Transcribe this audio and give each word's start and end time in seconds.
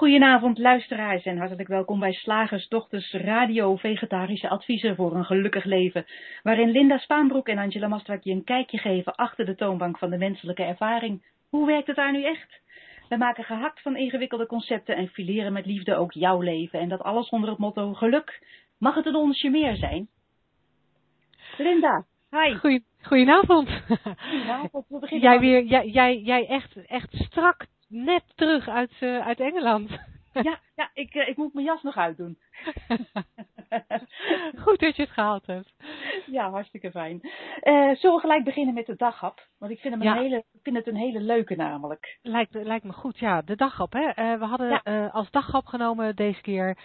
Goedenavond 0.00 0.58
luisteraars 0.58 1.24
en 1.24 1.38
hartelijk 1.38 1.68
welkom 1.68 2.00
bij 2.00 2.12
Slagers 2.12 2.68
Dochters 2.68 3.12
Radio 3.12 3.76
Vegetarische 3.76 4.48
Adviezen 4.48 4.96
voor 4.96 5.14
een 5.14 5.24
Gelukkig 5.24 5.64
Leven, 5.64 6.06
waarin 6.42 6.70
Linda 6.70 6.98
Spaanbroek 6.98 7.48
en 7.48 7.58
Angela 7.58 7.88
Mastrak 7.88 8.22
je 8.22 8.32
een 8.32 8.44
kijkje 8.44 8.78
geven 8.78 9.14
achter 9.14 9.44
de 9.46 9.54
toonbank 9.54 9.98
van 9.98 10.10
de 10.10 10.16
menselijke 10.16 10.62
ervaring. 10.62 11.24
Hoe 11.48 11.66
werkt 11.66 11.86
het 11.86 11.96
daar 11.96 12.12
nu 12.12 12.24
echt? 12.24 12.60
We 13.08 13.16
maken 13.16 13.44
gehakt 13.44 13.82
van 13.82 13.96
ingewikkelde 13.96 14.46
concepten 14.46 14.96
en 14.96 15.08
fileren 15.08 15.52
met 15.52 15.66
liefde 15.66 15.96
ook 15.96 16.12
jouw 16.12 16.40
leven 16.40 16.80
en 16.80 16.88
dat 16.88 17.02
alles 17.02 17.28
onder 17.28 17.50
het 17.50 17.58
motto 17.58 17.92
geluk. 17.92 18.46
Mag 18.78 18.94
het 18.94 19.06
een 19.06 19.14
onsje 19.14 19.50
meer 19.50 19.76
zijn? 19.76 20.08
Linda, 21.58 22.04
hi. 22.30 22.54
Goeie, 22.54 22.84
goedenavond. 23.02 23.68
Goedenavond. 24.30 24.84
We 24.88 24.98
beginnen 24.98 25.30
Jij, 25.30 25.40
weer, 25.40 25.64
jij, 25.64 25.86
jij, 25.86 26.18
jij 26.18 26.46
echt, 26.46 26.86
echt 26.86 27.08
strak 27.12 27.66
net 27.90 28.22
terug 28.34 28.68
uit, 28.68 28.92
eh, 29.00 29.26
uit 29.26 29.40
Engeland. 29.40 29.90
Ja, 30.32 30.58
ja 30.76 30.90
ik, 30.94 31.14
eh, 31.14 31.28
ik 31.28 31.36
moet 31.36 31.54
mijn 31.54 31.66
jas 31.66 31.82
nog 31.82 31.96
uitdoen. 31.96 32.38
Goed 34.64 34.80
dat 34.80 34.96
je 34.96 35.02
het 35.02 35.10
gehaald 35.10 35.46
hebt. 35.46 35.72
Ja, 36.26 36.50
hartstikke 36.50 36.90
fijn. 36.90 37.20
Eh, 37.60 37.72
zullen 37.72 38.14
we 38.14 38.20
gelijk 38.20 38.44
beginnen 38.44 38.74
met 38.74 38.86
de 38.86 38.96
daghap? 38.96 39.46
Want 39.58 39.72
ik 39.72 39.78
vind, 39.80 39.94
hem 39.94 40.02
Ja. 40.02 40.12
een 40.16 40.22
hele, 40.22 40.36
ik 40.36 40.60
vind 40.62 40.76
het 40.76 40.86
een 40.86 40.96
hele 40.96 41.20
leuke 41.20 41.56
namelijk. 41.56 42.18
Lijkt, 42.22 42.54
lijkt 42.54 42.84
me 42.84 42.92
goed, 42.92 43.18
ja. 43.18 43.42
De 43.42 43.56
daghap, 43.56 43.92
hè. 43.92 44.38
We 44.38 44.44
hadden 44.44 44.80
Ja. 44.84 45.06
als 45.06 45.30
daghap 45.30 45.66
genomen 45.66 46.16
deze 46.16 46.40
keer 46.40 46.78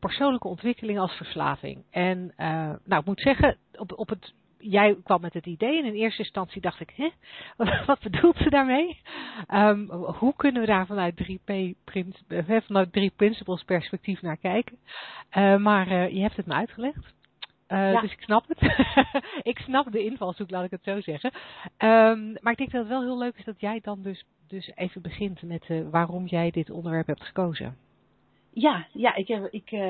persoonlijke 0.00 0.48
ontwikkeling 0.48 0.98
als 0.98 1.12
verslaving. 1.16 1.84
En 1.90 2.32
nou, 2.84 3.00
ik 3.00 3.04
moet 3.04 3.20
zeggen, 3.20 3.58
op, 3.72 3.92
op 3.98 4.08
het, 4.08 4.34
jij 4.62 4.96
kwam 5.04 5.20
met 5.20 5.34
het 5.34 5.46
idee 5.46 5.78
en 5.78 5.84
in 5.84 5.94
eerste 5.94 6.22
instantie 6.22 6.60
dacht 6.60 6.80
ik, 6.80 6.92
hè, 6.96 7.10
wat, 7.86 8.00
bedoelt 8.00 8.36
ze 8.36 8.50
daarmee? 8.50 9.00
Ehm, 9.46 9.86
hoe 9.90 10.34
kunnen 10.36 10.60
we 10.60 10.66
daar 10.66 10.86
vanuit 10.86 11.16
3P, 11.16 11.52
prins, 11.84 12.22
eh, 12.28 12.60
vanuit 12.66 12.92
3 12.92 13.12
principles 13.16 13.62
perspectief 13.62 14.22
naar 14.22 14.36
kijken? 14.36 14.78
Eh, 15.30 15.56
maar 15.56 15.86
eh, 15.88 16.08
je 16.08 16.20
hebt 16.20 16.36
het 16.36 16.46
me 16.46 16.54
uitgelegd. 16.54 17.14
Eh, 17.66 17.92
Ja. 17.92 18.00
Dus 18.00 18.12
ik 18.12 18.20
snap 18.20 18.48
het. 18.48 18.60
ik 19.52 19.58
snap 19.58 19.92
de 19.92 20.04
invalshoek, 20.04 20.50
laat 20.50 20.64
ik 20.64 20.70
het 20.70 20.84
zo 20.84 21.00
zeggen. 21.00 21.32
Ehm, 21.76 22.32
maar 22.40 22.52
ik 22.52 22.58
denk 22.58 22.70
dat 22.70 22.80
het 22.80 22.88
wel 22.88 23.02
heel 23.02 23.18
leuk 23.18 23.36
is 23.36 23.44
dat 23.44 23.60
jij 23.60 23.80
dan 23.82 24.02
dus, 24.02 24.24
dus 24.48 24.70
even 24.74 25.02
begint 25.02 25.42
met 25.42 25.66
waarom 25.90 26.26
jij 26.26 26.50
dit 26.50 26.70
onderwerp 26.70 27.06
hebt 27.06 27.24
gekozen. 27.24 27.76
Ja, 28.54 28.86
ja 28.92 29.14
ik, 29.14 29.28
heb, 29.28 29.48
ik 29.50 29.70
eh, 29.70 29.80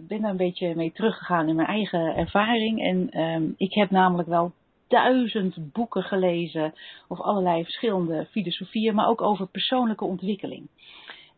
ben 0.00 0.20
daar 0.20 0.30
een 0.30 0.36
beetje 0.36 0.74
mee 0.74 0.92
teruggegaan 0.92 1.48
in 1.48 1.54
mijn 1.54 1.68
eigen 1.68 2.16
ervaring. 2.16 2.82
En 2.82 3.10
ehm, 3.10 3.44
ik 3.56 3.74
heb 3.74 3.90
namelijk 3.90 4.28
wel 4.28 4.52
duizend 4.88 5.72
boeken 5.72 6.02
gelezen 6.02 6.74
over 7.08 7.24
allerlei 7.24 7.64
verschillende 7.64 8.26
filosofieën, 8.30 8.94
maar 8.94 9.08
ook 9.08 9.20
over 9.20 9.46
persoonlijke 9.46 10.04
ontwikkeling. 10.04 10.68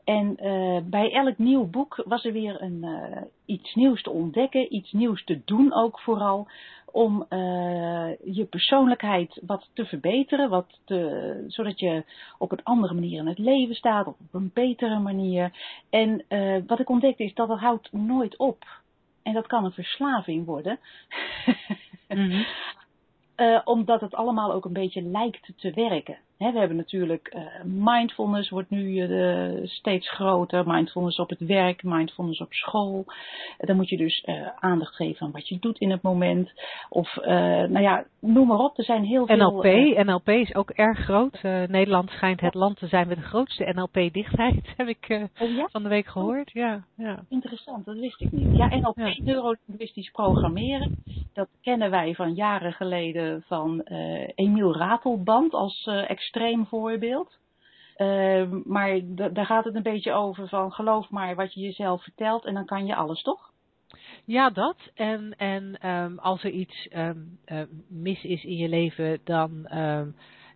En 0.04 0.36
eh, 0.36 0.78
bij 0.84 1.12
elk 1.12 1.38
nieuw 1.38 1.66
boek 1.66 2.02
was 2.06 2.24
er 2.24 2.32
weer 2.32 2.62
een, 2.62 2.84
eh, 2.84 3.22
iets 3.44 3.74
nieuws 3.74 4.02
te 4.02 4.10
ontdekken, 4.10 4.74
iets 4.74 4.92
nieuws 4.92 5.24
te 5.24 5.40
doen 5.44 5.72
ook 5.72 6.00
vooral, 6.00 6.48
om 6.92 7.26
eh, 7.28 8.10
je 8.24 8.46
persoonlijkheid 8.50 9.40
wat 9.46 9.68
te 9.72 9.84
verbeteren, 9.84 10.50
wat 10.50 10.80
te, 10.84 11.44
zodat 11.48 11.80
je 11.80 12.04
op 12.38 12.52
een 12.52 12.62
andere 12.62 12.94
manier 12.94 13.18
in 13.18 13.26
het 13.26 13.38
leven 13.38 13.74
staat, 13.74 14.06
op 14.06 14.16
een 14.32 14.50
betere 14.54 14.98
manier. 14.98 15.52
En 15.90 16.24
eh, 16.28 16.56
wat 16.66 16.80
ik 16.80 16.88
ontdekte 16.88 17.24
is 17.24 17.34
dat 17.34 17.48
het 17.48 17.60
houdt 17.60 17.92
nooit 17.92 18.36
op. 18.36 18.64
En 19.22 19.32
dat 19.32 19.46
kan 19.46 19.64
een 19.64 19.72
verslaving 19.72 20.46
worden. 20.46 20.78
Eh, 23.34 23.60
omdat 23.64 24.00
het 24.00 24.14
allemaal 24.14 24.52
ook 24.52 24.64
een 24.64 24.72
beetje 24.72 25.02
lijkt 25.02 25.52
te 25.56 25.70
werken. 25.70 26.18
We 26.38 26.58
hebben 26.58 26.76
natuurlijk 26.76 27.28
eh, 27.28 27.42
mindfulness 27.64 28.50
wordt 28.50 28.70
nu 28.70 28.98
eh, 28.98 29.68
steeds 29.68 30.10
groter. 30.10 30.66
Mindfulness 30.66 31.18
op 31.18 31.28
het 31.28 31.40
werk, 31.40 31.82
mindfulness 31.82 32.40
op 32.40 32.52
school. 32.52 33.04
Eh, 33.58 33.66
dan 33.66 33.76
moet 33.76 33.88
je 33.88 33.96
dus 33.96 34.26
aandacht 34.58 34.94
geven 34.94 35.26
aan 35.26 35.32
wat 35.32 35.48
je 35.48 35.58
doet 35.58 35.78
in 35.78 35.90
het 35.90 36.02
moment. 36.02 36.52
Of, 36.88 37.14
nou 37.24 37.80
ja, 37.80 38.04
noem 38.20 38.46
maar 38.46 38.58
op. 38.58 38.78
Er 38.78 38.84
zijn 38.84 39.04
heel 39.04 39.26
veel... 39.26 39.36
NLP, 39.36 39.64
NLP 40.06 40.28
is 40.28 40.54
ook 40.54 40.70
erg 40.70 40.98
groot. 40.98 41.42
Nederland 41.42 42.10
schijnt 42.10 42.40
het 42.40 42.54
land 42.54 42.78
te 42.78 42.86
zijn 42.86 43.08
met 43.08 43.16
de 43.16 43.22
grootste 43.22 43.72
NLP-dichtheid, 43.74 44.72
heb 44.76 44.88
ik 44.88 45.28
oh 45.40 45.48
ja? 45.56 45.68
van 45.70 45.82
de 45.82 45.88
week 45.88 46.06
gehoord. 46.06 46.50
Ja, 46.52 46.84
ja. 46.96 47.24
Interessant, 47.28 47.84
dat 47.84 47.96
wist 47.96 48.20
ik 48.20 48.32
niet. 48.32 48.56
Ja, 48.56 48.76
NLP, 48.76 48.96
Ja. 48.96 49.14
neurolinguistisch 49.16 50.10
programmeren, 50.10 51.02
dat 51.32 51.48
kennen 51.62 51.90
wij 51.90 52.14
van 52.14 52.34
jaren 52.34 52.72
geleden 52.72 53.42
van 53.46 53.80
Emiel 54.34 54.76
Ratelband 54.76 55.52
als 55.52 55.86
eh, 55.86 56.10
extreem 56.32 56.66
voorbeeld. 56.66 57.38
Eh, 57.96 58.50
maar 58.64 59.00
da- 59.04 59.28
daar 59.28 59.46
gaat 59.46 59.64
het 59.64 59.74
een 59.74 59.82
beetje 59.82 60.12
over 60.12 60.48
van 60.48 60.72
geloof 60.72 61.10
maar 61.10 61.34
wat 61.34 61.54
je 61.54 61.60
jezelf 61.60 62.02
vertelt 62.02 62.44
en 62.44 62.54
dan 62.54 62.64
kan 62.64 62.86
je 62.86 62.94
alles, 62.94 63.22
toch? 63.22 63.50
Ja, 64.24 64.50
dat. 64.50 64.76
En, 64.94 65.34
en 65.36 65.76
ehm, 65.80 66.18
als 66.18 66.44
er 66.44 66.50
iets 66.50 66.88
ehm, 66.88 67.18
eh, 67.44 67.62
mis 67.88 68.24
is 68.24 68.44
in 68.44 68.56
je 68.56 68.68
leven, 68.68 69.18
dan, 69.24 69.66
ehm, 69.66 70.08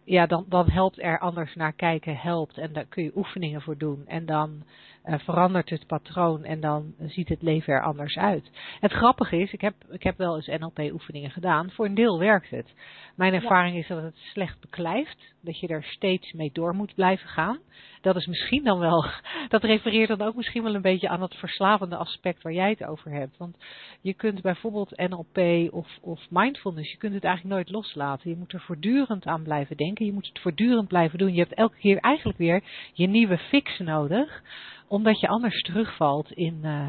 ja, 0.05 0.27
dan, 0.27 0.45
dan 0.49 0.71
helpt 0.71 1.03
er 1.03 1.19
anders 1.19 1.55
naar 1.55 1.73
kijken, 1.73 2.17
helpt. 2.17 2.59
En 2.59 2.73
daar 2.73 2.87
kun 2.87 3.03
je 3.05 3.17
oefeningen 3.17 3.63
voor 3.63 3.79
doen. 3.79 4.05
En 4.07 4.27
dan 4.27 4.63
verandert 5.07 5.71
het 5.71 5.87
patroon 5.87 6.45
en 6.45 6.61
dan 6.61 6.95
ziet 6.99 7.29
het 7.29 7.43
leven 7.43 7.73
er 7.73 7.83
anders 7.83 8.17
uit. 8.17 8.51
Het 8.81 8.93
grappige 8.93 9.37
is, 9.37 9.53
ik 9.53 9.61
heb, 9.61 9.75
ik 9.91 10.03
heb 10.03 10.19
wel 10.19 10.37
eens 10.37 10.61
NLP-oefeningen 10.61 11.31
gedaan. 11.31 11.71
Voor 11.71 11.85
een 11.85 11.95
deel 11.95 12.19
werkt 12.19 12.51
het. 12.51 12.75
Mijn 13.17 13.35
ervaring 13.35 13.77
is 13.77 13.87
dat 13.87 14.03
het 14.03 14.17
slecht 14.17 14.61
beklijft. 14.61 15.35
Dat 15.41 15.61
je 15.61 15.67
er 15.69 15.85
steeds 15.85 16.33
mee 16.33 16.51
door 16.53 16.75
moet 16.75 16.95
blijven 16.95 17.29
gaan. 17.29 17.59
Dat 18.01 18.17
is 18.17 18.27
misschien 18.27 18.65
dan 18.65 18.79
wel, 18.79 19.05
dat 19.49 19.63
refereert 19.63 20.09
dan 20.09 20.23
ook 20.23 20.35
misschien 20.35 20.63
wel 20.63 20.75
een 20.75 20.83
beetje 20.83 21.09
aan 21.09 21.23
het 21.23 21.35
verslavende 21.35 21.97
aspect 21.97 22.43
waar 22.43 22.53
jij 22.53 22.71
het 22.71 22.85
over 22.85 23.11
hebt. 23.11 23.37
Want 23.37 23.57
je 24.01 24.15
kunt 24.15 24.43
bijvoorbeeld 24.43 24.97
NLP 24.97 25.39
of, 25.73 25.89
of 26.01 26.27
mindfulness, 26.31 26.91
je 26.91 26.97
kunt 26.97 27.15
het 27.15 27.25
eigenlijk 27.25 27.55
nooit 27.55 27.71
loslaten. 27.71 28.31
Je 28.31 28.37
moet 28.37 28.53
er 28.53 28.61
voortdurend 28.61 29.27
aan 29.27 29.43
blijven 29.43 29.77
denken. 29.77 30.07
Je 30.07 30.13
moet 30.13 30.27
het 30.27 30.39
voortdurend 30.39 30.89
blijven 30.89 31.19
doen. 31.19 31.33
Je 31.33 31.41
hebt 31.41 31.55
elke 31.55 31.77
keer 31.79 31.99
eigenlijk 31.99 32.39
weer 32.39 32.63
je 32.93 33.07
nieuwe 33.07 33.39
fix 33.39 33.79
nodig. 33.79 34.43
Omdat 34.89 35.21
je 35.21 35.29
anders 35.29 35.63
terugvalt 35.63 36.31
in, 36.33 36.61
eh, 36.63 36.89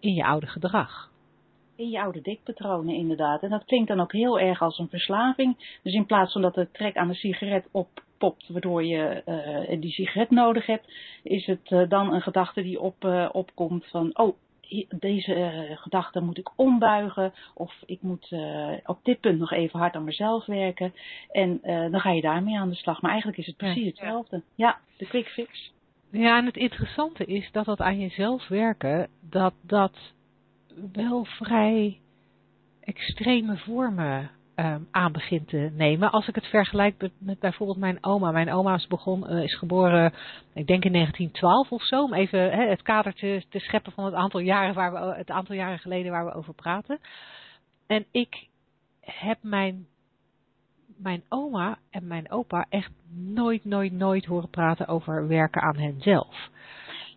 in 0.00 0.14
je 0.14 0.24
oude 0.24 0.46
gedrag. 0.46 1.10
In 1.76 1.88
je 1.88 2.00
oude 2.00 2.20
dikpatronen 2.20 2.94
inderdaad. 2.94 3.42
En 3.42 3.50
dat 3.50 3.64
klinkt 3.64 3.88
dan 3.88 4.00
ook 4.00 4.12
heel 4.12 4.40
erg 4.40 4.62
als 4.62 4.78
een 4.78 4.88
verslaving. 4.88 5.78
Dus 5.82 5.92
in 5.92 6.06
plaats 6.06 6.32
van 6.32 6.42
dat 6.42 6.54
de 6.54 6.70
trek 6.72 6.96
aan 6.96 7.08
de 7.08 7.14
sigaret 7.14 7.68
oppopt, 7.70 8.48
waardoor 8.48 8.84
je 8.84 9.22
eh, 9.24 9.80
die 9.80 9.90
sigaret 9.90 10.30
nodig 10.30 10.66
hebt, 10.66 10.92
is 11.22 11.46
het 11.46 11.66
eh, 11.72 11.88
dan 11.88 12.12
een 12.12 12.22
gedachte 12.22 12.62
die 12.62 12.80
op, 12.80 13.04
opkomt 13.32 13.86
van, 13.86 14.18
oh, 14.18 14.36
deze 14.98 15.66
gedachte 15.74 16.20
moet 16.20 16.38
ik 16.38 16.50
ombuigen. 16.56 17.32
Of 17.54 17.74
ik 17.86 18.02
moet 18.02 18.32
op 18.84 18.98
dit 19.02 19.20
punt 19.20 19.38
nog 19.38 19.52
even 19.52 19.78
hard 19.78 19.94
aan 19.94 20.04
mezelf 20.04 20.46
werken. 20.46 20.94
En 21.32 21.60
dan 21.90 22.00
ga 22.00 22.10
je 22.10 22.20
daarmee 22.20 22.58
aan 22.58 22.68
de 22.68 22.74
slag. 22.74 23.00
Maar 23.00 23.10
eigenlijk 23.10 23.40
is 23.40 23.46
het 23.46 23.56
precies 23.56 23.82
Ja. 23.82 23.88
hetzelfde. 23.88 24.42
Ja, 24.54 24.78
de 24.96 25.06
quick 25.06 25.26
fix. 25.28 25.72
Ja, 26.10 26.38
en 26.38 26.46
het 26.46 26.56
interessante 26.56 27.24
is 27.24 27.48
dat 27.52 27.64
dat 27.64 27.80
aan 27.80 27.98
jezelf 27.98 28.48
werken, 28.48 29.08
dat 29.20 29.54
dat 29.60 30.12
wel 30.92 31.24
vrij 31.24 32.00
extreme 32.80 33.56
vormen 33.56 34.30
ehm, 34.54 34.80
aan 34.90 35.12
begint 35.12 35.48
te 35.48 35.70
nemen. 35.74 36.10
Als 36.10 36.28
ik 36.28 36.34
het 36.34 36.46
vergelijk 36.46 37.10
met, 37.18 37.38
bijvoorbeeld 37.38 37.78
mijn 37.78 38.04
oma. 38.04 38.30
Mijn 38.30 38.52
oma 38.52 38.74
is, 38.74 38.86
begon, 38.86 39.28
eh, 39.28 39.42
is 39.42 39.58
geboren, 39.58 40.12
ik 40.54 40.66
denk 40.66 40.84
in 40.84 40.92
1912 40.92 41.72
of 41.72 41.82
zo, 41.82 42.02
om 42.02 42.14
even 42.14 42.68
het 42.68 42.82
kader 42.82 43.14
te, 43.14 43.44
te 43.48 43.58
scheppen 43.58 43.92
van 43.92 44.04
het 44.04 44.14
aantal, 44.14 44.40
jaren 44.40 44.74
waar 44.74 44.92
we, 44.92 45.14
het 45.16 45.30
aantal 45.30 45.54
jaren 45.54 45.78
geleden 45.78 46.12
waar 46.12 46.24
we 46.24 46.34
over 46.34 46.54
praten. 46.54 46.98
En 47.86 48.06
ik 48.10 48.46
heb 49.00 49.38
mijn, 49.42 49.86
mijn 50.98 51.22
oma 51.28 51.78
en 51.90 52.06
mijn 52.06 52.30
opa 52.30 52.66
echt 52.68 52.90
nooit, 53.14 53.64
nooit, 53.64 53.92
nooit 53.92 54.24
horen 54.24 54.50
praten 54.50 54.88
over 54.88 55.28
werken 55.28 55.62
aan 55.62 55.76
henzelf. 55.76 56.48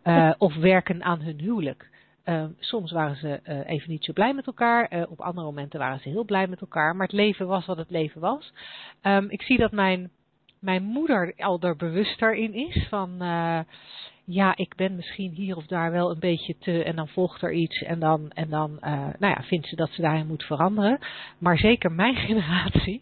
Eh, 0.04 0.32
of 0.38 0.56
werken 0.56 1.04
aan 1.04 1.22
hun 1.22 1.40
huwelijk. 1.40 1.92
Eh, 2.24 2.44
soms 2.60 2.92
waren 2.92 3.16
ze 3.16 3.40
eh, 3.44 3.70
even 3.70 3.90
niet 3.90 4.04
zo 4.04 4.14
blij 4.14 4.34
met 4.34 4.48
elkaar. 4.48 4.88
eh, 4.88 5.04
op 5.10 5.22
andere 5.22 5.46
momenten 5.46 5.80
waren 5.80 6.00
ze 6.00 6.10
heel 6.10 6.24
blij 6.24 6.48
met 6.48 6.62
elkaar. 6.62 6.96
Maar 6.96 7.08
het 7.08 7.16
leven 7.16 7.48
was 7.48 7.66
wat 7.66 7.78
het 7.78 7.90
leven 7.90 8.22
was. 8.22 8.54
Ehm, 9.02 9.26
ik 9.30 9.42
zie 9.42 9.58
dat 9.58 9.72
mijn, 9.72 10.10
mijn 10.60 10.84
moeder 10.84 11.34
al 11.38 11.60
er 11.62 11.76
bewuster 11.76 12.36
in 12.36 12.54
is. 12.54 12.88
Van 12.90 13.18
ja, 14.26 14.56
ik 14.56 14.76
ben 14.76 14.96
misschien 14.96 15.32
hier 15.32 15.56
of 15.56 15.66
daar 15.66 15.92
wel 15.92 16.12
een 16.12 16.20
beetje 16.20 16.58
te. 16.58 16.84
En 16.84 16.96
dan 16.96 17.08
volgt 17.08 17.42
er 17.42 17.54
iets. 17.54 17.82
En 17.82 18.00
dan, 18.00 18.32
en 18.32 18.50
dan 18.50 18.78
nou 19.20 19.34
ja, 19.36 19.44
vindt 19.44 19.68
ze 19.68 19.76
dat 19.76 19.90
ze 19.90 20.02
daarin 20.02 20.28
moet 20.28 20.44
veranderen. 20.44 21.00
Maar 21.38 21.58
zeker 21.58 21.92
mijn 21.92 22.16
generatie. 22.28 23.02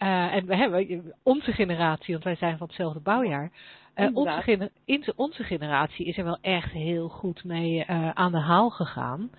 Eh, 0.00 0.34
en 0.34 0.46
we 0.46 0.56
hebben 0.56 1.12
onze 1.22 1.52
generatie, 1.52 2.12
want 2.12 2.24
wij 2.24 2.36
zijn 2.36 2.58
van 2.58 2.66
hetzelfde 2.66 3.00
bouwjaar. 3.00 3.50
Eh, 3.94 4.08
onze, 4.12 4.40
gener- 4.42 5.12
onze 5.16 5.44
generatie 5.44 6.06
is 6.06 6.18
er 6.18 6.24
wel 6.24 6.38
echt 6.40 6.72
heel 6.72 7.08
goed 7.08 7.44
mee 7.44 7.84
eh, 7.84 8.10
aan 8.10 8.32
de 8.32 8.38
haal 8.40 8.70
gegaan. 8.70 9.30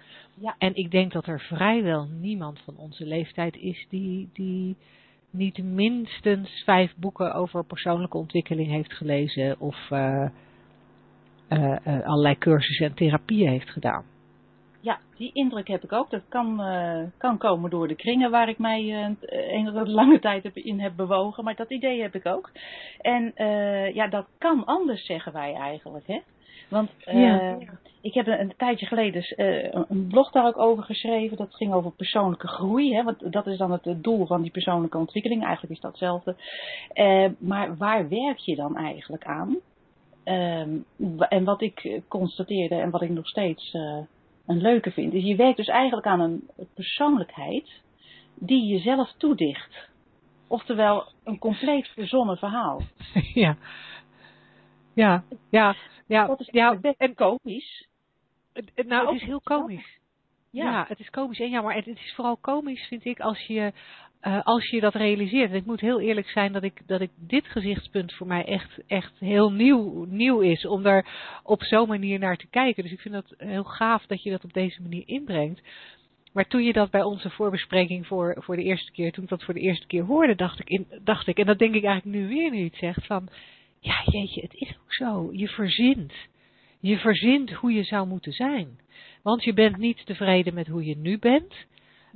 Ja. 0.41 0.55
En 0.57 0.75
ik 0.75 0.91
denk 0.91 1.11
dat 1.11 1.27
er 1.27 1.39
vrijwel 1.39 2.07
niemand 2.19 2.59
van 2.59 2.77
onze 2.77 3.05
leeftijd 3.05 3.55
is 3.55 3.85
die, 3.89 4.29
die 4.33 4.75
niet 5.29 5.63
minstens 5.63 6.61
vijf 6.65 6.93
boeken 6.95 7.33
over 7.33 7.65
persoonlijke 7.65 8.17
ontwikkeling 8.17 8.69
heeft 8.69 8.93
gelezen. 8.93 9.59
Of 9.59 9.91
allerlei 12.03 12.37
cursussen 12.37 12.85
en 12.85 12.93
therapieën 12.93 13.49
heeft 13.49 13.69
gedaan. 13.69 14.03
Ja, 14.81 15.00
die 15.18 15.31
indruk 15.33 15.68
heb 15.68 15.83
ik 15.83 15.92
ook. 15.92 16.10
Dat 16.10 16.22
kan, 16.30 16.62
kan 17.18 17.38
komen 17.38 17.69
door 17.69 17.88
de 17.88 17.95
kringen 17.95 18.31
waar 18.31 18.50
ik 18.50 18.57
mij 18.57 19.06
een 19.51 19.89
lange 19.89 20.19
tijd 20.19 20.45
in 20.54 20.80
heb 20.80 20.95
bewogen. 20.95 21.44
Maar 21.44 21.56
dat 21.56 21.69
idee 21.69 22.01
heb 22.01 22.16
ik 22.16 22.25
ook. 22.25 22.51
En 23.01 23.33
ja, 23.94 24.07
dat 24.07 24.25
kan 24.38 24.66
anders, 24.66 25.06
zeggen 25.06 25.33
wij 25.33 25.54
eigenlijk. 25.54 26.07
Hè? 26.07 26.19
Want 26.69 26.89
ik 28.01 28.13
heb 28.13 28.28
een, 28.28 28.39
een, 28.39 28.54
tijdje 28.57 28.86
geleden 28.86 29.24
een 29.89 30.07
blog 30.07 30.31
daar 30.31 30.45
ook 30.45 30.57
over 30.57 30.83
geschreven. 30.83 31.38
Dat 31.38 31.56
ging 31.56 31.74
over 31.74 31.92
persoonlijke 31.92 32.48
groei. 32.48 32.95
Hè, 32.95 33.04
want 33.04 33.31
dat 33.31 33.48
is 33.48 33.57
dan 33.57 33.72
het, 33.72 34.04
doel 34.04 34.25
van 34.25 34.42
die 34.42 34.51
persoonlijke 34.51 34.98
ontwikkeling. 34.98 35.44
Eigenlijk 35.44 35.74
is 35.74 35.81
dat 35.81 35.92
hetzelfde. 35.92 36.36
Maar 37.38 37.78
waar 37.78 38.10
werk 38.10 38.38
je 38.38 38.56
dan 38.56 38.78
eigenlijk 38.78 39.25
aan? 39.25 39.57
Ehm, 40.24 40.69
en 41.19 41.44
wat 41.44 41.62
ik 41.62 42.01
constateerde 42.07 42.75
en 42.75 42.89
wat 42.89 43.01
ik 43.01 43.10
nog 43.10 43.28
steeds 43.28 43.78
een 44.51 44.62
leuke 44.62 44.92
vind. 44.92 45.13
Is 45.13 45.24
je 45.24 45.36
werkt 45.36 45.57
dus 45.57 45.68
eigenlijk 45.68 46.07
aan 46.07 46.19
een 46.19 46.50
persoonlijkheid 46.74 47.81
die 48.36 48.65
jezelf 48.65 49.13
toedicht. 49.18 49.89
Oftewel 50.48 51.07
een 51.24 51.39
compleet 51.39 51.88
verzonnen 51.88 52.38
verhaal. 52.38 52.81
Ja. 53.33 53.57
Ja, 54.94 55.24
ja, 55.50 55.75
ja, 56.07 56.27
dat 56.27 56.39
is 56.39 56.48
ja, 56.51 56.77
en 56.98 57.15
komisch. 57.15 57.88
Nou, 58.75 59.06
het 59.06 59.21
is 59.21 59.27
heel 59.27 59.42
komisch. 59.42 60.00
Ja. 60.50 60.63
ja. 60.63 60.86
het 60.88 61.00
is 61.00 61.09
komisch 61.09 61.39
en 61.39 61.50
jammer. 61.50 61.74
En 61.74 61.83
het 61.86 61.97
is 61.97 62.13
vooral 62.15 62.38
komisch, 62.38 62.88
vind 62.88 63.06
ik, 63.06 63.19
als 63.19 63.39
je, 63.47 63.71
uh, 64.21 64.41
als 64.44 64.69
je 64.69 64.79
dat 64.79 64.95
realiseert. 64.95 65.50
En 65.50 65.56
ik 65.56 65.65
moet 65.65 65.79
heel 65.79 66.00
eerlijk 66.01 66.29
zijn 66.29 66.51
dat 66.51 66.63
ik, 66.63 66.81
dat 66.88 67.01
ik 67.01 67.09
dit 67.15 67.47
gezichtspunt 67.47 68.13
voor 68.13 68.27
mij 68.27 68.45
echt, 68.45 68.79
echt 68.88 69.19
heel 69.19 69.51
nieuw, 69.51 70.06
nieuw 70.09 70.39
is. 70.39 70.65
Om 70.65 70.83
daar 70.83 71.06
op 71.44 71.63
zo'n 71.63 71.88
manier 71.88 72.19
naar 72.19 72.38
te 72.38 72.47
kijken. 72.50 72.83
Dus 72.83 72.91
ik 72.91 73.00
vind 73.00 73.15
het 73.15 73.33
heel 73.38 73.63
gaaf 73.63 74.06
dat 74.06 74.23
je 74.23 74.29
dat 74.29 74.44
op 74.44 74.53
deze 74.53 74.81
manier 74.81 75.03
inbrengt. 75.06 75.62
Maar 76.33 76.47
toen 76.47 76.63
je 76.63 76.73
dat 76.73 76.91
bij 76.91 77.03
onze 77.03 77.29
voorbespreking 77.29 78.07
voor, 78.07 78.35
voor 78.39 78.56
de 78.56 78.63
eerste 78.63 78.91
keer, 78.91 79.12
toen 79.12 79.23
ik 79.23 79.29
dat 79.29 79.44
voor 79.44 79.53
de 79.53 79.59
eerste 79.59 79.88
keer 79.88 80.03
hoorde, 80.03 80.35
dacht 80.35 80.59
ik, 80.59 80.69
in, 80.69 80.88
dacht 81.03 81.27
ik 81.27 81.38
en 81.38 81.45
dat 81.45 81.59
denk 81.59 81.75
ik 81.75 81.83
eigenlijk 81.83 82.18
nu 82.18 82.27
weer 82.27 82.51
nu 82.51 82.63
het 82.63 82.75
zegt, 82.75 83.06
van 83.06 83.29
ja, 83.79 84.01
jeetje, 84.06 84.41
het 84.41 84.53
is 84.53 84.69
ook 84.69 84.94
zo. 84.94 85.29
Je 85.31 85.47
verzint. 85.47 86.13
Je 86.79 86.97
verzint 86.97 87.51
hoe 87.51 87.71
je 87.71 87.83
zou 87.83 88.07
moeten 88.07 88.31
zijn. 88.31 88.79
Want 89.23 89.44
je 89.44 89.53
bent 89.53 89.77
niet 89.77 90.06
tevreden 90.06 90.53
met 90.53 90.68
hoe 90.68 90.85
je 90.85 90.97
nu 90.97 91.19
bent. 91.19 91.53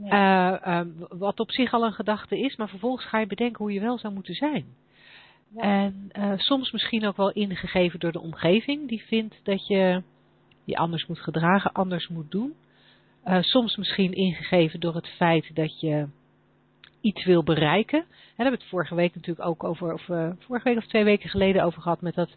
Ja. 0.04 0.62
Uh, 0.64 0.86
uh, 0.86 0.92
wat 1.10 1.40
op 1.40 1.52
zich 1.52 1.74
al 1.74 1.86
een 1.86 1.94
gedachte 1.94 2.40
is, 2.40 2.56
maar 2.56 2.70
vervolgens 2.70 3.06
ga 3.06 3.20
je 3.20 3.28
bedenken 3.28 3.58
hoe 3.58 3.74
je 3.74 3.80
wel 3.80 3.98
zou 3.98 4.14
moeten 4.14 4.34
zijn. 4.34 4.66
Ja. 5.56 5.62
En 5.62 6.10
uh, 6.18 6.34
soms 6.36 6.72
misschien 6.72 7.06
ook 7.06 7.18
wel 7.18 7.32
ingegeven 7.32 8.00
door 8.00 8.12
de 8.12 8.22
omgeving, 8.22 8.88
die 8.88 9.04
vindt 9.04 9.40
dat 9.44 9.68
je 9.68 10.04
je 10.64 10.76
anders 10.76 11.06
moet 11.06 11.20
gedragen, 11.20 11.72
anders 11.72 12.08
moet 12.08 12.32
doen. 12.32 12.54
Uh, 13.26 13.42
soms 13.42 13.76
misschien 13.76 14.14
ingegeven 14.14 14.80
door 14.80 14.96
het 14.96 15.08
feit 15.08 15.56
dat 15.56 15.80
je 15.80 16.08
iets 17.06 17.26
wil 17.26 17.44
bereiken. 17.44 18.00
En 18.00 18.06
daar 18.08 18.46
hebben 18.46 18.54
we 18.54 18.64
het 18.64 18.70
vorige 18.70 18.96
week 18.96 19.16
natuurlijk 19.16 19.48
ook 19.48 19.64
over, 19.64 19.94
of 19.94 20.08
uh, 20.08 20.30
vorige 20.40 20.70
week 20.70 20.78
of 20.78 20.88
twee 20.88 21.04
weken 21.04 21.30
geleden 21.30 21.64
over 21.64 21.82
gehad 21.82 22.02
met 22.02 22.16
dat 22.16 22.30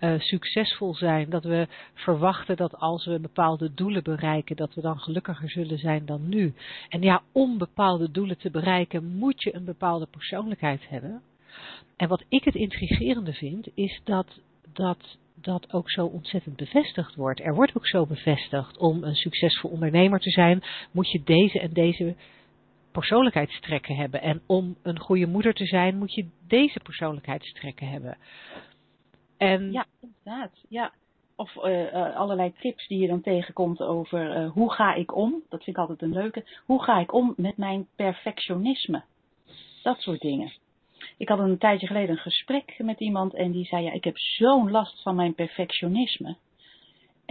uh, 0.00 0.14
succesvol 0.18 0.94
zijn. 0.94 1.30
Dat 1.30 1.44
we 1.44 1.66
verwachten 1.94 2.56
dat 2.56 2.76
als 2.76 3.06
we 3.06 3.20
bepaalde 3.20 3.74
doelen 3.74 4.02
bereiken, 4.02 4.56
dat 4.56 4.74
we 4.74 4.80
dan 4.80 4.98
gelukkiger 4.98 5.50
zullen 5.50 5.78
zijn 5.78 6.06
dan 6.06 6.28
nu. 6.28 6.54
En 6.88 7.02
ja, 7.02 7.22
om 7.32 7.58
bepaalde 7.58 8.10
doelen 8.10 8.38
te 8.38 8.50
bereiken 8.50 9.16
moet 9.16 9.42
je 9.42 9.54
een 9.54 9.64
bepaalde 9.64 10.06
persoonlijkheid 10.06 10.88
hebben. 10.88 11.22
En 11.96 12.08
wat 12.08 12.24
ik 12.28 12.44
het 12.44 12.54
intrigerende 12.54 13.32
vind, 13.32 13.68
is 13.74 14.00
dat 14.04 14.40
dat 14.72 15.16
dat 15.34 15.72
ook 15.72 15.90
zo 15.90 16.06
ontzettend 16.06 16.56
bevestigd 16.56 17.14
wordt. 17.14 17.40
Er 17.40 17.54
wordt 17.54 17.76
ook 17.76 17.86
zo 17.86 18.06
bevestigd 18.06 18.78
om 18.78 19.04
een 19.04 19.14
succesvol 19.14 19.70
ondernemer 19.70 20.20
te 20.20 20.30
zijn, 20.30 20.62
moet 20.90 21.10
je 21.10 21.22
deze 21.24 21.60
en 21.60 21.72
deze 21.72 22.14
persoonlijkheidstrekken 22.92 23.96
hebben. 23.96 24.22
En 24.22 24.42
om 24.46 24.76
een 24.82 24.98
goede 24.98 25.26
moeder 25.26 25.54
te 25.54 25.66
zijn, 25.66 25.98
moet 25.98 26.14
je 26.14 26.28
deze 26.46 26.80
persoonlijkheidstrekken 26.80 27.88
hebben. 27.88 28.16
En... 29.36 29.72
Ja, 29.72 29.86
inderdaad. 30.00 30.64
Ja. 30.68 30.92
Of 31.36 31.54
uh, 31.54 32.16
allerlei 32.16 32.52
tips 32.60 32.86
die 32.88 32.98
je 32.98 33.06
dan 33.06 33.20
tegenkomt 33.20 33.80
over 33.80 34.42
uh, 34.42 34.50
hoe 34.50 34.72
ga 34.72 34.94
ik 34.94 35.16
om. 35.16 35.30
Dat 35.48 35.64
vind 35.64 35.76
ik 35.76 35.82
altijd 35.82 36.02
een 36.02 36.12
leuke. 36.12 36.44
Hoe 36.64 36.82
ga 36.82 36.98
ik 36.98 37.12
om 37.12 37.34
met 37.36 37.56
mijn 37.56 37.86
perfectionisme? 37.96 39.02
Dat 39.82 40.00
soort 40.00 40.20
dingen. 40.20 40.52
Ik 41.16 41.28
had 41.28 41.38
een 41.38 41.58
tijdje 41.58 41.86
geleden 41.86 42.10
een 42.10 42.16
gesprek 42.16 42.74
met 42.78 43.00
iemand 43.00 43.34
en 43.34 43.52
die 43.52 43.64
zei: 43.64 43.84
Ja, 43.84 43.92
ik 43.92 44.04
heb 44.04 44.18
zo'n 44.18 44.70
last 44.70 45.02
van 45.02 45.14
mijn 45.14 45.34
perfectionisme. 45.34 46.36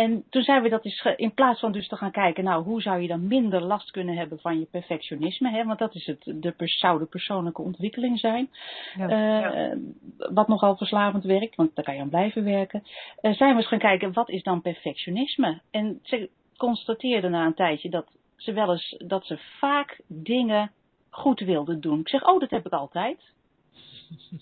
En 0.01 0.23
toen 0.29 0.43
zijn 0.43 0.61
we 0.61 0.69
dat 0.69 0.83
dus, 0.83 1.05
in 1.15 1.33
plaats 1.33 1.59
van 1.59 1.71
dus 1.71 1.87
te 1.87 1.95
gaan 1.95 2.11
kijken, 2.11 2.43
nou, 2.43 2.63
hoe 2.63 2.81
zou 2.81 3.01
je 3.01 3.07
dan 3.07 3.27
minder 3.27 3.61
last 3.61 3.91
kunnen 3.91 4.15
hebben 4.15 4.39
van 4.39 4.59
je 4.59 4.65
perfectionisme, 4.65 5.49
hè? 5.49 5.65
want 5.65 5.79
dat 5.79 5.95
is 5.95 6.05
het, 6.05 6.23
de, 6.23 6.53
zou 6.57 6.99
de 6.99 7.05
persoonlijke 7.05 7.61
ontwikkeling 7.61 8.19
zijn, 8.19 8.49
ja, 8.97 9.71
uh, 9.71 9.77
wat 10.15 10.47
nogal 10.47 10.77
verslavend 10.77 11.23
werkt, 11.23 11.55
want 11.55 11.75
daar 11.75 11.85
kan 11.85 11.95
je 11.95 12.01
aan 12.01 12.09
blijven 12.09 12.43
werken. 12.43 12.83
Uh, 13.21 13.33
zijn 13.33 13.51
we 13.51 13.57
eens 13.57 13.67
gaan 13.67 13.79
kijken, 13.79 14.13
wat 14.13 14.29
is 14.29 14.43
dan 14.43 14.61
perfectionisme? 14.61 15.61
En 15.71 15.99
ze 16.03 16.29
constateerden 16.57 17.31
na 17.31 17.45
een 17.45 17.53
tijdje 17.53 17.89
dat 17.89 18.07
ze 18.35 18.53
wel 18.53 18.71
eens, 18.71 18.95
dat 18.97 19.25
ze 19.25 19.37
vaak 19.37 20.01
dingen 20.07 20.71
goed 21.09 21.39
wilden 21.39 21.81
doen. 21.81 21.99
Ik 21.99 22.09
zeg, 22.09 22.27
oh, 22.27 22.39
dat 22.39 22.49
heb 22.49 22.65
ik 22.65 22.73
altijd. 22.73 23.19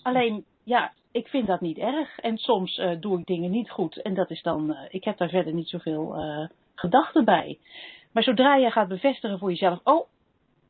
Alleen, 0.01 0.45
ja, 0.63 0.93
ik 1.11 1.27
vind 1.27 1.47
dat 1.47 1.61
niet 1.61 1.77
erg. 1.77 2.19
En 2.19 2.37
soms 2.37 2.77
uh, 2.77 2.91
doe 2.99 3.19
ik 3.19 3.25
dingen 3.25 3.51
niet 3.51 3.69
goed. 3.69 4.01
En 4.01 4.13
dat 4.13 4.29
is 4.29 4.41
dan, 4.41 4.71
uh, 4.71 4.77
ik 4.89 5.03
heb 5.03 5.17
daar 5.17 5.29
verder 5.29 5.53
niet 5.53 5.69
zoveel 5.69 6.23
uh, 6.23 6.47
gedachten 6.75 7.25
bij. 7.25 7.59
Maar 8.11 8.23
zodra 8.23 8.55
je 8.55 8.71
gaat 8.71 8.87
bevestigen 8.87 9.39
voor 9.39 9.49
jezelf, 9.49 9.79
oh, 9.83 10.07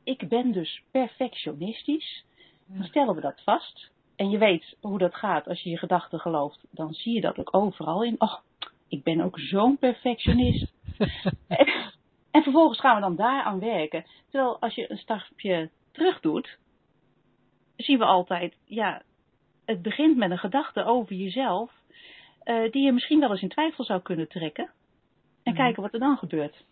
ik 0.03 0.29
ben 0.29 0.51
dus 0.51 0.83
perfectionistisch, 0.91 2.25
dan 2.65 2.83
stellen 2.83 3.15
we 3.15 3.21
dat 3.21 3.41
vast. 3.43 3.91
En 4.15 4.29
je 4.29 4.37
weet 4.37 4.77
hoe 4.81 4.97
dat 4.97 5.15
gaat 5.15 5.47
als 5.47 5.61
je 5.61 5.69
je 5.69 5.77
gedachten 5.77 6.19
gelooft, 6.19 6.59
dan 6.71 6.93
zie 6.93 7.13
je 7.13 7.21
dat 7.21 7.37
ook 7.37 7.55
overal 7.55 8.03
in. 8.03 8.15
Oh, 8.17 8.35
ik 8.87 9.03
ben 9.03 9.21
ook 9.21 9.39
zo'n 9.39 9.77
perfectionist. 9.77 10.73
en, 11.47 11.67
en 12.31 12.43
vervolgens 12.43 12.79
gaan 12.79 12.95
we 12.95 13.01
dan 13.01 13.15
daaraan 13.15 13.59
werken. 13.59 14.05
Terwijl 14.29 14.59
als 14.59 14.75
je 14.75 14.91
een 14.91 14.97
stapje 14.97 15.69
terug 15.91 16.19
doet, 16.19 16.57
zien 17.75 17.97
we 17.97 18.05
altijd, 18.05 18.55
ja, 18.65 19.01
het 19.69 19.81
begint 19.81 20.17
met 20.17 20.31
een 20.31 20.37
gedachte 20.37 20.83
over 20.83 21.15
jezelf, 21.15 21.71
uh, 22.45 22.71
die 22.71 22.85
je 22.85 22.91
misschien 22.91 23.19
wel 23.19 23.31
eens 23.31 23.41
in 23.41 23.49
twijfel 23.49 23.83
zou 23.83 24.01
kunnen 24.01 24.27
trekken. 24.27 24.71
En 25.43 25.53
mhm. 25.53 25.61
kijken 25.61 25.81
wat 25.81 25.93
er 25.93 25.99
dan 25.99 26.17
gebeurt. 26.17 26.63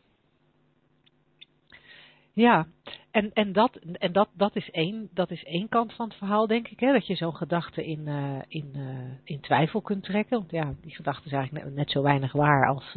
Ja, 2.34 2.68
en, 3.12 3.34
en, 3.34 3.54
dat, 3.54 3.76
en 3.76 4.12
dat, 4.12 4.30
dat, 4.34 4.56
is 4.56 4.72
één, 4.72 5.10
dat 5.14 5.32
is 5.32 5.44
één 5.44 5.70
kant 5.70 5.94
van 5.94 6.08
het 6.08 6.18
verhaal, 6.18 6.48
denk 6.48 6.68
ik. 6.68 6.80
Hè? 6.80 6.92
Dat 6.92 7.08
je 7.08 7.16
zo'n 7.16 7.36
gedachte 7.36 7.86
in, 7.86 8.08
uh, 8.08 8.42
in, 8.48 8.72
uh, 8.76 9.12
in 9.24 9.40
twijfel 9.40 9.82
kunt 9.82 10.04
trekken. 10.04 10.38
Want 10.38 10.52
ja, 10.52 10.74
die 10.82 10.96
gedachte 10.96 11.26
is 11.26 11.32
eigenlijk 11.32 11.66
net, 11.66 11.76
net 11.76 11.92
zo 11.92 12.02
weinig 12.02 12.32
waar 12.32 12.68
als, 12.68 12.96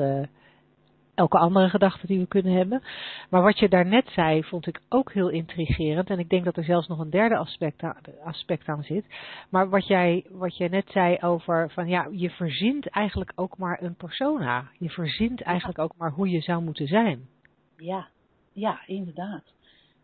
elke 1.21 1.39
andere 1.39 1.69
gedachte 1.69 2.07
die 2.07 2.19
we 2.19 2.27
kunnen 2.27 2.53
hebben. 2.53 2.83
Maar 3.31 3.43
wat 3.43 3.59
je 3.59 3.69
daarnet 3.69 4.09
zei, 4.09 4.45
vond 4.45 4.67
ik 4.67 4.81
ook 4.89 5.13
heel 5.13 5.29
intrigerend. 5.29 6.11
En 6.11 6.19
ik 6.19 6.29
denk 6.29 6.45
dat 6.45 6.57
er 6.57 6.65
zelfs 6.65 6.89
nog 6.89 6.99
een 6.99 7.11
derde 7.11 7.37
aspect 7.37 7.83
aan, 7.83 7.97
aspect 8.25 8.69
aan 8.69 8.83
zit. 8.83 9.05
Maar 9.51 9.69
wat 9.69 9.87
jij, 9.87 10.25
wat 10.31 10.57
jij 10.57 10.69
net 10.69 10.89
zei 10.91 11.19
over 11.21 11.71
van 11.71 11.89
ja, 11.89 12.09
je 12.11 12.31
verzint 12.31 12.89
eigenlijk 12.89 13.33
ook 13.35 13.59
maar 13.59 13.83
een 13.83 13.95
persona. 13.95 14.69
Je 14.79 14.91
verzint 14.91 15.43
eigenlijk 15.43 15.79
ook 15.79 15.93
maar 15.97 16.11
hoe 16.11 16.31
je 16.31 16.41
zou 16.41 16.63
moeten 16.63 16.87
zijn. 16.87 17.29
Ja, 17.77 18.09
ja, 18.53 18.81
inderdaad. 18.87 19.45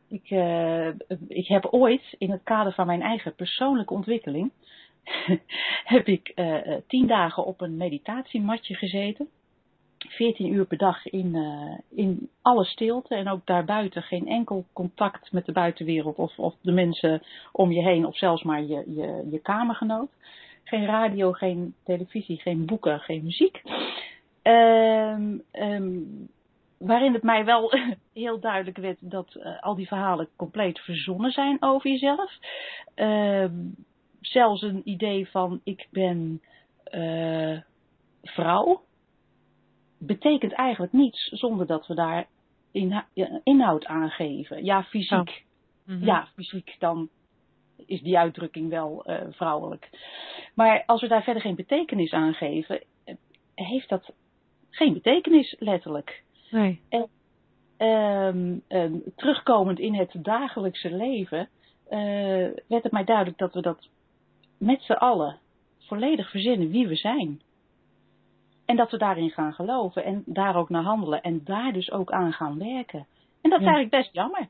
Ik, 0.08 0.30
uh, 0.30 0.88
ik 1.28 1.46
heb 1.49 1.66
ooit 1.70 2.14
in 2.18 2.30
het 2.30 2.42
kader 2.42 2.73
van 2.73 2.87
mijn 2.87 3.02
eigen 3.02 3.35
persoonlijke 3.35 3.94
ontwikkeling 3.94 4.50
heb 5.94 6.06
ik 6.06 6.32
uh, 6.35 6.75
tien 6.87 7.06
dagen 7.06 7.44
op 7.44 7.61
een 7.61 7.76
meditatiematje 7.76 8.75
gezeten. 8.75 9.28
14 10.10 10.52
uur 10.52 10.64
per 10.64 10.78
dag 10.78 11.06
in, 11.06 11.34
uh, 11.34 11.78
in 11.88 12.30
alle 12.42 12.64
stilte 12.64 13.14
en 13.14 13.28
ook 13.28 13.46
daarbuiten 13.46 14.02
geen 14.02 14.26
enkel 14.26 14.64
contact 14.72 15.32
met 15.32 15.46
de 15.46 15.52
buitenwereld 15.52 16.16
of, 16.16 16.38
of 16.38 16.54
de 16.60 16.72
mensen 16.72 17.22
om 17.52 17.72
je 17.72 17.82
heen 17.82 18.06
of 18.06 18.16
zelfs 18.16 18.42
maar 18.42 18.62
je, 18.62 18.84
je, 18.94 19.28
je 19.30 19.38
kamergenoot. 19.38 20.10
Geen 20.64 20.86
radio, 20.86 21.32
geen 21.32 21.75
televisie, 21.84 22.40
geen 22.40 22.66
boeken, 22.66 23.00
geen 23.00 23.25
muziek. 23.25 23.62
Um, 24.42 25.42
um, 25.52 26.28
waarin 26.78 27.12
het 27.12 27.22
mij 27.22 27.44
wel 27.44 27.72
heel 28.12 28.40
duidelijk 28.40 28.76
werd 28.76 28.98
dat 29.00 29.34
uh, 29.34 29.62
al 29.62 29.75
die 29.75 29.86
verhalen 29.86 30.28
compleet 30.36 30.78
verzonnen 30.78 31.30
zijn 31.30 31.56
over 31.60 31.90
jezelf. 31.90 32.38
Uh, 32.96 33.44
zelfs 34.20 34.62
een 34.62 34.82
idee 34.84 35.28
van 35.28 35.60
ik 35.64 35.86
ben 35.90 36.40
uh, 36.94 37.58
vrouw 38.22 38.85
betekent 39.98 40.52
eigenlijk 40.52 40.92
niets 40.92 41.28
zonder 41.28 41.66
dat 41.66 41.86
we 41.86 41.94
daar 41.94 42.26
inhoud 43.42 43.86
aangeven. 43.86 44.64
Ja, 44.64 44.82
fysiek. 44.82 45.44
Oh. 45.88 46.02
Ja, 46.02 46.28
fysiek 46.34 46.76
dan 46.78 47.08
is 47.86 48.00
die 48.02 48.18
uitdrukking 48.18 48.70
wel 48.70 49.04
uh, 49.06 49.20
vrouwelijk. 49.30 49.88
Maar 50.54 50.82
als 50.86 51.00
we 51.00 51.08
daar 51.08 51.22
verder 51.22 51.42
geen 51.42 51.54
betekenis 51.54 52.12
aan 52.12 52.34
geven, 52.34 52.82
heeft 53.54 53.88
dat 53.88 54.12
geen 54.70 54.92
betekenis, 54.92 55.56
letterlijk. 55.58 56.22
Nee. 56.50 56.80
En 56.88 57.08
ehm, 57.76 58.58
ehm, 58.68 58.98
terugkomend 59.16 59.78
in 59.78 59.94
het 59.94 60.14
dagelijkse 60.22 60.90
leven, 60.90 61.48
uh, 61.90 61.98
werd 62.68 62.82
het 62.82 62.92
mij 62.92 63.04
duidelijk 63.04 63.38
dat 63.38 63.54
we 63.54 63.60
dat 63.60 63.88
met 64.58 64.82
z'n 64.82 64.92
allen 64.92 65.38
volledig 65.78 66.30
verzinnen 66.30 66.70
wie 66.70 66.88
we 66.88 66.96
zijn. 66.96 67.40
En 68.66 68.76
dat 68.76 68.90
we 68.90 68.99
daarin 68.99 69.30
gaan 69.30 69.52
geloven 69.52 70.04
en 70.04 70.23
daar 70.26 70.56
ook 70.56 70.68
naar 70.68 70.82
handelen 70.82 71.23
en 71.23 71.40
daar 71.44 71.73
dus 71.73 71.90
ook 71.90 72.11
aan 72.11 72.32
gaan 72.32 72.58
werken. 72.58 73.06
En 73.40 73.50
dat 73.50 73.61
is 73.61 73.66
eigenlijk 73.66 73.90
best 73.90 74.12
jammer. 74.12 74.49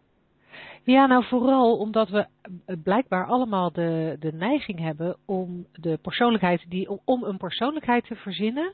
Ja, 0.82 1.06
nou 1.06 1.24
vooral 1.24 1.76
omdat 1.76 2.08
we 2.08 2.26
blijkbaar 2.82 3.26
allemaal 3.26 3.72
de, 3.72 4.16
de 4.20 4.32
neiging 4.32 4.78
hebben 4.78 5.16
om 5.24 5.66
de 5.72 5.98
persoonlijkheid 6.02 6.64
die, 6.68 6.88
om 7.04 7.24
een 7.24 7.36
persoonlijkheid 7.36 8.04
te 8.04 8.14
verzinnen 8.14 8.72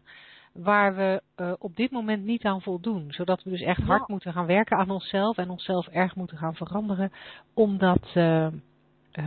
waar 0.53 0.97
we 0.97 1.23
uh, 1.37 1.53
op 1.59 1.77
dit 1.77 1.91
moment 1.91 2.25
niet 2.25 2.45
aan 2.45 2.63
voldoen. 2.63 3.05
Zodat 3.09 3.43
we 3.43 3.51
dus 3.51 3.61
echt 3.61 3.83
hard 3.83 4.09
moeten 4.09 4.33
gaan 4.33 4.47
werken 4.47 4.77
aan 4.77 4.91
onszelf 4.91 5.37
en 5.37 5.51
onszelf 5.51 5.87
erg 5.87 6.17
moeten 6.17 6.37
gaan 6.37 6.55
veranderen 6.55 7.13
om 7.55 7.79
dat, 7.79 8.11
uh, 8.15 8.47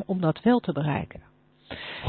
om 0.05 0.21
dat 0.21 0.41
wel 0.41 0.59
te 0.59 0.71
bereiken. 0.71 1.21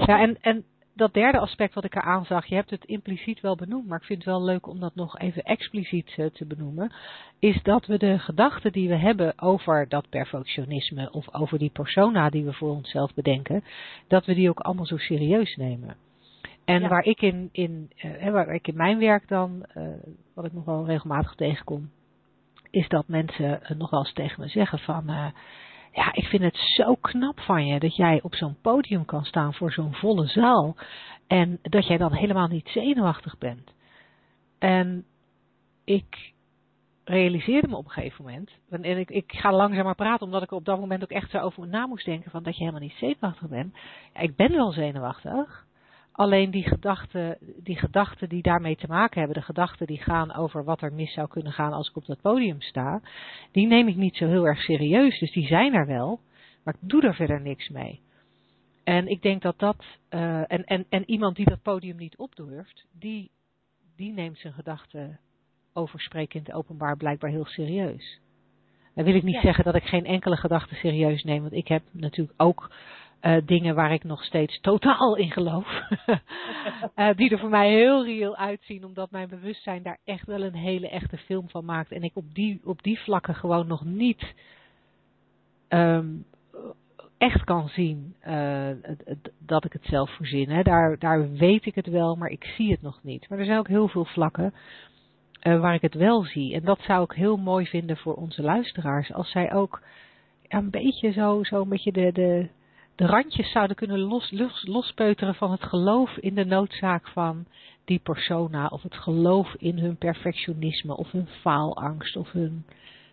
Ja, 0.07 0.19
en, 0.19 0.37
en 0.41 0.65
dat 0.97 1.15
derde 1.15 1.39
aspect 1.39 1.75
wat 1.75 1.85
ik 1.85 1.95
er 1.95 2.03
aanzag, 2.03 2.47
je 2.47 2.55
hebt 2.55 2.71
het 2.71 2.85
impliciet 2.85 3.41
wel 3.41 3.57
benoemd, 3.57 3.87
maar 3.87 3.99
ik 3.99 4.05
vind 4.05 4.19
het 4.19 4.29
wel 4.29 4.45
leuk 4.45 4.67
om 4.67 4.81
dat 4.81 4.95
nog 4.95 5.19
even 5.19 5.43
expliciet 5.43 6.15
uh, 6.17 6.27
te 6.27 6.47
benoemen, 6.47 6.93
is 7.39 7.63
dat 7.63 7.87
we 7.87 7.99
de 7.99 8.19
gedachten 8.19 8.73
die 8.73 8.89
we 8.89 8.97
hebben 8.97 9.39
over 9.39 9.89
dat 9.89 10.09
perfectionisme 10.09 11.11
of 11.11 11.35
over 11.35 11.59
die 11.59 11.71
persona 11.71 12.31
die 12.31 12.45
we 12.45 12.53
voor 12.53 12.71
onszelf 12.71 13.15
bedenken, 13.15 13.65
dat 14.07 14.27
we 14.27 14.35
die 14.35 14.49
ook 14.49 14.61
allemaal 14.61 14.87
zo 14.87 14.97
serieus 14.97 15.57
nemen. 15.57 15.97
En 16.65 16.81
ja. 16.81 16.89
waar, 16.89 17.05
ik 17.05 17.23
in, 17.23 17.49
in, 17.53 17.91
uh, 18.05 18.31
waar 18.31 18.55
ik 18.55 18.69
in 18.69 18.77
mijn 18.77 18.99
werk 18.99 19.29
dan, 19.29 19.67
uh, 19.75 19.89
wat 20.35 20.45
ik 20.45 20.53
nog 20.53 20.65
wel 20.65 20.87
regelmatig 20.87 21.35
tegenkom, 21.35 21.91
is 22.71 22.89
dat 22.89 23.09
mensen 23.09 23.61
nog 23.77 23.91
wel 23.91 24.01
eens 24.01 24.13
tegen 24.13 24.41
me 24.41 24.49
zeggen 24.49 24.79
van, 24.79 25.33
ja, 25.97 26.13
ik 26.13 26.25
vind 26.25 26.43
het 26.43 26.57
zo 26.57 26.95
knap 26.95 27.41
van 27.41 27.67
je 27.67 27.79
dat 27.79 27.97
jij 27.97 28.23
op 28.23 28.35
zo'n 28.35 28.57
podium 28.61 29.05
kan 29.05 29.25
staan 29.25 29.55
voor 29.55 29.73
zo'n 29.73 29.95
volle 29.95 30.27
zaal. 30.27 30.77
En 31.27 31.59
dat 31.63 31.87
jij 31.87 31.97
dan 31.97 32.13
helemaal 32.13 32.47
niet 32.47 32.69
zenuwachtig 32.69 33.39
bent. 33.39 33.73
En 34.59 35.05
ik 35.85 36.33
realiseerde 37.05 37.69
me 37.69 37.77
op 37.77 37.85
een 37.85 37.91
gegeven 37.91 38.25
moment. 38.25 38.51
En 38.71 38.99
ik, 38.99 39.11
ik 39.11 39.33
ga 39.33 39.53
langzamer 39.53 39.95
praten 39.95 40.27
omdat 40.27 40.43
ik 40.43 40.51
op 40.51 40.65
dat 40.65 40.79
moment 40.79 41.03
ook 41.03 41.11
echt 41.11 41.31
zo 41.31 41.39
over 41.39 41.67
na 41.67 41.87
moest 41.87 42.05
denken 42.05 42.31
van 42.31 42.43
dat 42.43 42.55
je 42.55 42.61
helemaal 42.61 42.81
niet 42.81 42.97
zenuwachtig 42.99 43.49
bent. 43.49 43.75
Ja, 44.15 44.21
ik 44.21 44.37
ben 44.37 44.53
wel 44.53 44.73
zenuwachtig. 44.73 45.66
Alleen 46.17 46.51
die 46.51 46.69
gedachten, 46.69 47.39
die 47.63 47.77
gedachten 47.77 48.29
die 48.29 48.43
daarmee 48.43 48.77
te 48.77 48.87
maken 48.87 49.19
hebben, 49.19 49.39
de 49.39 49.45
gedachten 49.45 49.87
die 49.87 50.03
gaan 50.03 50.35
over 50.35 50.65
wat 50.65 50.83
er 50.83 50.93
mis 50.93 51.13
zou 51.13 51.29
kunnen 51.29 51.53
gaan 51.53 51.73
als 51.73 51.89
ik 51.89 51.97
op 51.97 52.07
dat 52.07 52.21
podium 52.21 52.61
sta, 52.61 53.01
die 53.53 53.67
neem 53.67 53.89
ik 53.89 53.97
niet 53.97 54.17
zo 54.17 54.27
heel 54.27 54.47
erg 54.47 54.61
serieus. 54.61 55.19
Dus 55.19 55.33
die 55.33 55.47
zijn 55.47 55.75
er 55.75 55.87
wel, 55.87 56.21
maar 56.65 56.75
ik 56.75 56.89
doe 56.89 57.03
er 57.03 57.15
verder 57.15 57.41
niks 57.41 57.69
mee. 57.69 58.01
En 58.85 59.09
ik 59.09 59.23
denk 59.23 59.43
dat 59.43 59.59
dat, 59.59 59.85
uh, 60.11 60.53
en, 60.53 60.65
en, 60.65 60.87
en 60.89 61.11
iemand 61.11 61.37
die 61.37 61.49
dat 61.49 61.63
podium 61.63 61.97
niet 61.97 62.17
opdurft, 62.17 62.87
die, 62.93 63.31
die 63.97 64.13
neemt 64.13 64.39
zijn 64.39 64.53
gedachten 64.53 65.21
over 65.73 66.01
spreken 66.01 66.39
in 66.39 66.47
het 66.47 66.55
openbaar 66.55 66.97
blijkbaar 66.97 67.31
heel 67.31 67.47
serieus. 67.47 68.21
Dan 68.95 69.05
wil 69.05 69.15
ik 69.15 69.23
niet 69.23 69.35
ja. 69.35 69.41
zeggen 69.41 69.65
dat 69.65 69.75
ik 69.75 69.85
geen 69.85 70.07
enkele 70.07 70.37
gedachte 70.37 70.75
serieus 70.75 71.23
neem, 71.25 71.41
want 71.41 71.53
ik 71.53 71.69
heb 71.69 71.83
natuurlijk 71.93 72.43
ook 72.43 72.71
uh, 73.23 73.37
dingen 73.45 73.75
waar 73.75 73.93
ik 73.93 74.05
nog 74.05 74.25
steeds 74.25 74.61
totaal 74.61 75.17
in 75.17 75.31
geloof. 75.31 75.81
uh, 76.97 77.11
die 77.17 77.31
er 77.31 77.39
voor 77.39 77.49
mij 77.49 77.71
heel 77.71 78.05
reëel 78.05 78.37
uitzien, 78.37 78.85
omdat 78.85 79.11
mijn 79.11 79.29
bewustzijn 79.29 79.83
daar 79.83 79.99
echt 80.05 80.27
wel 80.27 80.43
een 80.43 80.55
hele 80.55 80.89
echte 80.89 81.17
film 81.17 81.49
van 81.49 81.65
maakt. 81.65 81.93
En 81.93 82.03
ik 82.03 82.17
op 82.17 82.35
die, 82.35 82.61
op 82.65 82.83
die 82.83 82.99
vlakken 82.99 83.35
gewoon 83.35 83.67
nog 83.67 83.85
niet 83.85 84.35
um, 85.69 86.27
echt 87.19 87.45
kan 87.45 87.69
zien 87.69 88.15
uh, 88.29 88.69
dat 89.39 89.65
ik 89.65 89.73
het 89.73 89.85
zelf 89.85 90.11
verzin. 90.11 90.51
Hè. 90.51 90.63
Daar, 90.63 90.99
daar 90.99 91.31
weet 91.31 91.67
ik 91.67 91.75
het 91.75 91.87
wel, 91.87 92.17
maar 92.17 92.31
ik 92.31 92.45
zie 92.45 92.71
het 92.71 92.83
nog 92.83 93.01
niet. 93.03 93.29
Maar 93.29 93.39
er 93.39 93.45
zijn 93.45 93.59
ook 93.59 93.69
heel 93.69 93.89
veel 93.89 94.05
vlakken 94.05 94.55
waar 95.43 95.75
ik 95.75 95.83
het 95.83 95.95
wel 95.95 96.25
zie. 96.25 96.55
En 96.55 96.65
dat 96.65 96.81
zou 96.81 97.03
ik 97.03 97.13
heel 97.13 97.37
mooi 97.37 97.67
vinden 97.67 97.97
voor 97.97 98.15
onze 98.15 98.43
luisteraars. 98.43 99.13
Als 99.13 99.31
zij 99.31 99.53
ook 99.53 99.83
een 100.49 100.71
beetje 100.71 101.13
zo, 101.13 101.43
zo 101.43 101.61
een 101.61 101.69
beetje 101.69 101.93
de, 101.93 102.13
de, 102.13 102.49
de 102.97 103.07
randjes 103.07 103.51
zouden 103.51 103.77
kunnen 103.77 104.01
los, 104.01 104.31
los, 104.31 104.67
lospeuteren 104.67 105.35
van 105.35 105.51
het 105.51 105.63
geloof 105.63 106.17
in 106.17 106.35
de 106.35 106.45
noodzaak 106.45 107.09
van 107.09 107.47
die 107.85 107.99
persona, 107.99 108.67
of 108.67 108.83
het 108.83 108.97
geloof 108.97 109.55
in 109.55 109.79
hun 109.79 109.97
perfectionisme, 109.97 110.97
of 110.97 111.11
hun 111.11 111.27
faalangst, 111.27 112.17
of 112.17 112.33
hun 112.33 112.67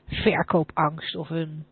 verkoopangst, 0.08 1.16
of 1.16 1.28
hun 1.28 1.66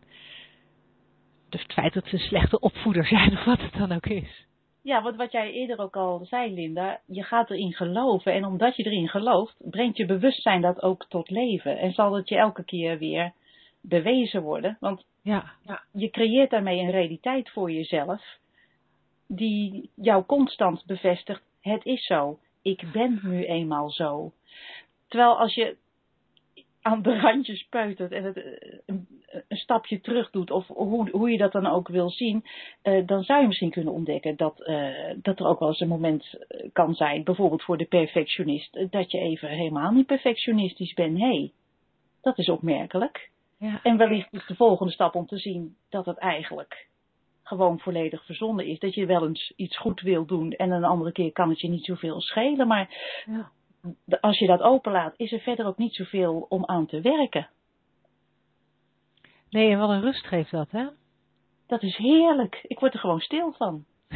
het 1.50 1.72
feit 1.72 1.94
dat 1.94 2.06
ze 2.06 2.14
een 2.14 2.20
slechte 2.20 2.60
opvoeder 2.60 3.06
zijn, 3.06 3.32
of 3.32 3.44
wat 3.44 3.60
het 3.60 3.72
dan 3.72 3.92
ook 3.92 4.06
is. 4.06 4.46
Ja, 4.82 5.02
wat, 5.02 5.16
wat 5.16 5.32
jij 5.32 5.52
eerder 5.52 5.78
ook 5.78 5.96
al 5.96 6.24
zei, 6.24 6.54
Linda, 6.54 7.00
je 7.06 7.22
gaat 7.22 7.50
erin 7.50 7.72
geloven. 7.72 8.32
En 8.32 8.44
omdat 8.44 8.76
je 8.76 8.84
erin 8.84 9.08
gelooft, 9.08 9.56
brengt 9.58 9.96
je 9.96 10.06
bewustzijn 10.06 10.60
dat 10.60 10.82
ook 10.82 11.06
tot 11.08 11.30
leven. 11.30 11.78
En 11.78 11.92
zal 11.92 12.14
het 12.14 12.28
je 12.28 12.36
elke 12.36 12.64
keer 12.64 12.98
weer 12.98 13.32
bewezen 13.82 14.42
worden. 14.42 14.76
Want 14.80 15.04
ja. 15.22 15.52
ja. 15.62 15.82
je 15.92 16.10
creëert 16.10 16.50
daarmee 16.50 16.78
een 16.78 16.90
realiteit 16.90 17.50
voor 17.50 17.70
jezelf 17.70 18.40
die 19.26 19.90
jou 19.94 20.24
constant 20.24 20.84
bevestigt, 20.86 21.42
het 21.60 21.84
is 21.84 22.06
zo, 22.06 22.38
ik 22.62 22.84
ben 22.92 23.20
nu 23.22 23.44
eenmaal 23.44 23.90
zo. 23.90 24.32
Terwijl 25.08 25.38
als 25.38 25.54
je 25.54 25.76
aan 26.82 27.02
de 27.02 27.20
randjes 27.20 27.66
peutert 27.70 28.12
en 28.12 28.24
het 28.24 28.36
een, 28.86 29.08
een, 29.48 29.56
stapje 29.56 30.00
terug 30.00 30.30
doet, 30.30 30.50
of 30.50 30.66
hoe, 30.66 31.10
hoe 31.10 31.30
je 31.30 31.38
dat 31.38 31.52
dan 31.52 31.66
ook 31.66 31.88
wil 31.88 32.10
zien, 32.10 32.44
uh, 32.82 33.06
dan 33.06 33.22
zou 33.22 33.40
je 33.40 33.46
misschien 33.46 33.70
kunnen 33.70 33.92
ontdekken 33.92 34.36
dat, 34.36 34.60
uh, 34.60 35.14
dat 35.16 35.40
er 35.40 35.46
ook 35.46 35.58
wel 35.58 35.68
eens 35.68 35.80
een 35.80 35.88
moment 35.88 36.44
kan 36.72 36.94
zijn, 36.94 37.24
bijvoorbeeld 37.24 37.62
voor 37.62 37.76
de 37.76 37.86
perfectionist, 37.86 38.86
dat 38.90 39.10
je 39.10 39.18
even 39.18 39.48
helemaal 39.48 39.92
niet 39.92 40.06
perfectionistisch 40.06 40.94
bent. 40.94 41.18
Hé, 41.18 41.26
hey, 41.26 41.52
dat 42.20 42.38
is 42.38 42.48
opmerkelijk. 42.48 43.30
Ja. 43.62 43.80
En 43.82 43.96
wellicht 43.96 44.32
is 44.32 44.46
de 44.46 44.54
volgende 44.54 44.92
stap 44.92 45.14
om 45.14 45.26
te 45.26 45.38
zien 45.38 45.76
dat 45.88 46.06
het 46.06 46.18
eigenlijk 46.18 46.88
gewoon 47.42 47.78
volledig 47.78 48.24
verzonnen 48.24 48.66
is. 48.66 48.78
Dat 48.78 48.94
je 48.94 49.06
wel 49.06 49.26
eens 49.26 49.52
iets 49.56 49.78
goed 49.78 50.00
wil 50.00 50.26
doen 50.26 50.52
en 50.52 50.70
een 50.70 50.84
andere 50.84 51.12
keer 51.12 51.32
kan 51.32 51.48
het 51.48 51.60
je 51.60 51.68
niet 51.68 51.84
zoveel 51.84 52.20
schelen. 52.20 52.66
Maar 52.66 52.96
ja. 53.26 53.50
als 54.20 54.38
je 54.38 54.46
dat 54.46 54.60
openlaat, 54.60 55.14
is 55.16 55.32
er 55.32 55.40
verder 55.40 55.66
ook 55.66 55.78
niet 55.78 55.94
zoveel 55.94 56.46
om 56.48 56.66
aan 56.66 56.86
te 56.86 57.00
werken. 57.00 57.48
Nee, 59.50 59.70
en 59.70 59.78
wat 59.78 59.90
een 59.90 60.00
rust 60.00 60.26
geeft 60.26 60.50
dat, 60.50 60.70
hè? 60.70 60.86
Dat 61.66 61.82
is 61.82 61.96
heerlijk. 61.96 62.60
Ik 62.62 62.78
word 62.78 62.94
er 62.94 63.00
gewoon 63.00 63.20
stil 63.20 63.52
van. 63.52 63.84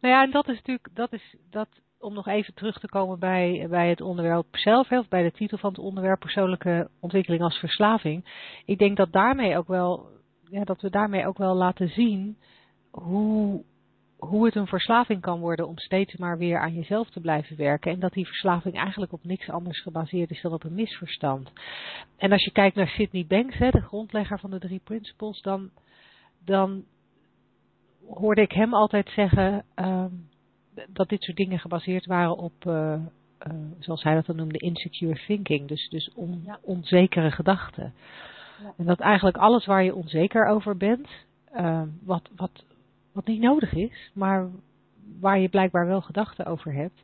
nou 0.00 0.14
ja, 0.14 0.22
en 0.22 0.30
dat 0.30 0.48
is 0.48 0.56
natuurlijk, 0.56 0.88
dat 0.92 1.12
is, 1.12 1.36
dat, 1.50 1.68
om 1.98 2.14
nog 2.14 2.26
even 2.26 2.54
terug 2.54 2.78
te 2.78 2.88
komen 2.88 3.18
bij, 3.18 3.66
bij 3.70 3.88
het 3.88 4.00
onderwerp 4.00 4.46
zelf, 4.50 4.90
of 4.90 5.08
bij 5.08 5.22
de 5.22 5.32
titel 5.32 5.58
van 5.58 5.70
het 5.70 5.78
onderwerp 5.78 6.20
persoonlijke 6.20 6.88
ontwikkeling 7.00 7.42
als 7.42 7.58
verslaving. 7.58 8.24
Ik 8.64 8.78
denk 8.78 8.96
dat 8.96 9.12
daarmee 9.12 9.56
ook 9.56 9.68
wel, 9.68 10.08
ja, 10.44 10.64
dat 10.64 10.80
we 10.80 10.90
daarmee 10.90 11.26
ook 11.26 11.38
wel 11.38 11.54
laten 11.54 11.88
zien 11.88 12.38
hoe, 12.90 13.64
hoe 14.18 14.44
het 14.44 14.54
een 14.54 14.66
verslaving 14.66 15.20
kan 15.20 15.40
worden 15.40 15.68
om 15.68 15.78
steeds 15.78 16.16
maar 16.16 16.38
weer 16.38 16.58
aan 16.58 16.74
jezelf 16.74 17.10
te 17.10 17.20
blijven 17.20 17.56
werken. 17.56 17.92
En 17.92 18.00
dat 18.00 18.12
die 18.12 18.26
verslaving 18.26 18.74
eigenlijk 18.74 19.12
op 19.12 19.24
niks 19.24 19.50
anders 19.50 19.82
gebaseerd 19.82 20.30
is 20.30 20.42
dan 20.42 20.52
op 20.52 20.64
een 20.64 20.74
misverstand. 20.74 21.52
En 22.16 22.32
als 22.32 22.44
je 22.44 22.52
kijkt 22.52 22.76
naar 22.76 22.88
Sidney 22.88 23.26
Banks, 23.26 23.56
hè, 23.56 23.70
de 23.70 23.80
grondlegger 23.80 24.38
van 24.38 24.50
de 24.50 24.58
drie 24.58 24.80
principles, 24.84 25.40
dan, 25.40 25.70
dan 26.44 26.84
hoorde 28.08 28.40
ik 28.40 28.52
hem 28.52 28.74
altijd 28.74 29.08
zeggen. 29.08 29.64
Um, 29.74 30.28
dat 30.88 31.08
dit 31.08 31.22
soort 31.22 31.36
dingen 31.36 31.58
gebaseerd 31.58 32.06
waren 32.06 32.36
op, 32.36 32.64
uh, 32.66 32.72
uh, 32.72 33.54
zoals 33.78 34.02
hij 34.02 34.14
dat 34.14 34.26
dan 34.26 34.36
noemde, 34.36 34.58
insecure 34.58 35.20
thinking. 35.26 35.68
Dus, 35.68 35.88
dus 35.88 36.10
on, 36.14 36.42
ja. 36.44 36.58
onzekere 36.62 37.30
gedachten. 37.30 37.94
Ja. 38.62 38.72
En 38.76 38.84
dat 38.84 39.00
eigenlijk 39.00 39.36
alles 39.36 39.66
waar 39.66 39.84
je 39.84 39.94
onzeker 39.94 40.46
over 40.46 40.76
bent, 40.76 41.08
uh, 41.56 41.82
wat, 42.02 42.28
wat, 42.36 42.64
wat 43.12 43.26
niet 43.26 43.40
nodig 43.40 43.72
is, 43.72 44.10
maar 44.14 44.48
waar 45.20 45.38
je 45.38 45.48
blijkbaar 45.48 45.86
wel 45.86 46.00
gedachten 46.00 46.46
over 46.46 46.72
hebt, 46.72 47.02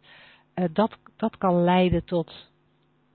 dat, 0.73 0.97
dat 1.17 1.39
kan 1.39 1.65
leiden 1.65 2.05
tot, 2.05 2.51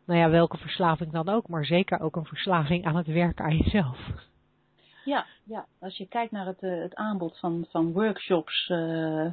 nou 0.06 0.20
ja, 0.20 0.30
welke 0.30 0.58
verslaving 0.58 1.12
dan 1.12 1.30
ook, 1.30 1.48
maar 1.48 1.66
zeker 1.66 2.00
ook 2.00 2.16
een 2.16 2.26
verslaving 2.26 2.86
aan 2.86 2.96
het 2.96 3.08
werken 3.08 3.46
aan 3.46 3.58
jezelf. 3.58 4.12
Ja, 5.08 5.26
ja, 5.44 5.66
als 5.80 5.98
je 5.98 6.08
kijkt 6.08 6.32
naar 6.32 6.46
het, 6.46 6.62
uh, 6.62 6.82
het 6.82 6.96
aanbod 6.96 7.40
van, 7.40 7.66
van 7.70 7.92
workshops 7.92 8.70
uh, 8.70 9.26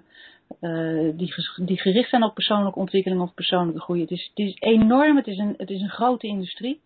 uh, 0.61 1.17
die, 1.17 1.35
die 1.57 1.81
gericht 1.81 2.09
zijn 2.09 2.23
op 2.23 2.35
persoonlijke 2.35 2.79
ontwikkeling 2.79 3.21
of 3.21 3.35
persoonlijke 3.35 3.81
groei. 3.81 4.01
Het 4.01 4.11
is, 4.11 4.33
het 4.35 4.47
is 4.47 4.57
enorm, 4.59 5.17
het 5.17 5.27
is 5.27 5.39
een, 5.39 5.55
het 5.57 5.71
is 5.71 5.81
een 5.81 5.91
grote 5.91 6.27
industrie. 6.27 6.81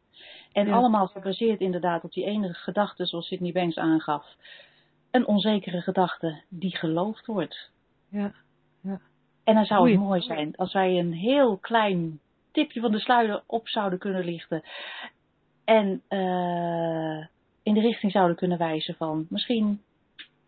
En 0.53 0.67
ja. 0.67 0.73
allemaal 0.73 1.07
gebaseerd 1.07 1.61
inderdaad 1.61 2.05
op 2.05 2.13
die 2.13 2.25
enige 2.25 2.55
gedachte, 2.55 3.07
zoals 3.07 3.27
Sidney 3.27 3.53
Banks 3.53 3.77
aangaf. 3.77 4.27
Een 5.11 5.27
onzekere 5.27 5.81
gedachte 5.81 6.43
die 6.49 6.77
geloofd 6.77 7.27
wordt. 7.27 7.71
Ja, 8.11 8.33
ja. 8.83 9.01
En 9.45 9.55
dan 9.55 9.65
zou 9.65 9.91
het 9.91 10.01
mooi 10.01 10.21
zijn 10.21 10.57
als 10.57 10.73
wij 10.73 10.99
een 10.99 11.13
heel 11.13 11.57
klein 11.57 12.21
tipje 12.53 12.81
van 12.81 12.93
de 12.93 13.01
sluier 13.01 13.43
op 13.47 13.69
zouden 13.69 13.99
kunnen 13.99 14.25
lichten. 14.25 14.63
En 15.65 16.03
eh, 16.09 17.27
in 17.69 17.75
de 17.75 17.81
richting 17.81 18.13
zouden 18.13 18.37
kunnen 18.37 18.59
wijzen 18.59 18.95
van 18.95 19.27
misschien 19.29 19.81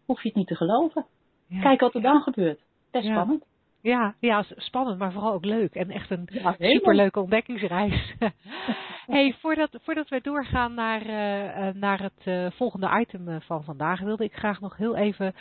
hoef 0.07 0.23
je 0.23 0.29
het 0.29 0.37
niet 0.37 0.47
te 0.47 0.57
geloven. 0.57 1.05
Ja. 1.47 1.61
Kijk 1.61 1.81
wat 1.81 1.95
er 1.95 2.03
dan 2.03 2.21
gebeurt. 2.21 2.61
Best 2.91 3.07
Ja. 3.07 3.13
spannend. 3.13 3.45
Ja, 3.83 4.15
ja, 4.19 4.45
spannend, 4.57 4.99
maar 4.99 5.13
vooral 5.13 5.33
ook 5.33 5.45
leuk. 5.45 5.75
En 5.75 5.91
echt 5.91 6.11
een 6.11 6.29
Ja, 6.33 6.55
superleuke 6.59 7.21
ontdekkingsreis. 7.21 8.15
hey, 9.07 9.35
voordat, 9.41 9.79
voordat 9.83 10.09
we 10.09 10.21
doorgaan 10.23 10.75
naar, 10.75 11.01
eh, 11.01 11.69
eh, 11.69 11.75
naar 11.75 12.03
het 12.03 12.21
eh, 12.25 12.47
volgende 12.51 13.01
item 13.01 13.41
van 13.41 13.65
vandaag, 13.65 14.01
wilde 14.01 14.25
ik 14.25 14.33
graag 14.33 14.61
nog 14.61 14.77
heel 14.77 14.97
even 14.97 15.35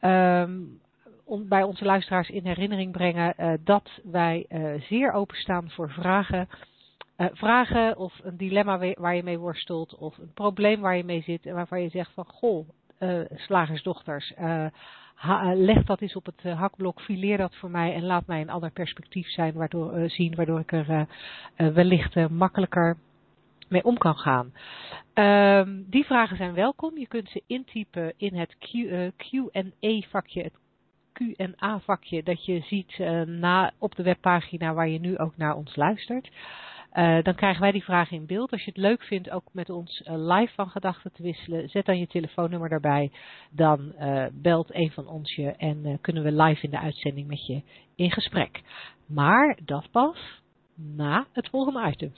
ehm, 0.00 0.60
bij 1.48 1.62
onze 1.62 1.84
luisteraars 1.84 2.28
in 2.28 2.46
herinnering 2.46 2.92
brengen 2.92 3.60
dat 3.64 3.90
wij 4.04 4.46
zeer 4.88 5.12
openstaan 5.12 5.70
voor 5.70 5.90
vragen. 5.90 6.48
Eh, 7.22 7.28
vragen 7.32 7.96
of 7.96 8.20
een 8.22 8.36
dilemma 8.36 8.94
waar 8.94 9.14
je 9.14 9.22
mee 9.22 9.38
worstelt 9.38 9.96
of 9.96 10.18
een 10.18 10.32
probleem 10.34 10.80
waar 10.80 10.96
je 10.96 11.04
mee 11.04 11.22
zit 11.22 11.46
en 11.46 11.54
waarvan 11.54 11.82
je 11.82 11.88
zegt 11.88 12.12
van 12.14 12.24
goh, 12.24 12.68
eh, 12.98 13.20
slagersdochters, 13.34 14.34
eh, 14.34 14.66
leg 15.54 15.84
dat 15.84 16.00
eens 16.00 16.16
op 16.16 16.26
het 16.26 16.42
hakblok, 16.42 17.00
fileer 17.00 17.36
dat 17.36 17.56
voor 17.56 17.70
mij 17.70 17.94
en 17.94 18.04
laat 18.04 18.26
mij 18.26 18.40
een 18.40 18.50
ander 18.50 18.70
perspectief 18.70 19.28
zijn, 19.28 19.52
waardoor, 19.52 20.10
zien, 20.10 20.34
waardoor 20.34 20.60
ik 20.60 20.72
er 20.72 21.06
wellicht 21.56 22.28
makkelijker 22.28 22.96
mee 23.68 23.84
om 23.84 23.98
kan 23.98 24.16
gaan. 24.16 24.52
Ehm, 25.14 25.82
die 25.86 26.04
vragen 26.04 26.36
zijn 26.36 26.54
welkom. 26.54 26.98
Je 26.98 27.06
kunt 27.06 27.28
ze 27.28 27.42
intypen 27.46 28.12
in 28.16 28.34
het 28.36 28.56
Q, 28.58 28.72
eh, 28.74 29.08
Q&A 29.16 30.08
vakje, 30.08 30.42
het 30.42 30.58
Q&A 31.12 31.78
vakje 31.78 32.22
dat 32.22 32.44
je 32.44 32.60
ziet 32.60 32.98
na, 33.26 33.72
op 33.78 33.94
de 33.94 34.02
webpagina 34.02 34.74
waar 34.74 34.88
je 34.88 35.00
nu 35.00 35.18
ook 35.18 35.36
naar 35.36 35.54
ons 35.54 35.76
luistert. 35.76 36.28
Eh, 36.92 37.22
dan 37.22 37.34
krijgen 37.34 37.60
wij 37.60 37.72
die 37.72 37.84
vragen 37.84 38.16
in 38.16 38.26
beeld. 38.26 38.52
Als 38.52 38.64
je 38.64 38.70
het 38.70 38.80
leuk 38.80 39.02
vindt 39.02 39.30
ook 39.30 39.44
met 39.52 39.70
ons 39.70 40.02
eh, 40.02 40.14
live 40.16 40.54
van 40.54 40.68
gedachten 40.68 41.12
te 41.12 41.22
wisselen, 41.22 41.68
zet 41.68 41.86
dan 41.86 41.98
je 41.98 42.06
telefoonnummer 42.06 42.68
daarbij. 42.68 43.10
Dan 43.50 43.92
eh, 43.92 44.26
belt 44.32 44.74
een 44.74 44.90
van 44.90 45.06
ons 45.08 45.34
je 45.34 45.50
en 45.50 45.98
kunnen 46.00 46.22
we 46.22 46.32
live 46.42 46.62
in 46.62 46.70
de 46.70 46.78
uitzending 46.78 47.26
met 47.26 47.46
je 47.46 47.62
in 47.96 48.10
gesprek. 48.10 48.60
Maar 49.06 49.58
dat 49.64 49.90
pas 49.90 50.42
na 50.76 51.26
het 51.32 51.48
volgende 51.48 51.90
item. 51.90 52.12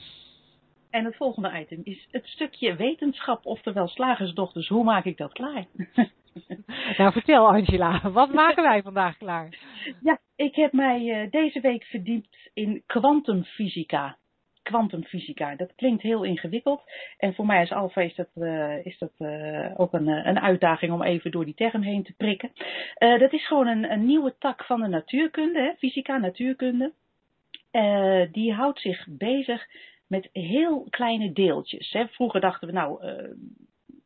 En 0.89 1.05
het 1.05 1.15
volgende 1.15 1.59
item 1.59 1.81
is 1.83 2.07
het 2.11 2.27
stukje 2.27 2.75
wetenschap, 2.75 3.45
oftewel 3.45 3.87
slagersdochters. 3.87 4.67
Hoe 4.67 4.83
maak 4.83 5.05
ik 5.05 5.17
dat 5.17 5.33
klaar? 5.33 5.65
Nou, 6.97 7.11
vertel 7.11 7.47
Angela, 7.47 8.11
wat 8.11 8.33
maken 8.33 8.63
wij 8.63 8.81
vandaag 8.81 9.17
klaar? 9.17 9.57
Ja, 10.01 10.19
ik 10.35 10.55
heb 10.55 10.73
mij 10.73 11.27
deze 11.31 11.59
week 11.59 11.83
verdiept 11.83 12.49
in 12.53 12.83
kwantumfysica. 12.85 14.17
Kwantumfysica, 14.65 15.55
dat 15.55 15.75
klinkt 15.75 16.01
heel 16.01 16.23
ingewikkeld. 16.23 16.81
En 17.17 17.33
voor 17.33 17.45
mij 17.45 17.59
als 17.59 17.71
alfa 17.71 18.01
is 18.01 18.15
dat, 18.15 18.29
eh, 18.33 18.85
is 18.85 18.97
dat 18.97 19.11
eh, 19.17 19.71
ook 19.79 19.93
een, 19.93 20.07
eh, 20.07 20.25
een 20.25 20.39
uitdaging 20.39 20.91
om 20.91 21.03
even 21.03 21.31
door 21.31 21.45
die 21.45 21.53
term 21.53 21.81
heen 21.81 22.03
te 22.03 22.13
prikken. 22.17 22.51
Dat 22.97 23.33
is 23.33 23.47
gewoon 23.47 23.67
een, 23.67 23.91
een 23.91 24.05
nieuwe 24.05 24.35
tak 24.39 24.63
van 24.63 24.81
de 24.81 24.87
natuurkunde, 24.87 25.59
hè, 25.59 25.73
fysica, 25.77 26.17
natuurkunde. 26.17 26.93
Die 28.31 28.53
houdt 28.53 28.79
zich 28.79 29.05
bezig 29.09 29.67
met 30.07 30.29
heel 30.31 30.87
kleine 30.89 31.31
deeltjes. 31.31 31.91
Hè. 31.91 32.07
Vroeger 32.07 32.41
dachten 32.41 32.67
we, 32.67 32.73
nou, 32.73 33.05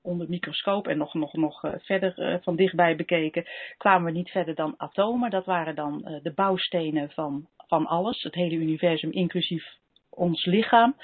onder 0.01 0.29
microscoop 0.29 0.87
en 0.87 0.97
nog, 0.97 1.13
nog, 1.13 1.33
nog 1.33 1.73
verder 1.77 2.39
van 2.43 2.55
dichtbij 2.55 2.95
bekeken, 2.95 3.45
kwamen 3.77 4.11
we 4.11 4.17
niet 4.17 4.29
verder 4.29 4.55
dan 4.55 4.73
atomen. 4.77 5.29
Dat 5.29 5.45
waren 5.45 5.75
dan 5.75 6.19
de 6.23 6.31
bouwstenen 6.35 7.09
van, 7.09 7.47
van 7.67 7.85
alles, 7.85 8.23
het 8.23 8.35
hele 8.35 8.55
universum, 8.55 9.11
inclusief 9.11 9.77
ons 10.19 10.45
lichaam. 10.45 10.95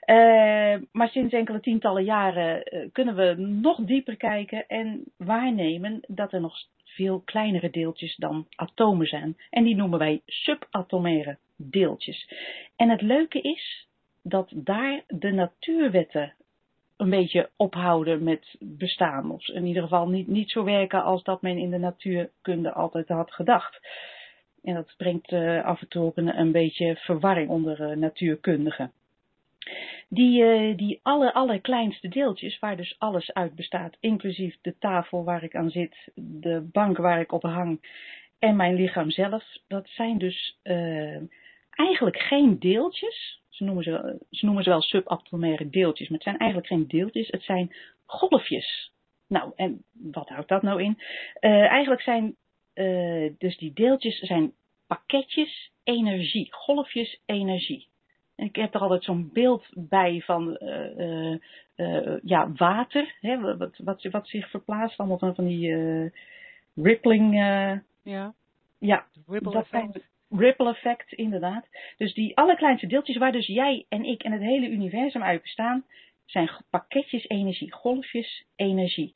Eh, 0.00 0.76
maar 0.92 1.08
sinds 1.08 1.34
enkele 1.34 1.60
tientallen 1.60 2.04
jaren 2.04 2.62
eh, 2.62 2.88
kunnen 2.92 3.14
we 3.14 3.34
nog 3.36 3.78
dieper 3.80 4.16
kijken 4.16 4.66
en 4.66 5.04
waarnemen 5.16 6.00
dat 6.06 6.32
er 6.32 6.40
nog 6.40 6.56
veel 6.84 7.20
kleinere 7.24 7.70
deeltjes 7.70 8.16
dan 8.16 8.46
atomen 8.56 9.06
zijn. 9.06 9.36
En 9.50 9.64
die 9.64 9.76
noemen 9.76 9.98
wij 9.98 10.22
subatomaire 10.26 11.38
deeltjes. 11.56 12.32
En 12.76 12.88
het 12.88 13.02
leuke 13.02 13.40
is 13.40 13.86
dat 14.22 14.52
daar 14.54 15.02
de 15.06 15.32
natuurwetten 15.32 16.34
een 16.96 17.10
beetje 17.10 17.50
ophouden 17.56 18.22
met 18.22 18.56
bestaan. 18.58 19.30
Of 19.30 19.48
in 19.48 19.66
ieder 19.66 19.82
geval 19.82 20.08
niet, 20.08 20.26
niet 20.26 20.50
zo 20.50 20.64
werken 20.64 21.02
als 21.02 21.22
dat 21.22 21.42
men 21.42 21.58
in 21.58 21.70
de 21.70 21.78
natuurkunde 21.78 22.72
altijd 22.72 23.08
had 23.08 23.32
gedacht. 23.32 23.80
En 24.62 24.74
dat 24.74 24.94
brengt 24.96 25.32
uh, 25.32 25.64
af 25.64 25.80
en 25.80 25.88
toe 25.88 26.12
een, 26.14 26.52
beetje 26.52 26.96
verwarring 26.96 27.48
onder 27.48 27.80
uh, 27.80 27.96
natuurkundigen. 27.96 28.92
Die, 30.08 30.42
uh, 30.42 30.76
die 30.76 31.00
alle, 31.02 31.34
allerkleinste 31.34 32.08
deeltjes, 32.08 32.58
waar 32.58 32.76
dus 32.76 32.94
alles 32.98 33.34
uit 33.34 33.54
bestaat, 33.54 33.96
inclusief 34.00 34.56
de 34.62 34.74
tafel 34.78 35.24
waar 35.24 35.42
ik 35.42 35.54
aan 35.54 35.70
zit, 35.70 35.96
de 36.14 36.68
bank 36.72 36.96
waar 36.96 37.20
ik 37.20 37.32
op 37.32 37.42
hang 37.42 37.80
en 38.38 38.56
mijn 38.56 38.74
lichaam 38.74 39.10
zelf, 39.10 39.44
dat 39.68 39.88
zijn 39.88 40.18
dus 40.18 40.58
eigenlijk 41.70 42.18
geen 42.18 42.58
deeltjes. 42.58 43.42
Ze 43.48 43.64
noemen 43.64 43.82
ze, 43.82 44.18
ze 44.30 44.44
noemen 44.44 44.62
ze 44.62 44.70
wel 44.70 44.82
subatomaire 44.82 45.70
deeltjes, 45.70 46.08
maar 46.08 46.18
het 46.18 46.26
zijn 46.26 46.38
eigenlijk 46.38 46.70
geen 46.70 46.86
deeltjes, 46.86 47.28
het 47.28 47.42
zijn 47.42 47.74
golfjes. 48.06 48.92
Nou, 49.28 49.52
en 49.56 49.84
wat 49.92 50.28
houdt 50.28 50.48
dat 50.48 50.62
nou 50.62 50.82
in? 50.82 50.98
eigenlijk 51.40 52.02
zijn 52.02 52.36
uh, 52.78 53.32
dus 53.38 53.56
die 53.56 53.72
deeltjes 53.72 54.18
zijn 54.18 54.52
pakketjes 54.86 55.70
energie, 55.84 56.52
golfjes 56.52 57.20
energie. 57.26 57.86
En 58.36 58.46
ik 58.46 58.56
heb 58.56 58.74
er 58.74 58.80
altijd 58.80 59.04
zo'n 59.04 59.30
beeld 59.32 59.66
bij 59.74 60.22
van 60.24 60.58
uh, 60.62 61.36
uh, 61.76 62.16
ja, 62.22 62.52
water, 62.52 63.14
hè, 63.20 63.40
wat, 63.40 63.76
wat, 63.78 64.02
wat, 64.10 64.28
zich 64.28 64.50
verplaatst, 64.50 64.98
allemaal 64.98 65.18
van, 65.18 65.34
van 65.34 65.46
die 65.46 65.74
rippling. 66.74 67.34
ja, 68.02 68.34
ja 68.78 69.06
ripple 69.26 69.52
dat 69.52 69.62
effect. 69.62 69.92
Zijn, 69.92 70.04
ripple 70.40 70.68
effect, 70.68 71.12
inderdaad. 71.12 71.66
Dus 71.96 72.14
die 72.14 72.36
allerkleinste 72.36 72.86
deeltjes 72.86 73.16
waar 73.16 73.32
dus 73.32 73.46
jij 73.46 73.84
en 73.88 74.04
ik 74.04 74.22
en 74.22 74.32
het 74.32 74.42
hele 74.42 74.68
universum 74.68 75.22
uit 75.22 75.42
bestaan, 75.42 75.84
zijn 76.24 76.50
pakketjes 76.70 77.28
energie, 77.28 77.72
golfjes 77.72 78.44
energie. 78.56 79.12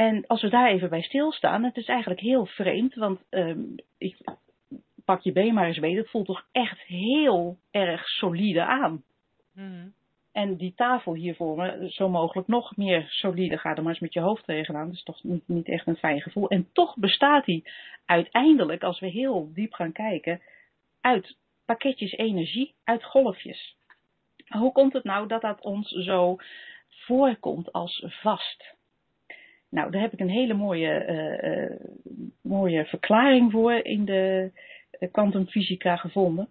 En 0.00 0.26
als 0.26 0.42
we 0.42 0.48
daar 0.48 0.68
even 0.68 0.88
bij 0.88 1.02
stilstaan, 1.02 1.64
het 1.64 1.76
is 1.76 1.86
eigenlijk 1.86 2.20
heel 2.20 2.46
vreemd, 2.46 2.94
want 2.94 3.20
um, 3.30 3.74
ik 3.98 4.16
pak 5.04 5.22
je 5.22 5.32
been 5.32 5.54
maar 5.54 5.66
eens 5.66 5.78
mee, 5.78 5.96
het 5.96 6.10
voelt 6.10 6.26
toch 6.26 6.46
echt 6.52 6.80
heel 6.80 7.58
erg 7.70 8.08
solide 8.08 8.64
aan. 8.64 9.02
Mm. 9.54 9.92
En 10.32 10.56
die 10.56 10.74
tafel 10.74 11.14
hier 11.14 11.34
voor 11.34 11.56
me, 11.56 11.86
zo 11.90 12.08
mogelijk 12.08 12.48
nog 12.48 12.76
meer 12.76 13.06
solide. 13.08 13.58
Ga 13.58 13.74
er 13.74 13.82
maar 13.82 13.92
eens 13.92 14.00
met 14.00 14.12
je 14.12 14.20
hoofd 14.20 14.44
tegenaan. 14.44 14.86
Dat 14.86 14.94
is 14.94 15.02
toch 15.02 15.22
niet, 15.22 15.48
niet 15.48 15.68
echt 15.68 15.86
een 15.86 15.96
fijn 15.96 16.20
gevoel. 16.20 16.48
En 16.48 16.68
toch 16.72 16.96
bestaat 16.96 17.44
die 17.44 17.70
uiteindelijk, 18.04 18.82
als 18.82 19.00
we 19.00 19.06
heel 19.06 19.50
diep 19.52 19.72
gaan 19.72 19.92
kijken, 19.92 20.40
uit 21.00 21.36
pakketjes 21.64 22.12
energie, 22.12 22.74
uit 22.84 23.04
golfjes. 23.04 23.76
Hoe 24.46 24.72
komt 24.72 24.92
het 24.92 25.04
nou 25.04 25.26
dat 25.26 25.40
dat 25.40 25.60
ons 25.60 25.88
zo 25.88 26.36
voorkomt 26.88 27.72
als 27.72 28.04
vast? 28.06 28.78
Nou, 29.70 29.90
daar 29.90 30.00
heb 30.00 30.12
ik 30.12 30.20
een 30.20 30.30
hele 30.30 30.54
mooie, 30.54 31.06
uh, 31.08 31.52
uh, 31.52 31.76
mooie 32.42 32.84
verklaring 32.84 33.50
voor 33.50 33.72
in 33.72 34.04
de 34.04 34.50
kwantumfysica 35.12 35.96
gevonden. 35.96 36.48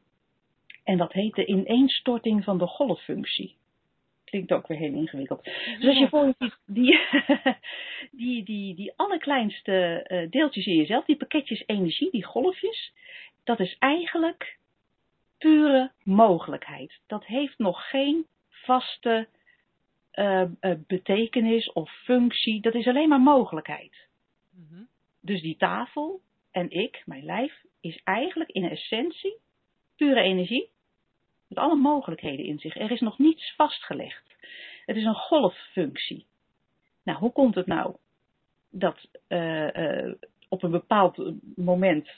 En 0.83 0.97
dat 0.97 1.13
heet 1.13 1.35
de 1.35 1.45
ineenstorting 1.45 2.43
van 2.43 2.57
de 2.57 2.67
golffunctie. 2.67 3.55
Klinkt 4.23 4.51
ook 4.51 4.67
weer 4.67 4.77
heel 4.77 4.93
ingewikkeld. 4.93 5.43
Dus 5.43 5.85
als 5.87 5.97
je 5.97 6.09
voor 6.09 6.25
je 6.25 6.35
ziet, 6.37 6.57
die, 6.65 6.99
die, 8.25 8.43
die, 8.43 8.75
die 8.75 8.93
allerkleinste 8.95 10.27
deeltjes 10.29 10.65
in 10.65 10.75
jezelf, 10.75 11.05
die 11.05 11.17
pakketjes 11.17 11.63
energie, 11.65 12.11
die 12.11 12.25
golfjes, 12.25 12.93
dat 13.43 13.59
is 13.59 13.75
eigenlijk 13.79 14.57
pure 15.37 15.91
mogelijkheid. 16.03 16.99
Dat 17.07 17.25
heeft 17.25 17.57
nog 17.57 17.89
geen 17.89 18.25
vaste 18.49 19.27
uh, 20.19 20.43
uh, 20.61 20.75
betekenis 20.87 21.71
of 21.71 21.91
functie. 22.03 22.61
Dat 22.61 22.75
is 22.75 22.87
alleen 22.87 23.09
maar 23.09 23.21
mogelijkheid. 23.21 24.07
Mm 24.49 24.67
-hmm. 24.69 24.87
Dus 25.21 25.41
die 25.41 25.57
tafel 25.57 26.21
en 26.51 26.69
ik, 26.69 27.01
mijn 27.05 27.23
lijf, 27.23 27.63
is 27.81 28.01
eigenlijk 28.03 28.49
in 28.49 28.69
essentie 28.69 29.37
pure 29.95 30.21
energie. 30.21 30.69
Met 31.47 31.57
alle 31.57 31.75
mogelijkheden 31.75 32.45
in 32.45 32.59
zich. 32.59 32.75
Er 32.75 32.91
is 32.91 32.99
nog 32.99 33.17
niets 33.17 33.55
vastgelegd. 33.55 34.35
Het 34.85 34.95
is 34.95 35.03
een 35.03 35.15
golffunctie. 35.15 36.25
Nou, 37.03 37.17
hoe 37.17 37.31
komt 37.31 37.55
het 37.55 37.65
nou 37.65 37.95
dat 38.69 39.09
uh, 39.27 40.13
op 40.49 40.63
een 40.63 40.71
bepaald 40.71 41.33
moment 41.55 42.09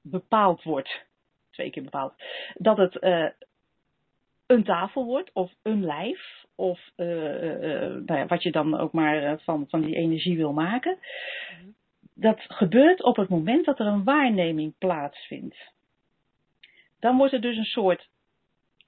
bepaald 0.00 0.62
wordt, 0.62 1.06
twee 1.50 1.70
keer 1.70 1.82
bepaald, 1.82 2.14
dat 2.54 2.76
het 2.76 2.94
een 4.48 4.64
tafel 4.64 5.04
wordt 5.04 5.30
of 5.32 5.52
een 5.62 5.84
lijf 5.84 6.44
of 6.54 6.80
uh, 6.96 7.42
uh, 7.42 7.80
nou 7.80 8.18
ja, 8.18 8.26
wat 8.26 8.42
je 8.42 8.50
dan 8.50 8.78
ook 8.78 8.92
maar 8.92 9.40
van, 9.40 9.66
van 9.68 9.80
die 9.80 9.94
energie 9.94 10.36
wil 10.36 10.52
maken. 10.52 10.98
dat 12.14 12.40
gebeurt 12.40 13.02
op 13.02 13.16
het 13.16 13.28
moment 13.28 13.64
dat 13.64 13.78
er 13.78 13.86
een 13.86 14.04
waarneming 14.04 14.74
plaatsvindt. 14.78 15.56
Dan 17.00 17.16
wordt 17.16 17.32
er 17.32 17.40
dus 17.40 17.56
een 17.56 17.64
soort 17.64 18.08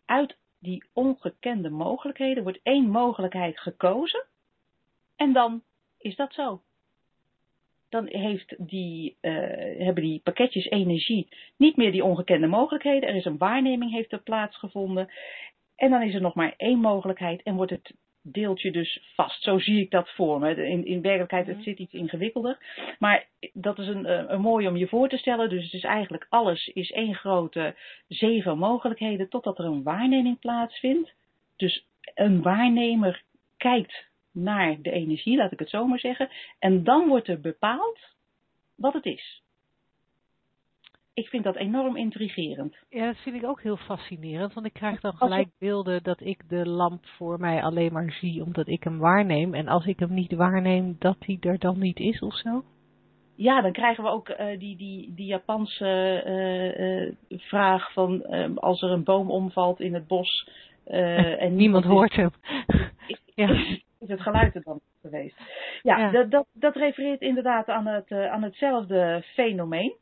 uit 0.05 0.37
die 0.59 0.85
ongekende 0.92 1.70
mogelijkheden 1.70 2.42
wordt 2.42 2.61
één 2.62 2.90
mogelijkheid 2.90 3.61
gekozen 3.61 4.27
en 5.16 5.33
dan 5.33 5.62
is 5.99 6.16
dat 6.16 6.35
zo. 6.35 6.62
Dan 7.88 8.07
heeft 8.07 8.55
die, 8.59 9.16
hebben 9.79 10.03
die 10.03 10.20
pakketjes 10.20 10.70
energie 10.70 11.29
niet 11.57 11.77
meer 11.77 11.92
die 11.92 12.05
ongekende 12.05 12.46
mogelijkheden. 12.46 13.09
Er 13.09 13.14
is 13.14 13.25
een 13.25 13.38
waarneming 13.38 13.90
heeft 13.90 14.12
er 14.12 14.23
plaatsgevonden. 14.23 15.09
En 15.81 15.90
dan 15.90 16.03
is 16.03 16.14
er 16.14 16.21
nog 16.21 16.35
maar 16.35 16.55
één 16.57 16.79
mogelijkheid 16.79 17.43
en 17.43 17.55
wordt 17.55 17.71
het 17.71 17.95
deeltje 18.23 18.71
dus 18.71 19.12
vast. 19.14 19.43
Zo 19.43 19.59
zie 19.59 19.81
ik 19.81 19.90
dat 19.90 20.11
voor 20.11 20.38
me. 20.38 20.66
In, 20.66 20.85
in 20.85 21.03
werkelijkheid 21.03 21.47
het 21.47 21.57
mhm. 21.57 21.64
zit 21.64 21.79
iets 21.79 21.93
ingewikkelder. 21.93 22.59
Maar 22.99 23.27
dat 23.53 23.79
is 23.79 23.87
een, 23.87 24.07
eh, 24.07 24.25
een 24.27 24.40
mooi 24.40 24.69
om 24.69 24.77
je 24.77 24.88
voor 24.88 25.09
te 25.09 25.16
stellen. 25.16 25.49
Dus 25.49 25.64
het 25.64 25.73
is 25.73 25.85
eigenlijk 25.85 26.27
alles 26.29 26.66
is 26.66 26.90
één 26.90 27.14
grote 27.14 27.75
zeven 28.09 28.59
mogelijkheden 28.59 29.29
totdat 29.29 29.59
er 29.59 29.64
een 29.64 29.83
waarneming 29.83 30.38
plaatsvindt. 30.38 31.12
Dus 31.57 31.87
een 32.14 32.43
waarnemer 32.43 33.23
kijkt 33.57 34.09
naar 34.33 34.77
de 34.83 34.90
energie, 34.90 35.37
laat 35.37 35.53
ik 35.53 35.59
het 35.59 35.71
zo 35.71 35.87
maar 35.87 36.01
zeggen. 36.01 36.29
En 36.59 36.85
dan 36.85 37.09
wordt 37.09 37.29
er 37.29 37.40
bepaald 37.40 37.99
wat 38.75 38.93
het 38.93 39.05
is 39.05 39.43
ik 41.14 41.29
vind 41.29 41.44
dat 41.44 41.57
enorm 41.57 41.96
intrigerend. 41.96 42.77
Ja, 42.88 43.07
dat 43.07 43.16
vind 43.16 43.37
ik 43.37 43.44
ook 43.44 43.62
heel 43.62 43.77
fascinerend, 43.77 44.55
want 44.55 44.66
ik 44.66 44.73
krijg 44.73 45.01
dan 45.01 45.16
gelijk 45.16 45.49
beelden 45.59 46.03
dat 46.03 46.20
ik 46.20 46.49
de 46.49 46.68
lamp 46.68 47.07
voor 47.07 47.40
mij 47.40 47.62
alleen 47.62 47.92
maar 47.92 48.12
zie 48.12 48.44
omdat 48.44 48.68
ik 48.68 48.85
hem 48.85 48.99
waarneem. 48.99 49.55
En 49.55 49.68
als 49.68 49.87
ik 49.87 49.99
hem 49.99 50.14
niet 50.14 50.33
waarneem, 50.33 50.96
dat 50.99 51.16
hij 51.18 51.37
er 51.40 51.59
dan 51.59 51.79
niet 51.79 51.99
is 51.99 52.20
of 52.20 52.35
zo? 52.35 52.64
Ja, 53.35 53.61
dan 53.61 53.73
krijgen 53.73 54.05
we 54.05 54.11
ook 54.11 54.29
uh, 54.29 54.59
die, 54.59 54.77
die, 54.77 55.14
die 55.14 55.27
Japanse 55.27 56.23
uh, 56.27 57.07
uh, 57.07 57.12
vraag 57.29 57.92
van 57.92 58.25
als 58.59 58.83
er 58.83 58.90
een 58.90 59.05
boom 59.05 59.31
omvalt 59.31 59.81
in 59.81 59.94
het 59.94 60.07
bos 60.07 60.49
en 60.85 61.57
niemand 61.62 61.85
hoort 61.85 62.14
hem. 62.14 62.31
ja. 63.35 63.49
Is 64.01 64.09
het 64.09 64.20
geluid 64.20 64.55
er 64.55 64.62
dan 64.62 64.81
geweest? 65.01 65.37
Ja, 65.83 65.99
ja. 65.99 66.11
Dat, 66.11 66.31
dat, 66.31 66.46
dat 66.53 66.77
refereert 66.77 67.20
inderdaad 67.20 67.68
aan, 67.68 67.87
het, 67.87 68.12
aan 68.12 68.42
hetzelfde 68.42 69.23
fenomeen. 69.35 69.94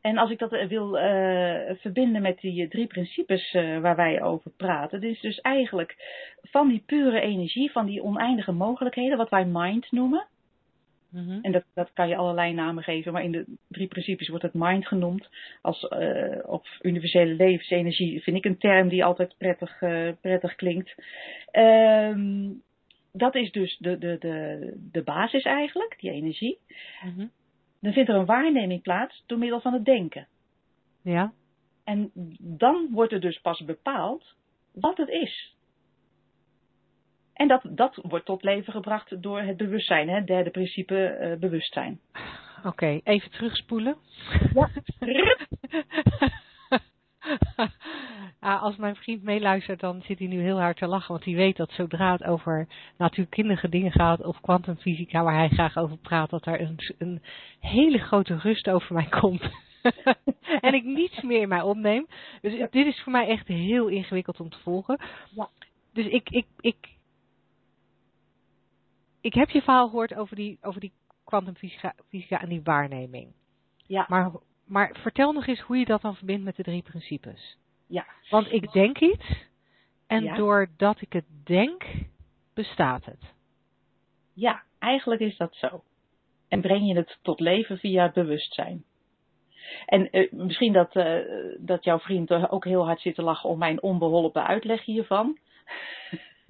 En 0.00 0.18
als 0.18 0.30
ik 0.30 0.38
dat 0.38 0.52
eh, 0.52 0.68
wil 0.68 0.96
uh, 0.96 1.70
verbinden 1.76 2.22
met 2.22 2.40
die 2.40 2.68
drie 2.68 2.86
principes 2.86 3.52
uh, 3.52 3.78
waar 3.78 3.96
wij 3.96 4.22
over 4.22 4.50
praten, 4.50 5.00
dit 5.00 5.14
is 5.14 5.20
dus 5.20 5.40
eigenlijk 5.40 5.96
van 6.42 6.68
die 6.68 6.82
pure 6.86 7.20
energie, 7.20 7.70
van 7.70 7.86
die 7.86 8.02
oneindige 8.02 8.52
mogelijkheden, 8.52 9.18
wat 9.18 9.30
wij 9.30 9.44
mind 9.44 9.92
noemen. 9.92 10.26
Mm 11.08 11.28
-hmm. 11.28 11.38
En 11.42 11.52
dat, 11.52 11.64
dat 11.74 11.90
kan 11.92 12.08
je 12.08 12.16
allerlei 12.16 12.52
namen 12.52 12.82
geven, 12.82 13.12
maar 13.12 13.22
in 13.22 13.32
de 13.32 13.44
drie 13.68 13.86
principes 13.86 14.28
wordt 14.28 14.44
het 14.44 14.54
mind 14.54 14.86
genoemd. 14.86 15.28
Als, 15.62 15.86
uh, 15.90 16.38
of 16.46 16.78
universele 16.82 17.34
levensenergie 17.34 18.22
vind 18.22 18.36
ik 18.36 18.44
een 18.44 18.58
term 18.58 18.88
die 18.88 19.04
altijd 19.04 19.34
prettig, 19.38 19.78
prettig 20.20 20.54
klinkt. 20.54 20.94
Um, 21.52 22.62
dat 23.12 23.34
is 23.34 23.52
dus 23.52 23.76
de, 23.78 23.98
de, 23.98 24.16
de, 24.18 24.72
de 24.92 25.02
basis 25.02 25.42
eigenlijk, 25.42 25.96
die 25.98 26.10
energie. 26.10 26.58
Mm 27.04 27.14
-hmm 27.16 27.30
dan 27.80 27.92
vindt 27.92 28.08
er 28.08 28.14
een 28.14 28.24
waarneming 28.24 28.82
plaats 28.82 29.24
door 29.26 29.38
middel 29.38 29.60
van 29.60 29.72
het 29.72 29.84
denken. 29.84 30.26
Ja. 31.02 31.32
En 31.84 32.10
dan 32.38 32.88
wordt 32.90 33.12
er 33.12 33.20
dus 33.20 33.40
pas 33.40 33.64
bepaald 33.64 34.34
wat 34.72 34.96
het 34.96 35.08
is. 35.08 35.54
En 37.32 37.48
dat, 37.48 37.62
dat 37.70 37.98
wordt 38.02 38.26
tot 38.26 38.42
leven 38.42 38.72
gebracht 38.72 39.22
door 39.22 39.40
het 39.40 39.56
bewustzijn, 39.56 40.08
het 40.08 40.26
derde 40.26 40.50
principe 40.50 41.18
uh, 41.20 41.38
bewustzijn. 41.38 42.00
Oké, 42.64 43.00
even 43.04 43.30
terugspoelen. 43.30 43.96
Ja. 44.54 44.68
als 48.60 48.76
mijn 48.76 48.96
vriend 48.96 49.22
meeluistert, 49.22 49.80
dan 49.80 50.02
zit 50.02 50.18
hij 50.18 50.28
nu 50.28 50.40
heel 50.40 50.60
hard 50.60 50.76
te 50.76 50.86
lachen. 50.86 51.12
Want 51.12 51.24
hij 51.24 51.34
weet 51.34 51.56
dat 51.56 51.70
zodra 51.70 52.12
het 52.12 52.24
over 52.24 52.68
natuurkundige 52.98 53.68
dingen 53.68 53.92
gaat 53.92 54.24
of 54.24 54.40
kwantumfysica, 54.40 55.22
waar 55.22 55.34
hij 55.34 55.48
graag 55.48 55.76
over 55.76 55.96
praat, 55.96 56.30
dat 56.30 56.46
er 56.46 56.60
een, 56.60 56.78
een 56.98 57.22
hele 57.60 57.98
grote 57.98 58.36
rust 58.36 58.70
over 58.70 58.94
mij 58.94 59.08
komt. 59.08 59.42
en 60.60 60.74
ik 60.74 60.84
niets 60.84 61.22
meer 61.22 61.40
in 61.40 61.48
mij 61.48 61.62
opneem. 61.62 62.06
Dus 62.40 62.70
dit 62.70 62.86
is 62.86 63.00
voor 63.02 63.12
mij 63.12 63.28
echt 63.28 63.46
heel 63.46 63.88
ingewikkeld 63.88 64.40
om 64.40 64.50
te 64.50 64.58
volgen. 64.58 65.00
Ja. 65.34 65.48
Dus 65.92 66.06
ik, 66.06 66.30
ik, 66.30 66.46
ik, 66.60 66.96
ik 69.20 69.34
heb 69.34 69.50
je 69.50 69.62
verhaal 69.62 69.88
gehoord 69.88 70.14
over 70.14 70.36
die, 70.36 70.58
over 70.62 70.80
die 70.80 70.92
kwantumfysica 71.24 72.40
en 72.40 72.48
die 72.48 72.62
waarneming. 72.62 73.32
Ja. 73.86 74.06
Maar 74.08 74.32
maar 74.70 74.96
vertel 75.00 75.32
nog 75.32 75.46
eens 75.46 75.60
hoe 75.60 75.76
je 75.76 75.84
dat 75.84 76.02
dan 76.02 76.16
verbindt 76.16 76.44
met 76.44 76.56
de 76.56 76.62
drie 76.62 76.82
principes. 76.82 77.56
Ja. 77.86 78.06
Want 78.30 78.52
ik 78.52 78.72
denk 78.72 78.98
iets 78.98 79.48
en 80.06 80.34
doordat 80.34 81.00
ik 81.00 81.12
het 81.12 81.24
denk, 81.44 81.84
bestaat 82.54 83.04
het. 83.04 83.34
Ja, 84.32 84.62
eigenlijk 84.78 85.20
is 85.20 85.36
dat 85.36 85.54
zo. 85.54 85.82
En 86.48 86.60
breng 86.60 86.86
je 86.88 86.94
het 86.94 87.18
tot 87.22 87.40
leven 87.40 87.78
via 87.78 88.02
het 88.02 88.12
bewustzijn. 88.12 88.84
En 89.86 90.08
uh, 90.12 90.32
misschien 90.32 90.72
dat, 90.72 90.96
uh, 90.96 91.18
dat 91.58 91.84
jouw 91.84 91.98
vriend 91.98 92.30
ook 92.30 92.64
heel 92.64 92.84
hard 92.84 93.00
zit 93.00 93.14
te 93.14 93.22
lachen 93.22 93.48
om 93.48 93.58
mijn 93.58 93.82
onbeholpen 93.82 94.46
uitleg 94.46 94.84
hiervan. 94.84 95.38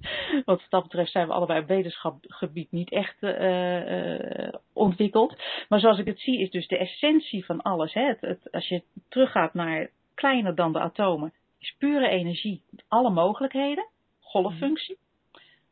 Wat 0.45 0.65
dat 0.69 0.83
betreft 0.83 1.11
zijn 1.11 1.27
we 1.27 1.33
allebei 1.33 1.59
op 1.59 1.67
wetenschapgebied 1.67 2.71
niet 2.71 2.91
echt 2.91 3.21
uh, 3.21 4.53
ontwikkeld. 4.73 5.35
Maar 5.69 5.79
zoals 5.79 5.99
ik 5.99 6.05
het 6.05 6.19
zie 6.19 6.39
is 6.39 6.49
dus 6.49 6.67
de 6.67 6.77
essentie 6.77 7.45
van 7.45 7.61
alles. 7.61 7.93
Hè, 7.93 8.05
het, 8.05 8.21
het, 8.21 8.51
als 8.51 8.67
je 8.67 8.83
teruggaat 9.09 9.53
naar 9.53 9.89
kleiner 10.13 10.55
dan 10.55 10.73
de 10.73 10.79
atomen, 10.79 11.33
is 11.59 11.75
pure 11.77 12.07
energie, 12.07 12.61
alle 12.87 13.09
mogelijkheden, 13.09 13.87
golffunctie. 14.19 14.97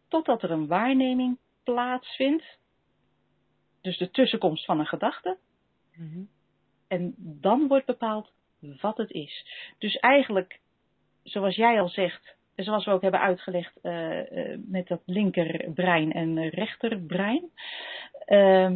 Totdat 0.07 0.43
er 0.43 0.51
een 0.51 0.67
waarneming 0.67 1.37
plaatsvindt. 1.63 2.57
Dus 3.81 3.97
de 3.97 4.09
tussenkomst 4.09 4.65
van 4.65 4.79
een 4.79 4.85
gedachte. 4.85 5.37
Mm-hmm. 5.95 6.29
En 6.87 7.13
dan 7.17 7.67
wordt 7.67 7.85
bepaald 7.85 8.31
wat 8.81 8.97
het 8.97 9.11
is. 9.11 9.45
Dus 9.77 9.95
eigenlijk, 9.95 10.59
zoals 11.23 11.55
jij 11.55 11.81
al 11.81 11.89
zegt, 11.89 12.35
zoals 12.63 12.85
we 12.85 12.91
ook 12.91 13.01
hebben 13.01 13.19
uitgelegd 13.19 13.79
uh, 13.83 14.19
met 14.65 14.87
dat 14.87 15.01
linkerbrein 15.05 16.11
en 16.11 16.49
rechterbrein, 16.49 17.49
uh, 18.27 18.71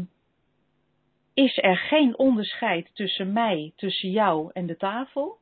is 1.33 1.57
er 1.57 1.77
geen 1.77 2.17
onderscheid 2.17 2.89
tussen 2.93 3.33
mij, 3.33 3.71
tussen 3.75 4.09
jou 4.09 4.49
en 4.53 4.65
de 4.65 4.77
tafel. 4.77 5.37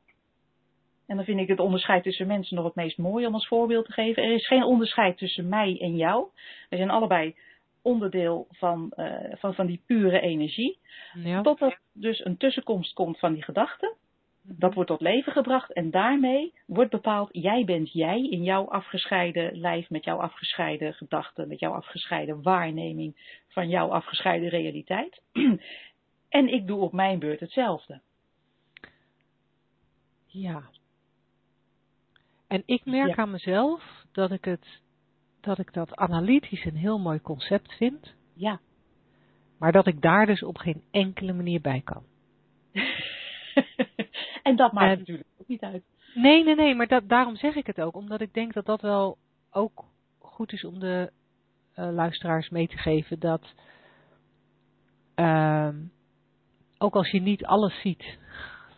En 1.06 1.16
dan 1.16 1.24
vind 1.24 1.40
ik 1.40 1.48
het 1.48 1.60
onderscheid 1.60 2.02
tussen 2.02 2.26
mensen 2.26 2.56
nog 2.56 2.64
het 2.64 2.74
meest 2.74 2.98
mooi 2.98 3.26
om 3.26 3.34
als 3.34 3.46
voorbeeld 3.46 3.86
te 3.86 3.92
geven. 3.92 4.22
Er 4.22 4.32
is 4.32 4.46
geen 4.46 4.64
onderscheid 4.64 5.18
tussen 5.18 5.48
mij 5.48 5.78
en 5.80 5.96
jou. 5.96 6.26
We 6.68 6.76
zijn 6.76 6.90
allebei 6.90 7.34
onderdeel 7.82 8.46
van, 8.50 8.92
uh, 8.96 9.16
van, 9.32 9.54
van 9.54 9.66
die 9.66 9.82
pure 9.86 10.20
energie. 10.20 10.78
Ja. 11.14 11.42
Totdat 11.42 11.78
dus 11.92 12.24
een 12.24 12.36
tussenkomst 12.36 12.92
komt 12.92 13.18
van 13.18 13.32
die 13.32 13.42
gedachten. 13.42 13.94
Dat 14.42 14.74
wordt 14.74 14.90
tot 14.90 15.00
leven 15.00 15.32
gebracht 15.32 15.72
en 15.72 15.90
daarmee 15.90 16.54
wordt 16.66 16.90
bepaald, 16.90 17.28
jij 17.32 17.64
bent 17.64 17.92
jij 17.92 18.28
in 18.28 18.42
jouw 18.42 18.68
afgescheiden 18.68 19.58
lijf, 19.58 19.90
met 19.90 20.04
jouw 20.04 20.18
afgescheiden 20.18 20.94
gedachten, 20.94 21.48
met 21.48 21.58
jouw 21.58 21.72
afgescheiden 21.72 22.42
waarneming 22.42 23.40
van 23.48 23.68
jouw 23.68 23.88
afgescheiden 23.88 24.48
realiteit. 24.48 25.22
en 26.28 26.48
ik 26.48 26.66
doe 26.66 26.80
op 26.80 26.92
mijn 26.92 27.18
beurt 27.18 27.40
hetzelfde. 27.40 28.00
Ja. 30.26 30.62
En 32.46 32.62
ik 32.66 32.84
merk 32.84 33.18
aan 33.18 33.30
mezelf 33.30 34.04
dat 34.12 34.30
ik, 34.30 34.44
het, 34.44 34.80
dat 35.40 35.58
ik 35.58 35.72
dat 35.72 35.96
analytisch 35.96 36.64
een 36.64 36.76
heel 36.76 36.98
mooi 36.98 37.20
concept 37.20 37.72
vind. 37.72 38.14
Ja. 38.34 38.60
Maar 39.58 39.72
dat 39.72 39.86
ik 39.86 40.00
daar 40.00 40.26
dus 40.26 40.42
op 40.42 40.56
geen 40.56 40.82
enkele 40.90 41.32
manier 41.32 41.60
bij 41.60 41.80
kan. 41.84 42.04
En 44.42 44.56
dat 44.56 44.72
maakt 44.72 44.98
natuurlijk 44.98 45.28
ook 45.38 45.48
niet 45.48 45.62
uit. 45.62 45.82
Nee, 46.14 46.44
nee, 46.44 46.54
nee, 46.54 46.74
maar 46.74 46.86
dat, 46.86 47.08
daarom 47.08 47.36
zeg 47.36 47.54
ik 47.54 47.66
het 47.66 47.80
ook. 47.80 47.96
Omdat 47.96 48.20
ik 48.20 48.34
denk 48.34 48.52
dat 48.52 48.66
dat 48.66 48.80
wel 48.80 49.16
ook 49.50 49.84
goed 50.18 50.52
is 50.52 50.64
om 50.64 50.78
de 50.78 51.12
uh, 51.76 51.90
luisteraars 51.92 52.48
mee 52.48 52.68
te 52.68 52.76
geven. 52.76 53.18
Dat 53.18 53.54
uh, 55.16 55.68
ook 56.78 56.94
als 56.94 57.10
je 57.10 57.20
niet 57.20 57.44
alles 57.44 57.80
ziet 57.80 58.18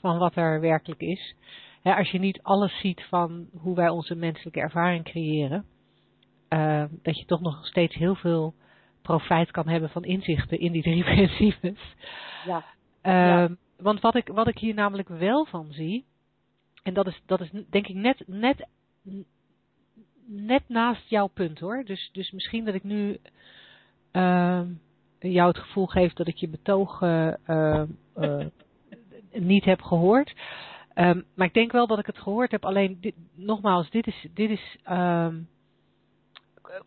van 0.01 0.19
wat 0.19 0.37
er 0.37 0.61
werkelijk 0.61 1.01
is. 1.01 1.35
Hè, 1.83 1.95
als 1.95 2.11
je 2.11 2.19
niet 2.19 2.43
alles 2.43 2.81
ziet 2.81 3.03
van 3.09 3.49
hoe 3.53 3.75
wij 3.75 3.89
onze 3.89 4.15
menselijke 4.15 4.61
ervaring 4.61 5.05
creëren. 5.05 5.65
Uh, 6.49 6.85
dat 7.03 7.19
je 7.19 7.25
toch 7.25 7.41
nog 7.41 7.67
steeds 7.67 7.95
heel 7.95 8.15
veel 8.15 8.55
profijt 9.03 9.51
kan 9.51 9.69
hebben 9.69 9.91
van 9.91 10.05
inzichten 10.05 10.59
in 10.61 10.73
die 10.73 10.83
drie 10.83 11.05
principes. 11.15 11.95
Ja. 12.47 12.65
ja. 13.03 13.49
Ehm, 13.85 13.93
want 13.93 14.01
wat 14.01 14.15
ik, 14.15 14.29
wat 14.29 14.49
ik 14.49 14.59
hier 14.59 14.75
namelijk 14.75 15.09
wel 15.09 15.45
van 15.45 15.73
zie, 15.73 16.05
en 16.83 16.95
dat 16.95 17.07
is, 17.07 17.23
dat 17.27 17.41
is 17.41 17.51
denk 17.51 17.87
ik 17.87 17.95
net, 17.95 18.23
net, 18.27 18.67
net 20.27 20.63
naast 20.69 21.09
jouw 21.09 21.27
punt 21.27 21.59
hoor. 21.59 21.85
Dus, 21.85 22.11
dus 22.13 22.31
misschien 22.31 22.65
dat 22.65 22.75
ik 22.75 22.85
nu 22.85 23.19
uh, 24.13 24.63
jou 25.19 25.49
het 25.49 25.59
gevoel 25.59 25.87
geeft 25.87 26.17
dat 26.17 26.29
ik 26.29 26.37
je 26.37 26.49
betoog 26.49 27.01
uh, 27.01 27.83
niet 29.33 29.65
heb 29.65 29.83
gehoord. 29.83 30.35
Um, 30.95 31.25
maar 31.35 31.47
ik 31.47 31.55
denk 31.55 31.73
wel 31.73 31.87
dat 31.87 31.99
ik 31.99 32.07
het 32.07 32.19
gehoord 32.19 32.51
heb. 32.51 32.65
Alleen, 32.65 32.99
dit, 33.01 33.15
nogmaals, 33.35 33.91
dit 33.91 34.07
is, 34.07 34.27
dit 34.35 34.51
is 34.51 34.79
um, 34.91 35.49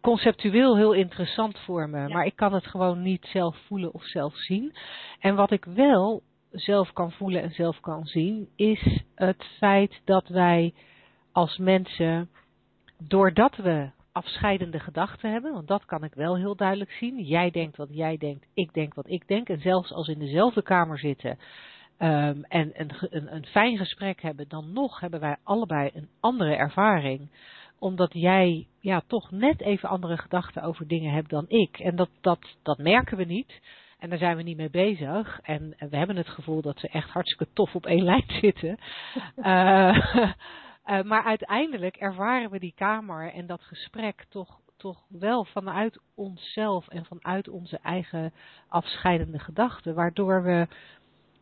conceptueel 0.02 0.78
heel 0.78 0.94
interessant 0.94 1.60
voor 1.60 1.90
me. 1.90 2.08
Maar 2.08 2.26
ik 2.26 2.36
kan 2.36 2.54
het 2.54 2.66
gewoon 2.66 3.02
niet 3.02 3.26
zelf 3.26 3.58
voelen 3.66 3.94
of 3.94 4.04
zelf 4.04 4.36
zien. 4.36 4.76
En 5.20 5.36
wat 5.36 5.52
ik 5.52 5.66
wel 5.66 6.24
zelf 6.60 6.94
kan 6.94 7.12
voelen 7.12 7.42
en 7.42 7.52
zelf 7.52 7.80
kan 7.80 8.06
zien, 8.06 8.50
is 8.56 9.02
het 9.16 9.44
feit 9.58 10.02
dat 10.06 10.28
wij 10.28 10.74
als 11.32 11.58
mensen, 11.58 12.30
doordat 12.98 13.56
we 13.56 13.90
afscheidende 14.12 14.80
gedachten 14.80 15.32
hebben, 15.32 15.54
want 15.54 15.68
dat 15.68 15.86
kan 15.86 16.04
ik 16.04 16.14
wel 16.14 16.38
heel 16.38 16.56
duidelijk 16.56 16.92
zien. 16.92 17.24
Jij 17.24 17.50
denkt 17.50 17.78
wat 17.78 17.90
jij 17.92 18.18
denkt, 18.18 18.48
ik 18.54 18.74
denk 18.74 18.94
wat 18.94 19.10
ik 19.10 19.28
denk. 19.28 19.50
En 19.50 19.62
zelfs 19.62 19.92
als 19.92 20.08
we 20.08 20.14
in 20.14 20.20
dezelfde 20.20 20.62
kamer 20.62 21.00
zitten 21.00 21.38
um, 22.00 22.44
en 22.44 22.72
een, 22.74 22.92
een, 23.00 23.36
een 23.36 23.46
fijn 23.46 23.78
gesprek 23.78 24.22
hebben, 24.22 24.48
dan 24.48 24.74
nog 24.74 25.00
hebben 25.00 25.20
wij 25.20 25.36
allebei 25.44 25.90
een 25.94 26.10
andere 26.20 26.56
ervaring 26.56 27.30
omdat 27.80 28.14
jij 28.14 28.68
ja, 28.80 29.02
toch 29.08 29.32
net 29.32 29.62
even 29.62 29.90
andere 29.90 30.18
gedachten 30.18 30.64
over 30.64 30.88
dingen 30.88 31.14
hebt 31.14 31.30
dan 31.30 31.46
ik. 31.48 31.80
En 31.80 31.96
dat, 31.96 32.10
dat, 32.22 32.40
dat 32.64 32.78
merken 32.78 33.18
we 33.18 33.24
niet. 33.24 33.62
En 34.00 34.10
daar 34.10 34.18
zijn 34.18 34.38
we 34.38 34.44
niet 34.44 34.58
mee 34.58 34.70
bezig. 34.70 35.40
En 35.44 35.76
we 35.90 35.98
hebben 35.98 36.16
het 36.16 36.30
gevoel 36.30 36.62
dat 36.62 36.80
ze 36.80 36.88
echt 36.88 37.10
hartstikke 37.10 37.54
tof 37.54 37.76
op 37.76 37.86
één 37.86 38.04
lijn 38.14 38.26
zitten. 38.28 38.78
uh, 39.38 40.14
uh, 40.86 41.04
maar 41.12 41.24
uiteindelijk 41.24 41.96
ervaren 41.96 42.52
we 42.52 42.60
die 42.60 42.74
kamer 42.76 43.34
en 43.34 43.48
dat 43.48 43.62
gesprek 43.62 44.26
toch, 44.30 44.60
toch 44.78 45.04
wel 45.10 45.46
vanuit 45.46 46.00
onszelf 46.16 46.88
en 46.88 47.06
vanuit 47.06 47.50
onze 47.50 47.80
eigen 47.84 48.34
afscheidende 48.68 49.40
gedachten. 49.40 49.96
Waardoor 49.96 50.44
we, 50.44 50.68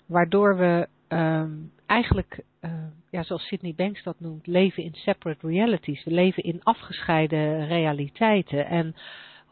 waardoor 0.05 0.57
we 0.57 0.87
um, 1.07 1.71
eigenlijk, 1.85 2.43
uh, 2.61 2.71
ja, 3.09 3.23
zoals 3.23 3.47
Sydney 3.47 3.73
Banks 3.75 4.03
dat 4.03 4.19
noemt, 4.19 4.47
leven 4.47 4.83
in 4.83 4.93
separate 4.93 5.47
realities. 5.47 6.03
We 6.03 6.11
leven 6.11 6.43
in 6.43 6.63
afgescheiden 6.63 7.67
realiteiten. 7.67 8.65
En 8.65 8.95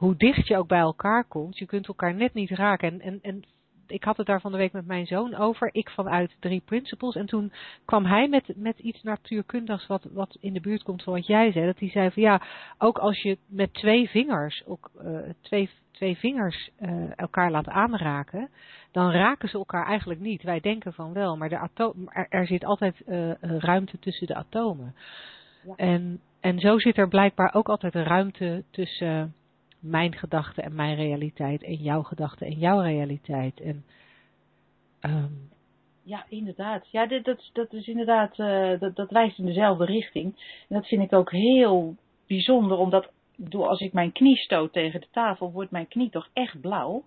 hoe 0.03 0.15
dicht 0.15 0.47
je 0.47 0.57
ook 0.57 0.67
bij 0.67 0.79
elkaar 0.79 1.25
komt, 1.25 1.57
je 1.57 1.65
kunt 1.65 1.87
elkaar 1.87 2.13
net 2.13 2.33
niet 2.33 2.49
raken. 2.49 2.91
En, 2.91 3.01
en, 3.01 3.19
en 3.21 3.43
ik 3.87 4.03
had 4.03 4.17
het 4.17 4.25
daar 4.25 4.41
van 4.41 4.51
de 4.51 4.57
week 4.57 4.71
met 4.71 4.85
mijn 4.85 5.05
zoon 5.05 5.35
over. 5.35 5.69
Ik 5.71 5.89
vanuit 5.89 6.35
drie 6.39 6.61
principles. 6.65 7.15
En 7.15 7.25
toen 7.25 7.51
kwam 7.85 8.05
hij 8.05 8.27
met, 8.27 8.53
met 8.55 8.79
iets 8.79 9.03
natuurkundigs 9.03 9.87
wat, 9.87 10.07
wat 10.11 10.37
in 10.39 10.53
de 10.53 10.59
buurt 10.59 10.83
komt 10.83 11.03
van 11.03 11.13
wat 11.13 11.27
jij 11.27 11.51
zei. 11.51 11.65
Dat 11.65 11.79
hij 11.79 11.89
zei 11.89 12.11
van 12.11 12.23
ja, 12.23 12.41
ook 12.77 12.97
als 12.97 13.21
je 13.21 13.37
met 13.47 13.73
twee 13.73 14.09
vingers, 14.09 14.63
ook, 14.65 14.91
uh, 15.03 15.19
twee, 15.41 15.69
twee 15.91 16.17
vingers 16.17 16.69
uh, 16.79 17.11
elkaar 17.15 17.51
laat 17.51 17.67
aanraken, 17.67 18.49
dan 18.91 19.11
raken 19.11 19.49
ze 19.49 19.57
elkaar 19.57 19.85
eigenlijk 19.85 20.19
niet. 20.19 20.43
Wij 20.43 20.59
denken 20.59 20.93
van 20.93 21.13
wel, 21.13 21.37
maar 21.37 21.49
de 21.49 21.57
atoom, 21.57 22.09
er, 22.09 22.25
er 22.29 22.47
zit 22.47 22.65
altijd 22.65 23.01
uh, 23.07 23.31
ruimte 23.39 23.99
tussen 23.99 24.27
de 24.27 24.35
atomen. 24.35 24.95
Ja. 25.65 25.75
En, 25.75 26.19
en 26.39 26.59
zo 26.59 26.79
zit 26.79 26.97
er 26.97 27.07
blijkbaar 27.07 27.53
ook 27.53 27.69
altijd 27.69 27.95
ruimte 27.95 28.63
tussen 28.71 29.33
mijn 29.83 30.15
gedachten 30.15 30.63
en 30.63 30.75
mijn 30.75 30.95
realiteit 30.95 31.63
en 31.63 31.75
jouw 31.75 32.03
gedachten 32.03 32.47
en 32.47 32.57
jouw 32.57 32.79
realiteit. 32.81 33.59
En, 33.59 33.85
um... 35.01 35.51
Ja, 36.05 36.25
inderdaad. 36.29 36.87
Ja, 36.91 37.05
dit, 37.05 37.25
dat, 37.25 37.49
dat 37.53 37.73
is 37.73 37.87
inderdaad, 37.87 38.37
uh, 38.39 38.79
dat, 38.79 38.95
dat 38.95 39.11
wijst 39.11 39.37
in 39.37 39.45
dezelfde 39.45 39.85
richting. 39.85 40.25
En 40.69 40.75
dat 40.75 40.87
vind 40.87 41.01
ik 41.01 41.13
ook 41.13 41.31
heel 41.31 41.95
bijzonder, 42.27 42.77
omdat 42.77 43.11
door 43.35 43.67
als 43.67 43.79
ik 43.79 43.93
mijn 43.93 44.11
knie 44.11 44.37
stoot 44.37 44.73
tegen 44.73 45.01
de 45.01 45.07
tafel, 45.11 45.51
wordt 45.51 45.71
mijn 45.71 45.87
knie 45.87 46.09
toch 46.09 46.29
echt 46.33 46.61
blauw. 46.61 47.03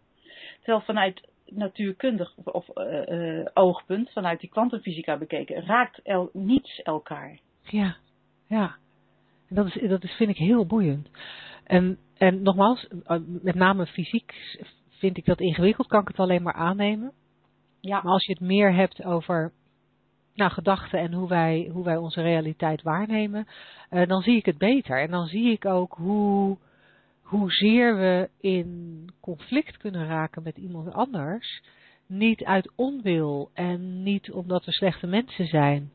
Terwijl 0.58 0.80
vanuit 0.80 1.28
natuurkundig 1.46 2.36
of 2.44 2.68
uh, 2.74 3.06
uh, 3.06 3.46
oogpunt, 3.54 4.12
vanuit 4.12 4.40
die 4.40 4.50
kwantumfysica 4.50 5.16
bekeken, 5.16 5.66
raakt 5.66 6.00
el, 6.02 6.30
niets 6.32 6.82
elkaar. 6.82 7.38
Ja, 7.62 7.96
ja. 8.46 8.76
En 9.48 9.54
dat, 9.54 9.66
is, 9.66 9.88
dat 9.88 10.04
is, 10.04 10.12
vind 10.12 10.30
ik 10.30 10.36
heel 10.36 10.66
boeiend. 10.66 11.08
En, 11.64 11.98
en 12.16 12.42
nogmaals, 12.42 12.86
eh, 13.04 13.16
met 13.26 13.54
name 13.54 13.86
fysiek 13.86 14.34
vind 14.88 15.16
ik 15.16 15.24
dat 15.24 15.40
ingewikkeld, 15.40 15.86
kan 15.86 16.00
ik 16.00 16.08
het 16.08 16.18
alleen 16.18 16.42
maar 16.42 16.54
aannemen. 16.54 17.12
Ja. 17.80 18.00
Maar 18.02 18.12
als 18.12 18.26
je 18.26 18.32
het 18.32 18.40
meer 18.40 18.74
hebt 18.74 19.04
over 19.04 19.52
nou, 20.34 20.50
gedachten 20.50 20.98
en 20.98 21.12
hoe 21.12 21.28
wij, 21.28 21.70
hoe 21.72 21.84
wij 21.84 21.96
onze 21.96 22.22
realiteit 22.22 22.82
waarnemen, 22.82 23.46
uh, 23.90 24.06
dan 24.06 24.22
zie 24.22 24.36
ik 24.36 24.46
het 24.46 24.58
beter. 24.58 25.00
En 25.00 25.10
dan 25.10 25.26
zie 25.26 25.52
ik 25.52 25.64
ook 25.64 25.94
hoe, 25.94 26.56
hoezeer 27.22 27.96
we 27.96 28.28
in 28.40 29.08
conflict 29.20 29.76
kunnen 29.76 30.06
raken 30.06 30.42
met 30.42 30.56
iemand 30.56 30.92
anders. 30.92 31.62
Niet 32.06 32.44
uit 32.44 32.72
onwil 32.76 33.50
en 33.54 34.02
niet 34.02 34.32
omdat 34.32 34.64
we 34.64 34.72
slechte 34.72 35.06
mensen 35.06 35.46
zijn. 35.46 35.90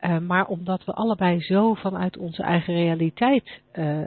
Uh, 0.00 0.18
maar 0.18 0.46
omdat 0.46 0.84
we 0.84 0.92
allebei 0.92 1.40
zo 1.40 1.74
vanuit 1.74 2.16
onze 2.16 2.42
eigen 2.42 2.74
realiteit 2.74 3.62
uh, 3.74 4.06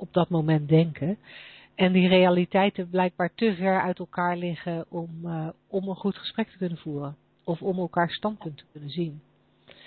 op 0.00 0.12
dat 0.12 0.28
moment 0.28 0.68
denken. 0.68 1.18
En 1.74 1.92
die 1.92 2.08
realiteiten 2.08 2.90
blijkbaar 2.90 3.30
te 3.34 3.54
ver 3.54 3.80
uit 3.80 3.98
elkaar 3.98 4.36
liggen 4.36 4.84
om, 4.88 5.08
uh, 5.24 5.48
om 5.68 5.88
een 5.88 5.96
goed 5.96 6.16
gesprek 6.16 6.48
te 6.48 6.56
kunnen 6.56 6.78
voeren. 6.78 7.16
Of 7.44 7.62
om 7.62 7.78
elkaar 7.78 8.10
standpunt 8.10 8.56
te 8.56 8.64
kunnen 8.72 8.90
zien. 8.90 9.22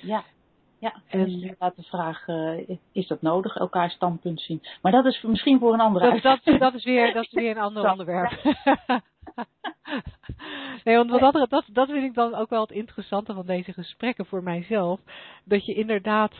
Ja, 0.01 0.23
ja. 0.79 0.93
En 1.07 1.23
dus 1.23 1.33
inderdaad 1.33 1.75
de 1.75 1.83
vraag, 1.83 2.27
uh, 2.27 2.77
is 2.91 3.07
dat 3.07 3.21
nodig, 3.21 3.55
elkaar 3.55 3.89
standpunt 3.89 4.41
zien? 4.41 4.61
Maar 4.81 4.91
dat 4.91 5.05
is 5.05 5.21
misschien 5.21 5.59
voor 5.59 5.73
een 5.73 5.79
andere 5.79 6.21
dat, 6.21 6.41
dat, 6.43 6.59
dat, 6.59 6.73
is 6.73 6.83
weer, 6.83 7.13
dat 7.13 7.23
is 7.23 7.31
weer 7.31 7.51
een 7.51 7.63
ander 7.67 7.91
onderwerp. 7.91 8.43
nee, 10.83 10.95
want 10.95 11.09
wat 11.09 11.33
dat, 11.33 11.49
dat, 11.49 11.65
dat 11.67 11.89
vind 11.89 12.03
ik 12.03 12.13
dan 12.13 12.35
ook 12.35 12.49
wel 12.49 12.61
het 12.61 12.71
interessante 12.71 13.33
van 13.33 13.45
deze 13.45 13.73
gesprekken 13.73 14.25
voor 14.25 14.43
mijzelf. 14.43 14.99
Dat 15.43 15.65
je 15.65 15.73
inderdaad 15.73 16.33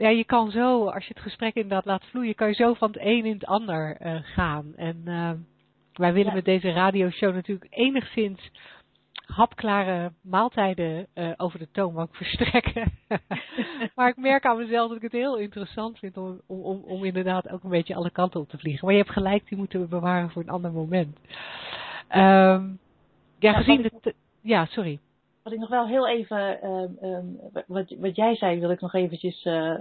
ja, 0.00 0.08
je 0.08 0.24
kan 0.24 0.50
zo, 0.50 0.86
als 0.86 1.06
je 1.06 1.14
het 1.14 1.22
gesprek 1.22 1.54
inderdaad 1.54 1.84
laat 1.84 2.04
vloeien, 2.04 2.34
kan 2.34 2.48
je 2.48 2.54
zo 2.54 2.74
van 2.74 2.88
het 2.88 3.00
een 3.00 3.24
in 3.24 3.32
het 3.32 3.46
ander 3.46 4.00
uh, 4.00 4.18
gaan. 4.22 4.72
En 4.76 5.02
uh, 5.04 5.30
wij 5.92 6.12
willen 6.12 6.28
ja. 6.28 6.34
met 6.34 6.44
deze 6.44 6.72
radioshow 6.72 7.34
natuurlijk 7.34 7.66
enigszins 7.70 8.50
hapklare 9.26 10.12
maaltijden 10.22 11.06
uh, 11.14 11.32
over 11.36 11.58
de 11.58 11.68
toonbank 11.72 12.16
verstrekken. 12.22 12.92
maar 13.94 14.08
ik 14.08 14.16
merk 14.16 14.44
aan 14.44 14.58
mezelf 14.58 14.88
dat 14.88 14.96
ik 14.96 15.02
het 15.02 15.12
heel 15.12 15.38
interessant 15.38 15.98
vind 15.98 16.16
om, 16.16 16.40
om, 16.46 16.82
om 16.84 17.04
inderdaad 17.04 17.48
ook 17.48 17.62
een 17.62 17.70
beetje 17.70 17.94
alle 17.94 18.10
kanten 18.10 18.40
op 18.40 18.48
te 18.48 18.58
vliegen. 18.58 18.84
Maar 18.84 18.94
je 18.94 19.02
hebt 19.02 19.12
gelijk, 19.12 19.48
die 19.48 19.58
moeten 19.58 19.80
we 19.80 19.86
bewaren 19.86 20.30
voor 20.30 20.42
een 20.42 20.48
ander 20.48 20.72
moment. 20.72 21.18
Um, 22.16 22.78
ja, 23.38 23.52
gezien 23.52 23.82
het... 23.82 24.14
Ja, 24.40 24.66
sorry. 24.66 24.98
Wat 25.50 25.58
ik 25.58 25.68
nog 25.68 25.78
wel 25.78 25.86
heel 25.86 26.08
even, 26.08 26.66
um, 26.66 26.98
um, 27.02 27.38
wat, 27.66 27.94
wat 27.98 28.16
jij 28.16 28.36
zei, 28.36 28.60
wil 28.60 28.70
ik 28.70 28.80
nog 28.80 28.94
eventjes 28.94 29.44
uh, 29.44 29.54
uh, 29.54 29.78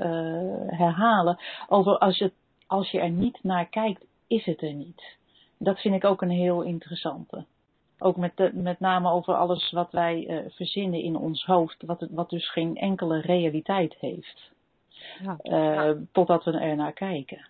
herhalen. 0.67 1.37
Over 1.67 1.97
als 1.97 2.17
je, 2.17 2.31
als 2.67 2.91
je 2.91 2.99
er 2.99 3.09
niet 3.09 3.39
naar 3.43 3.65
kijkt, 3.65 4.05
is 4.27 4.45
het 4.45 4.61
er 4.61 4.73
niet. 4.73 5.17
Dat 5.57 5.79
vind 5.79 5.95
ik 5.95 6.05
ook 6.05 6.21
een 6.21 6.29
heel 6.29 6.61
interessante. 6.61 7.45
Ook 7.99 8.15
met, 8.15 8.37
de, 8.37 8.51
met 8.53 8.79
name 8.79 9.11
over 9.11 9.35
alles 9.35 9.71
wat 9.71 9.91
wij 9.91 10.27
uh, 10.27 10.51
verzinnen 10.51 11.01
in 11.01 11.15
ons 11.15 11.45
hoofd, 11.45 11.83
wat, 11.85 12.07
wat 12.11 12.29
dus 12.29 12.51
geen 12.51 12.75
enkele 12.75 13.19
realiteit 13.19 13.95
heeft. 13.99 14.51
Ja. 15.23 15.37
Ja. 15.41 15.95
Totdat 16.11 16.43
we 16.43 16.51
er 16.51 16.75
naar 16.75 16.93
kijken. 16.93 17.47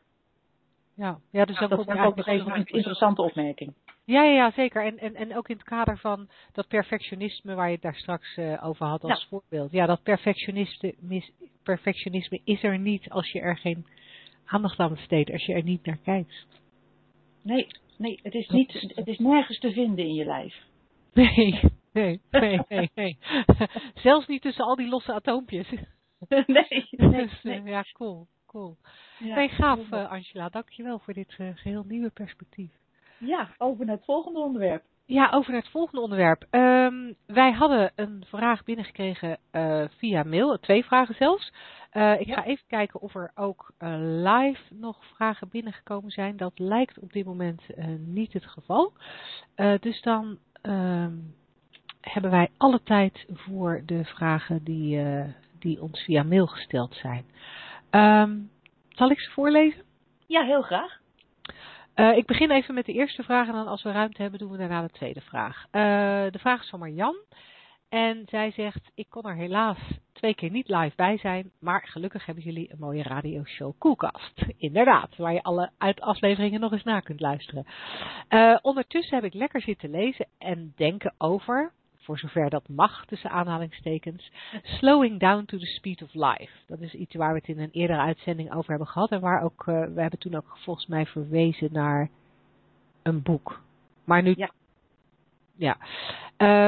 Ja, 0.93 1.19
ja 1.29 1.45
dus 1.45 1.59
dat, 1.59 1.69
dat 1.69 1.79
is 1.79 1.87
ook 1.87 2.15
nog 2.15 2.27
even 2.27 2.55
een 2.55 2.65
interessante 2.65 3.21
opmerking. 3.21 3.73
Ja, 4.09 4.23
ja, 4.23 4.51
zeker. 4.51 4.85
En, 4.85 4.97
en, 4.97 5.15
en 5.15 5.37
ook 5.37 5.49
in 5.49 5.55
het 5.55 5.65
kader 5.65 5.97
van 5.97 6.29
dat 6.53 6.67
perfectionisme 6.67 7.55
waar 7.55 7.67
je 7.67 7.73
het 7.73 7.81
daar 7.81 7.95
straks 7.95 8.37
uh, 8.37 8.65
over 8.65 8.85
had 8.85 9.03
als 9.03 9.21
ja. 9.21 9.27
voorbeeld. 9.27 9.71
Ja, 9.71 9.85
dat 9.85 10.03
perfectionisme, 10.03 11.23
perfectionisme 11.63 12.41
is 12.43 12.63
er 12.63 12.79
niet 12.79 13.09
als 13.09 13.31
je 13.31 13.39
er 13.39 13.57
geen 13.57 13.85
aandacht 14.45 14.79
aan 14.79 14.93
besteedt, 14.93 15.31
als 15.31 15.45
je 15.45 15.53
er 15.53 15.63
niet 15.63 15.85
naar 15.85 15.97
kijkt. 15.97 16.47
Nee, 17.43 17.67
nee, 17.97 18.19
het 18.23 18.33
is, 18.33 18.47
niet, 18.47 18.93
het 18.95 19.07
is 19.07 19.17
nergens 19.17 19.59
te 19.59 19.71
vinden 19.71 20.05
in 20.05 20.13
je 20.13 20.25
lijf. 20.25 20.55
Nee, 21.13 21.59
nee, 21.93 22.21
nee, 22.31 22.59
nee. 22.67 22.89
nee. 22.95 23.17
Zelfs 24.03 24.27
niet 24.27 24.41
tussen 24.41 24.65
al 24.65 24.75
die 24.75 24.89
losse 24.89 25.13
atoompjes. 25.13 25.69
nee, 26.29 26.87
nee, 26.91 27.27
dus, 27.27 27.43
nee. 27.43 27.63
Ja, 27.63 27.85
cool, 27.93 28.27
cool. 28.45 28.77
Ja, 29.19 29.33
hey, 29.33 29.49
gaaf 29.49 29.91
uh, 29.91 30.11
Angela, 30.11 30.49
dankjewel 30.49 30.99
voor 30.99 31.13
dit 31.13 31.35
uh, 31.37 31.49
geheel 31.55 31.83
nieuwe 31.87 32.09
perspectief. 32.09 32.78
Ja, 33.19 33.49
over 33.57 33.85
naar 33.85 33.95
het 33.95 34.05
volgende 34.05 34.39
onderwerp. 34.39 34.83
Ja, 35.05 35.29
over 35.31 35.51
naar 35.51 35.61
het 35.61 35.71
volgende 35.71 36.01
onderwerp. 36.01 36.47
Um, 36.51 37.15
wij 37.25 37.51
hadden 37.51 37.91
een 37.95 38.23
vraag 38.27 38.63
binnengekregen 38.63 39.37
uh, 39.51 39.83
via 39.97 40.23
mail, 40.23 40.59
twee 40.59 40.85
vragen 40.85 41.15
zelfs. 41.15 41.53
Uh, 41.93 42.19
ik 42.19 42.27
ja. 42.27 42.33
ga 42.33 42.43
even 42.43 42.67
kijken 42.67 43.01
of 43.01 43.15
er 43.15 43.31
ook 43.35 43.73
uh, 43.79 43.95
live 43.99 44.61
nog 44.73 45.05
vragen 45.05 45.49
binnengekomen 45.49 46.11
zijn. 46.11 46.37
Dat 46.37 46.59
lijkt 46.59 46.99
op 46.99 47.13
dit 47.13 47.25
moment 47.25 47.61
niet 47.97 48.33
het 48.33 48.45
geval. 48.45 48.93
dus 49.79 50.01
dan 50.01 50.37
um, 50.61 51.35
hebben 52.01 52.31
wij 52.31 52.49
alle 52.57 52.83
tijd 52.83 53.25
voor 53.29 53.81
de 53.85 54.05
vragen 54.05 54.63
die, 54.63 55.03
die 55.59 55.81
ons 55.81 56.03
via 56.03 56.23
mail 56.23 56.47
gesteld 56.47 56.95
zijn. 56.95 57.25
Um, 57.91 58.51
zal 58.89 59.09
ik 59.09 59.19
ze 59.19 59.31
voorlezen? 59.31 59.83
Ja, 60.27 60.43
heel 60.43 60.61
graag. 60.61 60.98
Uh, 61.99 62.17
ik 62.17 62.25
begin 62.25 62.51
even 62.51 62.73
met 62.73 62.85
de 62.85 62.93
eerste 62.93 63.23
vraag 63.23 63.47
en 63.47 63.53
dan 63.53 63.67
als 63.67 63.83
we 63.83 63.91
ruimte 63.91 64.21
hebben 64.21 64.39
doen 64.39 64.51
we 64.51 64.57
daarna 64.57 64.81
de 64.81 64.89
tweede 64.89 65.21
vraag. 65.21 65.65
Uh, 65.65 65.71
de 66.31 66.39
vraag 66.39 66.61
is 66.61 66.69
van 66.69 66.79
Marjan. 66.79 67.15
En 67.89 68.23
zij 68.29 68.51
zegt, 68.51 68.91
ik 68.95 69.09
kon 69.09 69.23
er 69.23 69.35
helaas 69.35 69.77
twee 70.13 70.35
keer 70.35 70.49
niet 70.49 70.67
live 70.67 70.95
bij 70.95 71.17
zijn, 71.17 71.51
maar 71.59 71.87
gelukkig 71.87 72.25
hebben 72.25 72.43
jullie 72.43 72.71
een 72.71 72.79
mooie 72.79 73.03
radioshow 73.03 73.73
Koelkast. 73.77 74.41
Inderdaad, 74.57 75.15
waar 75.15 75.33
je 75.33 75.43
alle 75.43 75.71
uit 75.77 76.01
afleveringen 76.01 76.59
nog 76.59 76.71
eens 76.71 76.83
na 76.83 76.99
kunt 76.99 77.19
luisteren. 77.19 77.65
Uh, 78.29 78.57
ondertussen 78.61 79.15
heb 79.15 79.25
ik 79.25 79.33
lekker 79.33 79.61
zitten 79.61 79.89
lezen 79.89 80.27
en 80.37 80.73
denken 80.75 81.13
over, 81.17 81.71
voor 82.09 82.19
zover 82.19 82.49
dat 82.49 82.67
mag 82.67 83.05
tussen 83.05 83.29
aanhalingstekens, 83.29 84.31
slowing 84.63 85.19
down 85.19 85.45
to 85.45 85.57
the 85.57 85.65
speed 85.65 86.01
of 86.01 86.13
life. 86.13 86.51
Dat 86.67 86.79
is 86.79 86.93
iets 86.93 87.15
waar 87.15 87.33
we 87.33 87.39
het 87.39 87.47
in 87.47 87.59
een 87.59 87.71
eerdere 87.71 87.99
uitzending 87.99 88.53
over 88.53 88.69
hebben 88.69 88.87
gehad 88.87 89.11
en 89.11 89.19
waar 89.19 89.43
ook, 89.43 89.65
uh, 89.67 89.85
we 89.93 90.01
hebben 90.01 90.19
toen 90.19 90.35
ook 90.35 90.57
volgens 90.57 90.87
mij 90.87 91.05
verwezen 91.05 91.69
naar 91.71 92.09
een 93.01 93.21
boek. 93.21 93.61
Maar 94.03 94.21
nu 94.21 94.33
ja 94.37 94.51
ja. 95.55 95.77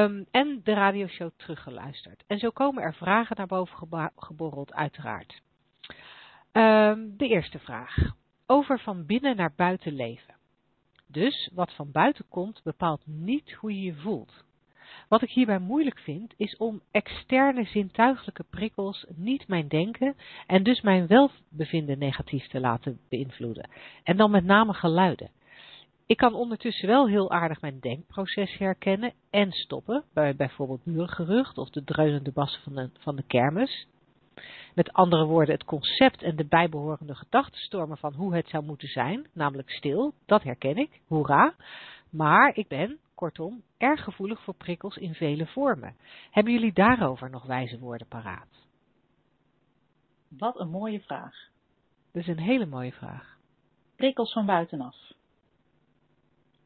Um, 0.04 0.26
en 0.30 0.60
de 0.64 0.72
radioshow 0.72 1.30
teruggeluisterd. 1.36 2.24
En 2.26 2.38
zo 2.38 2.50
komen 2.50 2.82
er 2.82 2.94
vragen 2.94 3.36
naar 3.36 3.46
boven 3.46 4.10
geborreld, 4.16 4.72
uiteraard. 4.72 5.42
Um, 6.52 7.16
de 7.16 7.28
eerste 7.28 7.58
vraag. 7.58 7.96
Over 8.46 8.80
van 8.80 9.06
binnen 9.06 9.36
naar 9.36 9.52
buiten 9.56 9.92
leven. 9.92 10.34
Dus 11.06 11.50
wat 11.54 11.72
van 11.72 11.92
buiten 11.92 12.24
komt 12.28 12.60
bepaalt 12.62 13.02
niet 13.06 13.52
hoe 13.52 13.74
je 13.74 13.82
je 13.82 13.94
voelt. 13.94 14.44
Wat 15.12 15.22
ik 15.22 15.30
hierbij 15.30 15.58
moeilijk 15.58 15.98
vind, 15.98 16.34
is 16.36 16.56
om 16.56 16.80
externe 16.90 17.64
zintuigelijke 17.64 18.44
prikkels 18.50 19.06
niet 19.14 19.48
mijn 19.48 19.68
denken 19.68 20.16
en 20.46 20.62
dus 20.62 20.80
mijn 20.80 21.06
welbevinden 21.06 21.98
negatief 21.98 22.46
te 22.46 22.60
laten 22.60 23.00
beïnvloeden. 23.08 23.70
En 24.02 24.16
dan 24.16 24.30
met 24.30 24.44
name 24.44 24.72
geluiden. 24.72 25.30
Ik 26.06 26.16
kan 26.16 26.34
ondertussen 26.34 26.88
wel 26.88 27.08
heel 27.08 27.30
aardig 27.30 27.60
mijn 27.60 27.80
denkproces 27.80 28.58
herkennen 28.58 29.12
en 29.30 29.52
stoppen, 29.52 30.04
bij 30.12 30.36
bijvoorbeeld 30.36 30.86
murengerucht 30.86 31.58
of 31.58 31.70
de 31.70 31.84
dreunende 31.84 32.32
bassen 32.32 32.62
van 32.62 32.74
de, 32.74 32.90
van 32.98 33.16
de 33.16 33.24
kermis. 33.26 33.86
Met 34.74 34.92
andere 34.92 35.24
woorden, 35.24 35.54
het 35.54 35.64
concept 35.64 36.22
en 36.22 36.36
de 36.36 36.46
bijbehorende 36.46 37.14
gedachtenstormen 37.14 37.98
van 37.98 38.14
hoe 38.14 38.34
het 38.34 38.48
zou 38.48 38.64
moeten 38.64 38.88
zijn, 38.88 39.26
namelijk 39.32 39.70
stil, 39.70 40.12
dat 40.26 40.42
herken 40.42 40.76
ik, 40.76 41.00
hoera. 41.06 41.54
Maar 42.10 42.56
ik 42.56 42.68
ben, 42.68 42.98
kortom, 43.22 43.62
erg 43.78 44.04
gevoelig 44.04 44.42
voor 44.42 44.54
prikkels 44.54 44.96
in 44.96 45.14
vele 45.14 45.46
vormen. 45.46 45.96
Hebben 46.30 46.52
jullie 46.52 46.72
daarover 46.72 47.30
nog 47.30 47.44
wijze 47.44 47.78
woorden 47.78 48.06
paraat? 48.06 48.66
Wat 50.28 50.60
een 50.60 50.70
mooie 50.70 51.00
vraag. 51.00 51.34
Dat 52.12 52.22
is 52.22 52.28
een 52.28 52.38
hele 52.38 52.66
mooie 52.66 52.92
vraag. 52.92 53.36
Prikkels 53.96 54.32
van 54.32 54.46
buitenaf 54.46 54.96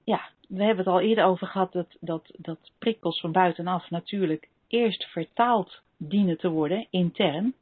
ja, 0.07 0.29
we 0.49 0.65
hebben 0.65 0.85
het 0.85 0.95
al 0.95 1.01
eerder 1.01 1.25
over 1.25 1.47
gehad 1.47 1.73
dat, 1.73 1.97
dat, 2.01 2.31
dat 2.37 2.73
prikkels 2.79 3.21
van 3.21 3.33
buitenaf 3.33 3.91
natuurlijk 3.91 4.49
eerst 4.69 5.05
vertaald 5.05 5.83
dienen 5.97 6.39
te 6.39 6.49
worden, 6.49 6.87
intern, 6.91 7.55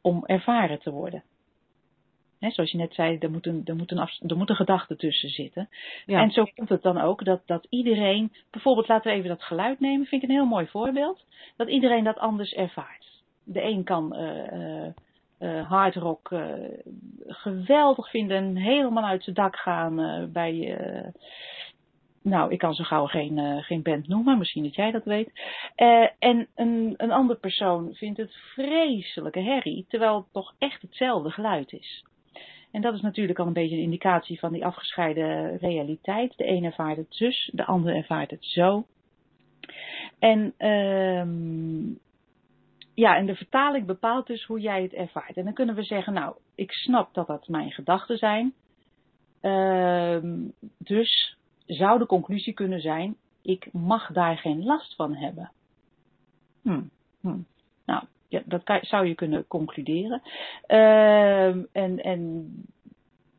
om 0.00 0.24
ervaren 0.24 0.78
te 0.78 0.90
worden. 0.90 1.22
Zoals 2.38 2.70
je 2.70 2.78
net 2.78 2.94
zei, 2.94 3.18
er 3.18 3.30
moet 3.30 3.46
een, 3.46 3.62
er 3.64 3.76
moet 3.76 3.90
een, 3.90 4.08
er 4.26 4.36
moet 4.36 4.50
een 4.50 4.56
gedachte 4.56 4.96
tussen 4.96 5.28
zitten. 5.28 5.68
Ja. 6.06 6.20
En 6.20 6.30
zo 6.30 6.44
komt 6.54 6.68
het 6.68 6.82
dan 6.82 7.00
ook 7.00 7.24
dat, 7.24 7.42
dat 7.46 7.66
iedereen, 7.70 8.32
bijvoorbeeld 8.50 8.88
laten 8.88 9.10
we 9.10 9.16
even 9.16 9.28
dat 9.28 9.42
geluid 9.42 9.80
nemen, 9.80 10.06
vind 10.06 10.22
ik 10.22 10.28
een 10.28 10.34
heel 10.34 10.46
mooi 10.46 10.66
voorbeeld, 10.66 11.24
dat 11.56 11.68
iedereen 11.68 12.04
dat 12.04 12.18
anders 12.18 12.52
ervaart. 12.52 13.22
De 13.44 13.62
een 13.62 13.84
kan 13.84 14.16
uh, 15.38 15.68
hardrock 15.68 16.30
uh, 16.30 16.42
geweldig 17.26 18.10
vinden 18.10 18.36
en 18.36 18.56
helemaal 18.56 19.04
uit 19.04 19.22
zijn 19.22 19.36
dak 19.36 19.56
gaan 19.56 20.28
bij, 20.32 20.78
nou, 22.22 22.52
ik 22.52 22.58
kan 22.58 22.74
zo 22.74 22.84
gauw 22.84 23.06
geen, 23.06 23.62
geen 23.62 23.82
band 23.82 24.08
noemen, 24.08 24.38
misschien 24.38 24.62
dat 24.62 24.74
jij 24.74 24.90
dat 24.90 25.04
weet. 25.04 25.30
En 26.18 26.46
een, 26.54 26.94
een 26.96 27.12
andere 27.12 27.38
persoon 27.38 27.94
vindt 27.94 28.18
het 28.18 28.34
vreselijke 28.34 29.40
herrie, 29.40 29.84
terwijl 29.88 30.16
het 30.16 30.32
toch 30.32 30.54
echt 30.58 30.82
hetzelfde 30.82 31.30
geluid 31.30 31.72
is. 31.72 32.04
En 32.76 32.82
dat 32.82 32.94
is 32.94 33.00
natuurlijk 33.00 33.38
al 33.38 33.46
een 33.46 33.52
beetje 33.52 33.76
een 33.76 33.82
indicatie 33.82 34.38
van 34.38 34.52
die 34.52 34.64
afgescheiden 34.64 35.56
realiteit. 35.56 36.36
De 36.36 36.46
een 36.46 36.64
ervaart 36.64 36.96
het 36.96 37.14
zus, 37.14 37.50
de 37.52 37.64
ander 37.64 37.94
ervaart 37.94 38.30
het 38.30 38.44
zo. 38.44 38.86
En, 40.18 40.54
uh, 40.58 41.26
ja, 42.94 43.16
en 43.16 43.26
de 43.26 43.34
vertaling 43.34 43.86
bepaalt 43.86 44.26
dus 44.26 44.44
hoe 44.44 44.60
jij 44.60 44.82
het 44.82 44.92
ervaart. 44.92 45.36
En 45.36 45.44
dan 45.44 45.52
kunnen 45.52 45.74
we 45.74 45.82
zeggen, 45.82 46.12
nou, 46.12 46.36
ik 46.54 46.72
snap 46.72 47.14
dat 47.14 47.26
dat 47.26 47.48
mijn 47.48 47.70
gedachten 47.70 48.18
zijn. 48.18 48.54
Ehm, 49.40 50.48
dus 50.78 51.36
zou 51.66 51.98
de 51.98 52.06
conclusie 52.06 52.52
kunnen 52.52 52.80
zijn, 52.80 53.16
ik 53.42 53.72
mag 53.72 54.12
daar 54.12 54.38
geen 54.38 54.64
last 54.64 54.94
van 54.94 55.14
hebben. 55.14 55.52
Hm, 56.62 56.82
hm. 57.20 57.38
Nou, 57.86 58.04
ja, 58.36 58.42
dat 58.44 58.62
kan, 58.62 58.78
zou 58.82 59.06
je 59.06 59.14
kunnen 59.14 59.46
concluderen. 59.46 60.22
Uh, 60.68 61.46
en, 61.72 62.02
en 62.02 62.50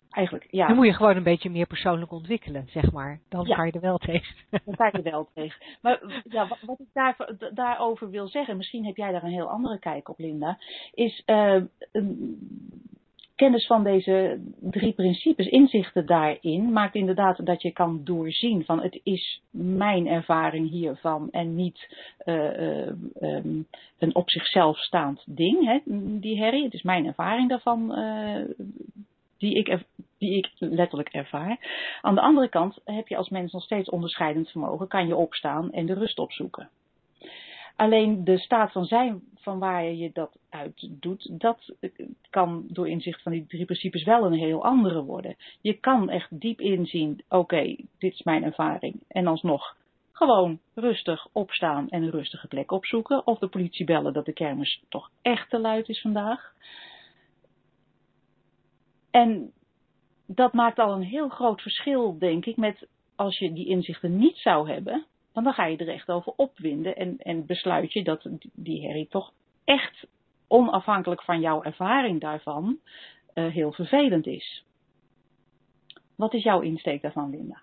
eigenlijk, 0.09 0.47
ja. 0.51 0.67
Dan 0.67 0.75
moet 0.75 0.85
je 0.85 0.93
gewoon 0.93 1.15
een 1.15 1.23
beetje 1.23 1.49
meer 1.49 1.67
persoonlijk 1.67 2.11
ontwikkelen, 2.11 2.67
zeg 2.67 2.91
maar. 2.91 3.19
Dan 3.29 3.45
ja. 3.45 3.55
ga 3.55 3.63
je 3.63 3.71
er 3.71 3.81
wel 3.81 3.97
tegen. 3.97 4.35
Dan 4.65 4.75
ga 4.75 4.85
je 4.85 4.91
er 4.91 5.11
wel 5.11 5.29
tegen. 5.33 5.65
Maar 5.81 6.23
ja, 6.29 6.47
wat, 6.65 6.79
ik 6.79 6.87
daar, 6.93 7.15
daarover 7.53 8.09
wil 8.09 8.27
zeggen, 8.27 8.57
misschien 8.57 8.85
heb 8.85 8.95
jij 8.95 9.11
daar 9.11 9.23
een 9.23 9.29
heel 9.29 9.49
andere 9.49 9.79
kijk 9.79 10.09
op, 10.09 10.19
Linda, 10.19 10.57
is 10.93 11.23
uh, 11.25 11.61
kennis 13.37 13.65
van 13.67 13.83
deze 13.83 14.39
drie 14.59 14.93
principes, 14.93 15.47
inzichten 15.47 16.05
daarin, 16.05 16.71
maakt 16.71 16.95
inderdaad 16.95 17.45
dat 17.45 17.61
je 17.61 17.71
kan 17.71 18.01
doorzien 18.03 18.65
van 18.65 18.81
het 18.81 18.99
is 19.03 19.41
mijn 19.51 20.07
ervaring 20.07 20.69
hiervan 20.69 21.31
en 21.31 21.55
niet 21.55 21.95
uh, 22.25 22.59
uh, 22.59 22.87
um, 23.21 23.67
een 23.99 24.15
op 24.15 24.29
zichzelf 24.29 24.77
staand 24.77 25.23
ding, 25.25 25.65
hè, 25.65 25.79
die 26.19 26.37
herrie. 26.37 26.63
Het 26.63 26.73
is 26.73 26.81
mijn 26.81 27.05
ervaring 27.05 27.49
daarvan 27.49 27.99
uh, 27.99 28.41
die, 29.37 29.55
ik, 29.55 29.83
die 30.17 30.37
ik 30.37 30.51
letterlijk 30.59 31.09
ervaar. 31.09 31.57
Aan 32.01 32.15
de 32.15 32.21
andere 32.21 32.49
kant 32.49 32.79
heb 32.85 33.07
je 33.07 33.17
als 33.17 33.29
mens 33.29 33.51
nog 33.51 33.63
steeds 33.63 33.89
onderscheidend 33.89 34.49
vermogen, 34.49 34.87
kan 34.87 35.07
je 35.07 35.15
opstaan 35.15 35.71
en 35.71 35.85
de 35.85 35.93
rust 35.93 36.19
opzoeken. 36.19 36.69
Alleen 37.75 38.23
de 38.23 38.37
staat 38.37 38.71
van 38.71 38.85
zijn 38.85 39.21
van 39.35 39.59
waar 39.59 39.83
je 39.83 40.09
dat 40.13 40.37
doet, 40.89 41.39
dat 41.39 41.73
kan 42.29 42.65
door 42.67 42.87
inzicht 42.87 43.21
van 43.21 43.31
die 43.31 43.45
drie 43.47 43.65
principes 43.65 44.03
wel 44.03 44.25
een 44.25 44.33
heel 44.33 44.63
andere 44.63 45.03
worden. 45.03 45.35
Je 45.61 45.73
kan 45.73 46.09
echt 46.09 46.39
diep 46.41 46.61
inzien, 46.61 47.23
oké, 47.29 47.75
dit 47.97 48.13
is 48.13 48.23
mijn 48.23 48.43
ervaring. 48.43 49.03
En 49.07 49.27
alsnog 49.27 49.75
gewoon 50.11 50.59
rustig 50.73 51.27
opstaan 51.31 51.89
en 51.89 52.03
een 52.03 52.09
rustige 52.09 52.47
plek 52.47 52.71
opzoeken. 52.71 53.27
Of 53.27 53.39
de 53.39 53.47
politie 53.47 53.85
bellen 53.85 54.13
dat 54.13 54.25
de 54.25 54.33
kermis 54.33 54.83
toch 54.89 55.11
echt 55.21 55.49
te 55.49 55.59
luid 55.59 55.89
is 55.89 56.01
vandaag. 56.01 56.53
En 59.11 59.51
dat 60.25 60.53
maakt 60.53 60.79
al 60.79 60.93
een 60.93 61.03
heel 61.03 61.29
groot 61.29 61.61
verschil, 61.61 62.17
denk 62.17 62.45
ik, 62.45 62.57
met 62.57 62.87
als 63.15 63.37
je 63.37 63.53
die 63.53 63.67
inzichten 63.67 64.17
niet 64.17 64.37
zou 64.37 64.69
hebben, 64.69 65.05
dan 65.33 65.53
ga 65.53 65.65
je 65.65 65.77
er 65.77 65.89
echt 65.89 66.09
over 66.09 66.33
opwinden 66.35 66.95
en, 66.95 67.17
en 67.17 67.45
besluit 67.45 67.93
je 67.93 68.03
dat 68.03 68.29
die 68.53 68.81
herrie 68.81 69.07
toch 69.07 69.33
echt 69.63 70.07
onafhankelijk 70.47 71.23
van 71.23 71.39
jouw 71.39 71.63
ervaring 71.63 72.21
daarvan 72.21 72.77
uh, 73.33 73.51
heel 73.51 73.71
vervelend 73.71 74.25
is. 74.25 74.65
Wat 76.15 76.33
is 76.33 76.43
jouw 76.43 76.59
insteek 76.59 77.01
daarvan, 77.01 77.29
Linda? 77.29 77.61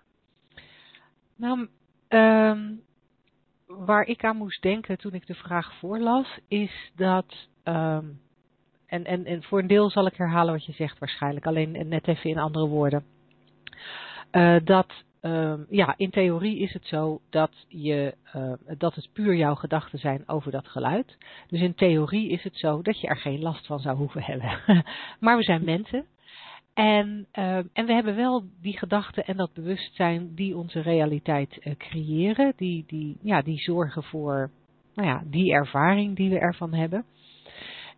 Nou, 1.35 1.67
um, 2.09 2.81
waar 3.67 4.05
ik 4.05 4.23
aan 4.23 4.37
moest 4.37 4.61
denken 4.61 4.97
toen 4.97 5.13
ik 5.13 5.27
de 5.27 5.35
vraag 5.35 5.73
voorlas, 5.73 6.39
is 6.47 6.91
dat. 6.95 7.47
Um, 7.63 8.21
en, 8.85 9.05
en, 9.05 9.25
en 9.25 9.43
voor 9.43 9.59
een 9.59 9.67
deel 9.67 9.89
zal 9.89 10.05
ik 10.05 10.15
herhalen 10.15 10.53
wat 10.53 10.65
je 10.65 10.71
zegt 10.71 10.99
waarschijnlijk, 10.99 11.45
alleen 11.45 11.87
net 11.87 12.07
even 12.07 12.29
in 12.29 12.37
andere 12.37 12.67
woorden. 12.67 13.05
Uh, 14.31 14.57
dat 14.63 15.04
Um, 15.25 15.65
ja, 15.69 15.93
in 15.97 16.09
theorie 16.09 16.57
is 16.59 16.73
het 16.73 16.85
zo 16.85 17.21
dat, 17.29 17.51
je, 17.67 18.15
uh, 18.35 18.53
dat 18.77 18.95
het 18.95 19.09
puur 19.13 19.35
jouw 19.35 19.55
gedachten 19.55 19.99
zijn 19.99 20.27
over 20.27 20.51
dat 20.51 20.67
geluid. 20.67 21.17
Dus 21.47 21.61
in 21.61 21.73
theorie 21.73 22.29
is 22.29 22.43
het 22.43 22.57
zo 22.57 22.81
dat 22.81 22.99
je 22.99 23.07
er 23.07 23.17
geen 23.17 23.41
last 23.41 23.65
van 23.65 23.79
zou 23.79 23.97
hoeven 23.97 24.23
hebben. 24.23 24.59
maar 25.19 25.37
we 25.37 25.43
zijn 25.43 25.63
mensen. 25.63 26.05
En, 26.73 27.27
uh, 27.33 27.55
en 27.55 27.85
we 27.85 27.93
hebben 27.93 28.15
wel 28.15 28.43
die 28.61 28.77
gedachten 28.77 29.25
en 29.25 29.37
dat 29.37 29.53
bewustzijn 29.53 30.35
die 30.35 30.57
onze 30.57 30.79
realiteit 30.79 31.59
uh, 31.63 31.75
creëren. 31.77 32.53
Die, 32.55 32.83
die, 32.87 33.17
ja, 33.21 33.41
die 33.41 33.59
zorgen 33.59 34.03
voor 34.03 34.51
nou 34.95 35.07
ja, 35.07 35.23
die 35.25 35.53
ervaring 35.53 36.15
die 36.15 36.29
we 36.29 36.39
ervan 36.39 36.73
hebben. 36.73 37.05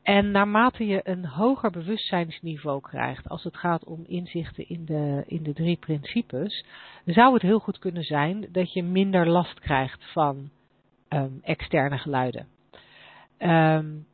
En 0.07 0.31
naarmate 0.31 0.85
je 0.85 1.01
een 1.03 1.25
hoger 1.25 1.71
bewustzijnsniveau 1.71 2.81
krijgt 2.81 3.29
als 3.29 3.43
het 3.43 3.57
gaat 3.57 3.83
om 3.83 4.03
inzichten 4.05 4.69
in 4.69 4.85
de, 4.85 5.23
in 5.25 5.43
de 5.43 5.53
drie 5.53 5.77
principes, 5.77 6.65
zou 7.05 7.33
het 7.33 7.41
heel 7.41 7.59
goed 7.59 7.79
kunnen 7.79 8.03
zijn 8.03 8.47
dat 8.51 8.73
je 8.73 8.83
minder 8.83 9.29
last 9.29 9.59
krijgt 9.59 10.11
van 10.11 10.49
um, 11.09 11.39
externe 11.41 11.97
geluiden. 11.97 12.47
Um, 13.39 14.05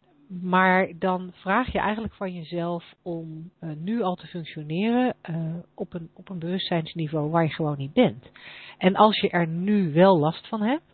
maar 0.42 0.92
dan 1.00 1.32
vraag 1.34 1.72
je 1.72 1.80
eigenlijk 1.80 2.14
van 2.14 2.34
jezelf 2.34 2.94
om 3.02 3.52
uh, 3.62 3.70
nu 3.76 4.02
al 4.02 4.16
te 4.16 4.28
functioneren 4.28 5.16
uh, 5.30 5.56
op, 5.76 5.94
een, 5.94 6.10
op 6.14 6.30
een 6.30 6.40
bewustzijnsniveau 6.40 7.30
waar 7.30 7.44
je 7.44 7.54
gewoon 7.54 7.78
niet 7.78 7.94
bent. 7.94 8.32
En 8.78 8.96
als 8.96 9.20
je 9.20 9.30
er 9.30 9.48
nu 9.48 9.94
wel 9.94 10.20
last 10.20 10.48
van 10.48 10.62
hebt, 10.62 10.93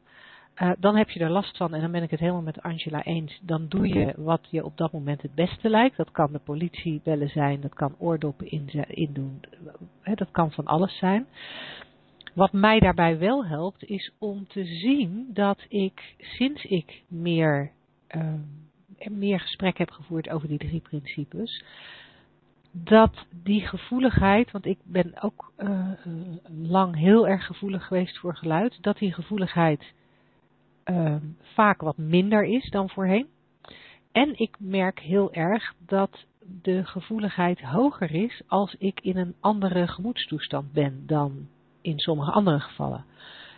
uh, 0.61 0.71
dan 0.79 0.95
heb 0.95 1.09
je 1.09 1.19
er 1.19 1.29
last 1.29 1.57
van, 1.57 1.73
en 1.73 1.81
dan 1.81 1.91
ben 1.91 2.03
ik 2.03 2.11
het 2.11 2.19
helemaal 2.19 2.41
met 2.41 2.61
Angela 2.61 3.03
eens, 3.03 3.39
dan 3.41 3.67
doe 3.67 3.87
je 3.87 4.13
wat 4.17 4.47
je 4.49 4.65
op 4.65 4.77
dat 4.77 4.91
moment 4.91 5.21
het 5.21 5.35
beste 5.35 5.69
lijkt. 5.69 5.97
Dat 5.97 6.11
kan 6.11 6.31
de 6.31 6.39
politie 6.39 7.01
bellen 7.03 7.29
zijn, 7.29 7.61
dat 7.61 7.73
kan 7.73 7.95
oordoppen 7.97 8.51
in, 8.51 8.69
in 8.87 9.41
dat 10.15 10.31
kan 10.31 10.51
van 10.51 10.65
alles 10.65 10.97
zijn. 10.97 11.27
Wat 12.33 12.53
mij 12.53 12.79
daarbij 12.79 13.17
wel 13.17 13.45
helpt, 13.45 13.83
is 13.83 14.11
om 14.17 14.47
te 14.47 14.65
zien 14.65 15.29
dat 15.33 15.65
ik 15.67 16.15
sinds 16.17 16.63
ik 16.63 17.03
meer, 17.07 17.71
uh, 18.15 18.33
meer 19.09 19.39
gesprek 19.39 19.77
heb 19.77 19.89
gevoerd 19.89 20.29
over 20.29 20.47
die 20.47 20.57
drie 20.57 20.81
principes, 20.81 21.63
dat 22.71 23.25
die 23.43 23.67
gevoeligheid, 23.67 24.51
want 24.51 24.65
ik 24.65 24.79
ben 24.83 25.21
ook 25.21 25.51
uh, 25.57 25.91
lang 26.67 26.95
heel 26.95 27.27
erg 27.27 27.45
gevoelig 27.45 27.87
geweest 27.87 28.17
voor 28.17 28.35
geluid, 28.35 28.77
dat 28.81 28.97
die 28.97 29.13
gevoeligheid 29.13 29.93
uh, 30.89 31.15
vaak 31.41 31.81
wat 31.81 31.97
minder 31.97 32.43
is 32.43 32.69
dan 32.69 32.89
voorheen. 32.89 33.27
En 34.11 34.39
ik 34.39 34.55
merk 34.59 34.99
heel 34.99 35.33
erg 35.33 35.73
dat 35.85 36.25
de 36.61 36.85
gevoeligheid 36.85 37.61
hoger 37.61 38.11
is 38.13 38.41
als 38.47 38.75
ik 38.79 38.99
in 39.01 39.17
een 39.17 39.35
andere 39.39 39.87
gemoedstoestand 39.87 40.71
ben 40.71 41.03
dan 41.05 41.47
in 41.81 41.99
sommige 41.99 42.31
andere 42.31 42.59
gevallen. 42.59 43.05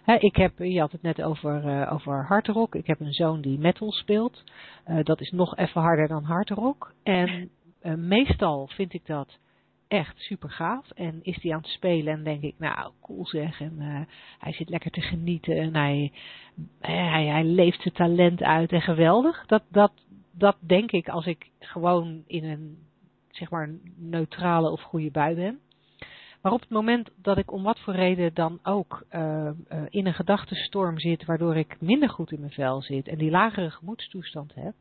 ik 0.06 0.36
heb, 0.36 0.58
je 0.58 0.80
had 0.80 0.92
het 0.92 1.02
net 1.02 1.22
over, 1.22 1.66
uh, 1.66 1.94
over 1.94 2.26
hardrock. 2.26 2.76
Ik 2.76 2.88
heb 2.88 3.00
een 3.00 3.14
zoon 3.14 3.42
die 3.42 3.60
metal 3.60 3.92
speelt. 3.92 4.44
Uh, 4.88 5.04
dat 5.04 5.22
is 5.22 5.32
nog 5.32 5.58
even 5.58 5.82
harder 5.82 6.08
dan 6.08 6.24
hardrock. 6.24 6.94
En 7.04 7.50
uh, 7.84 7.94
meestal 7.94 8.68
vind 8.68 8.94
ik 8.94 9.06
dat 9.06 9.38
echt 9.92 10.18
super 10.20 10.50
gaaf. 10.50 10.90
En 10.90 11.20
is 11.24 11.42
hij 11.42 11.52
aan 11.54 11.62
het 11.62 11.68
spelen 11.68 12.14
en 12.14 12.24
denk 12.24 12.42
ik, 12.42 12.56
nou, 12.58 12.92
cool 13.02 13.26
zeg. 13.26 13.62
En 13.62 14.08
hij 14.40 14.54
zit 14.54 14.70
lekker 14.70 14.92
te 14.92 15.02
genieten 15.02 15.58
en 15.58 15.76
hij, 15.76 16.12
hij, 16.80 17.26
hij 17.26 17.44
leeft 17.44 17.82
zijn 17.82 17.94
talent 17.94 18.44
uit 18.44 18.72
en 18.72 18.82
geweldig. 18.82 19.46
Dat, 19.46 19.64
dat, 19.70 19.92
dat 20.32 20.58
denk 20.60 20.92
ik 20.92 21.10
als 21.10 21.26
ik 21.26 21.50
gewoon 21.60 22.24
in 22.28 22.44
een, 22.44 22.78
zeg 23.30 23.50
maar, 23.50 23.70
neutrale 23.96 24.70
of 24.70 24.82
goede 24.82 25.12
bui 25.12 25.36
ben. 25.36 25.60
Maar 26.42 26.52
op 26.52 26.62
het 26.62 26.70
moment 26.70 27.10
dat 27.16 27.38
ik 27.38 27.52
om 27.52 27.64
wat 27.64 27.80
voor 27.80 27.94
reden 27.94 28.34
dan 28.34 28.60
ook 28.64 29.06
uh, 29.12 29.50
in 29.90 30.06
een 30.06 30.14
gedachtenstorm 30.14 31.00
zit, 31.00 31.26
waardoor 31.26 31.56
ik 31.56 31.82
minder 31.82 32.10
goed 32.10 32.32
in 32.32 32.40
mijn 32.40 32.52
vel 32.52 32.82
zit 32.82 33.08
en 33.08 33.18
die 33.18 33.32
lagere 33.32 33.72
gemoedstoestand 33.72 34.56
heb, 34.56 34.74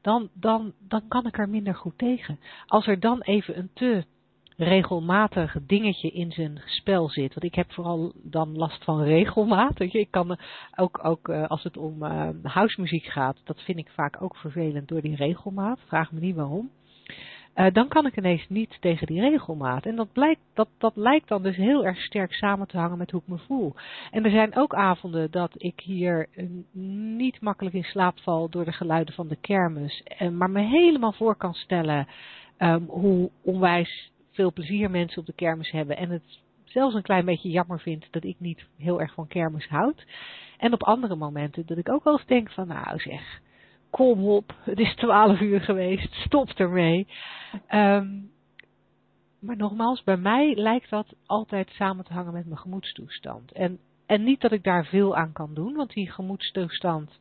dan, 0.00 0.28
dan, 0.32 0.72
dan 0.78 1.08
kan 1.08 1.26
ik 1.26 1.38
er 1.38 1.48
minder 1.48 1.74
goed 1.74 1.98
tegen. 1.98 2.38
Als 2.66 2.86
er 2.86 3.00
dan 3.00 3.20
even 3.20 3.58
een 3.58 3.70
te 3.74 4.04
regelmatig 4.56 5.56
dingetje 5.66 6.10
in 6.10 6.32
zijn 6.32 6.62
spel 6.64 7.08
zit. 7.08 7.34
Want 7.34 7.44
ik 7.44 7.54
heb 7.54 7.72
vooral 7.72 8.12
dan 8.22 8.56
last 8.56 8.84
van 8.84 9.02
regelmaat. 9.02 9.80
Ik 9.80 10.08
kan 10.10 10.38
ook, 10.76 11.04
ook 11.04 11.28
uh, 11.28 11.46
als 11.46 11.62
het 11.62 11.76
om 11.76 12.02
uh, 12.02 12.28
housemuziek 12.42 13.04
gaat, 13.04 13.40
dat 13.44 13.60
vind 13.60 13.78
ik 13.78 13.88
vaak 13.88 14.22
ook 14.22 14.36
vervelend 14.36 14.88
door 14.88 15.00
die 15.00 15.16
regelmaat. 15.16 15.78
Vraag 15.86 16.12
me 16.12 16.20
niet 16.20 16.34
waarom. 16.34 16.70
Uh, 17.54 17.66
dan 17.72 17.88
kan 17.88 18.06
ik 18.06 18.16
ineens 18.16 18.48
niet 18.48 18.76
tegen 18.80 19.06
die 19.06 19.20
regelmaat. 19.20 19.86
En 19.86 19.96
dat, 19.96 20.12
blijkt, 20.12 20.40
dat, 20.54 20.68
dat 20.78 20.96
lijkt 20.96 21.28
dan 21.28 21.42
dus 21.42 21.56
heel 21.56 21.84
erg 21.84 21.98
sterk 21.98 22.32
samen 22.32 22.66
te 22.66 22.78
hangen 22.78 22.98
met 22.98 23.10
hoe 23.10 23.20
ik 23.20 23.28
me 23.28 23.38
voel. 23.38 23.74
En 24.10 24.24
er 24.24 24.30
zijn 24.30 24.56
ook 24.56 24.74
avonden 24.74 25.30
dat 25.30 25.54
ik 25.56 25.80
hier 25.80 26.28
niet 27.12 27.40
makkelijk 27.40 27.74
in 27.74 27.84
slaap 27.84 28.18
val 28.20 28.48
door 28.48 28.64
de 28.64 28.72
geluiden 28.72 29.14
van 29.14 29.28
de 29.28 29.36
kermis. 29.36 30.02
Maar 30.32 30.50
me 30.50 30.60
helemaal 30.60 31.12
voor 31.12 31.36
kan 31.36 31.54
stellen 31.54 32.06
um, 32.58 32.84
hoe 32.88 33.30
onwijs 33.42 34.12
veel 34.34 34.52
plezier 34.52 34.90
mensen 34.90 35.20
op 35.20 35.26
de 35.26 35.32
kermis 35.32 35.70
hebben. 35.70 35.96
En 35.96 36.10
het 36.10 36.38
zelfs 36.64 36.94
een 36.94 37.02
klein 37.02 37.24
beetje 37.24 37.50
jammer 37.50 37.80
vind 37.80 38.06
dat 38.10 38.24
ik 38.24 38.36
niet 38.38 38.66
heel 38.78 39.00
erg 39.00 39.14
van 39.14 39.26
kermis 39.26 39.68
houd. 39.68 40.04
En 40.58 40.72
op 40.72 40.82
andere 40.82 41.16
momenten 41.16 41.66
dat 41.66 41.78
ik 41.78 41.88
ook 41.88 42.04
wel 42.04 42.12
eens 42.12 42.26
denk 42.26 42.50
van 42.50 42.66
nou 42.66 42.98
zeg 42.98 43.42
kom 43.94 44.28
op, 44.28 44.54
het 44.60 44.78
is 44.78 44.94
twaalf 44.94 45.40
uur 45.40 45.60
geweest, 45.60 46.12
stop 46.12 46.48
ermee. 46.50 47.06
Um, 47.68 48.30
maar 49.40 49.56
nogmaals, 49.56 50.02
bij 50.02 50.16
mij 50.16 50.54
lijkt 50.54 50.90
dat 50.90 51.14
altijd 51.26 51.70
samen 51.70 52.04
te 52.04 52.12
hangen 52.12 52.32
met 52.32 52.44
mijn 52.44 52.58
gemoedstoestand. 52.58 53.52
En, 53.52 53.78
en 54.06 54.24
niet 54.24 54.40
dat 54.40 54.52
ik 54.52 54.64
daar 54.64 54.84
veel 54.84 55.16
aan 55.16 55.32
kan 55.32 55.54
doen, 55.54 55.74
want 55.74 55.92
die 55.92 56.10
gemoedstoestand, 56.10 57.20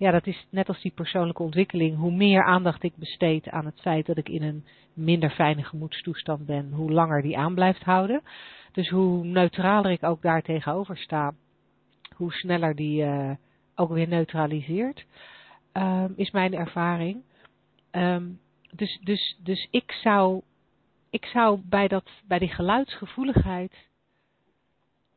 ja, 0.00 0.10
dat 0.10 0.26
is 0.26 0.46
net 0.50 0.68
als 0.68 0.80
die 0.82 0.92
persoonlijke 0.92 1.42
ontwikkeling. 1.42 1.96
Hoe 1.96 2.12
meer 2.12 2.44
aandacht 2.44 2.82
ik 2.82 2.96
besteed 2.96 3.48
aan 3.48 3.66
het 3.66 3.80
feit 3.80 4.06
dat 4.06 4.16
ik 4.16 4.28
in 4.28 4.42
een 4.42 4.64
minder 4.94 5.30
fijne 5.30 5.64
gemoedstoestand 5.64 6.46
ben, 6.46 6.72
hoe 6.72 6.92
langer 6.92 7.22
die 7.22 7.38
aan 7.38 7.54
blijft 7.54 7.82
houden. 7.82 8.22
Dus 8.72 8.88
hoe 8.88 9.24
neutraler 9.24 9.90
ik 9.90 10.02
ook 10.02 10.22
daar 10.22 10.42
tegenover 10.42 10.96
sta, 10.96 11.34
hoe 12.16 12.32
sneller 12.32 12.74
die 12.74 13.04
uh, 13.04 13.30
ook 13.74 13.90
weer 13.90 14.08
neutraliseert 14.08 15.06
um, 15.72 16.12
is 16.16 16.30
mijn 16.30 16.54
ervaring. 16.54 17.22
Um, 17.92 18.40
dus, 18.70 19.00
dus, 19.02 19.38
dus 19.42 19.68
ik 19.70 19.92
zou, 19.92 20.42
ik 21.10 21.24
zou 21.24 21.60
bij, 21.64 21.88
dat, 21.88 22.10
bij 22.24 22.38
die 22.38 22.54
geluidsgevoeligheid, 22.54 23.88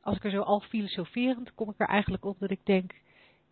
als 0.01 0.15
ik 0.15 0.23
er 0.23 0.31
zo 0.31 0.41
al 0.41 0.59
filosoferend, 0.59 1.53
kom 1.55 1.69
ik 1.69 1.79
er 1.79 1.87
eigenlijk 1.87 2.25
op 2.25 2.39
dat 2.39 2.51
ik 2.51 2.65
denk, 2.65 3.01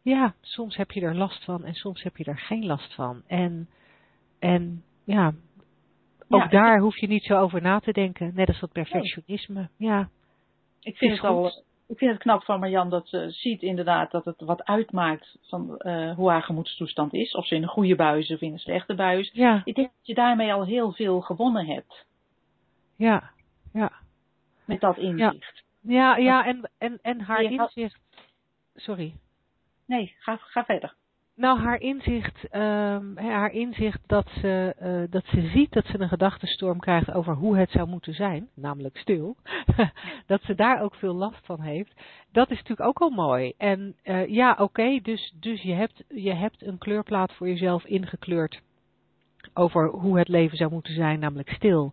ja, 0.01 0.35
soms 0.41 0.75
heb 0.75 0.91
je 0.91 1.01
er 1.01 1.15
last 1.15 1.43
van 1.43 1.63
en 1.63 1.73
soms 1.73 2.03
heb 2.03 2.17
je 2.17 2.23
er 2.23 2.37
geen 2.37 2.65
last 2.65 2.93
van. 2.93 3.23
En, 3.27 3.69
en 4.39 4.83
ja, 5.03 5.33
ook 6.27 6.41
ja, 6.41 6.47
daar 6.47 6.79
hoef 6.79 6.97
je 6.97 7.07
niet 7.07 7.23
zo 7.23 7.39
over 7.39 7.61
na 7.61 7.79
te 7.79 7.91
denken, 7.91 8.31
net 8.35 8.47
als 8.47 8.59
dat 8.59 8.71
perfectionisme. 8.71 9.69
Ja, 9.77 10.09
ik 10.79 10.97
vind 10.97 11.11
het 11.11 11.23
al 11.23 11.63
ik 11.91 11.97
vind 11.97 12.11
het 12.11 12.21
knap 12.21 12.43
van 12.43 12.59
Marjan 12.59 12.89
dat 12.89 13.07
ze 13.07 13.31
ziet 13.31 13.61
inderdaad 13.61 14.11
dat 14.11 14.25
het 14.25 14.41
wat 14.41 14.63
uitmaakt 14.63 15.37
van 15.41 15.75
uh, 15.77 16.15
hoe 16.15 16.29
haar 16.29 16.43
gemoedstoestand 16.43 17.13
is. 17.13 17.35
Of 17.35 17.47
ze 17.47 17.55
in 17.55 17.63
een 17.63 17.69
goede 17.69 17.95
buis 17.95 18.31
of 18.31 18.41
in 18.41 18.51
een 18.51 18.59
slechte 18.59 18.95
buis. 18.95 19.31
Ja. 19.33 19.61
Ik 19.63 19.75
denk 19.75 19.87
dat 19.87 20.07
je 20.07 20.13
daarmee 20.13 20.53
al 20.53 20.65
heel 20.65 20.91
veel 20.91 21.21
gewonnen 21.21 21.65
hebt. 21.65 22.05
Ja, 22.95 23.31
ja. 23.73 23.91
Met 24.65 24.79
dat 24.81 24.97
inzicht. 24.97 25.63
Ja, 25.81 26.17
ja, 26.17 26.17
ja 26.17 26.45
en, 26.45 26.69
en, 26.77 26.99
en 27.01 27.21
haar 27.21 27.41
inzicht. 27.41 27.99
Sorry. 28.75 29.13
Nee, 29.91 30.15
ga, 30.19 30.35
ga 30.35 30.63
verder. 30.65 30.93
Nou, 31.35 31.59
haar 31.59 31.79
inzicht, 31.81 32.55
um, 32.55 33.17
haar 33.17 33.51
inzicht 33.51 33.99
dat, 34.07 34.29
ze, 34.41 34.75
uh, 34.81 35.11
dat 35.11 35.25
ze 35.25 35.47
ziet 35.47 35.71
dat 35.71 35.85
ze 35.85 35.99
een 35.99 36.07
gedachtenstorm 36.07 36.79
krijgt 36.79 37.13
over 37.13 37.35
hoe 37.35 37.57
het 37.57 37.71
zou 37.71 37.87
moeten 37.87 38.13
zijn, 38.13 38.49
namelijk 38.55 38.97
stil, 38.97 39.35
dat 40.31 40.41
ze 40.41 40.55
daar 40.55 40.81
ook 40.81 40.95
veel 40.95 41.13
last 41.13 41.45
van 41.45 41.61
heeft, 41.61 41.93
dat 42.31 42.51
is 42.51 42.57
natuurlijk 42.57 42.87
ook 42.87 42.99
al 42.99 43.09
mooi. 43.09 43.53
En 43.57 43.95
uh, 44.03 44.27
ja, 44.27 44.55
oké, 44.59 44.99
dus, 45.01 45.33
dus 45.39 45.61
je, 45.61 45.73
hebt, 45.73 46.03
je 46.07 46.33
hebt 46.33 46.65
een 46.65 46.77
kleurplaat 46.77 47.33
voor 47.33 47.47
jezelf 47.47 47.85
ingekleurd 47.85 48.61
over 49.53 49.89
hoe 49.89 50.17
het 50.17 50.27
leven 50.27 50.57
zou 50.57 50.71
moeten 50.71 50.93
zijn, 50.93 51.19
namelijk 51.19 51.49
stil. 51.49 51.91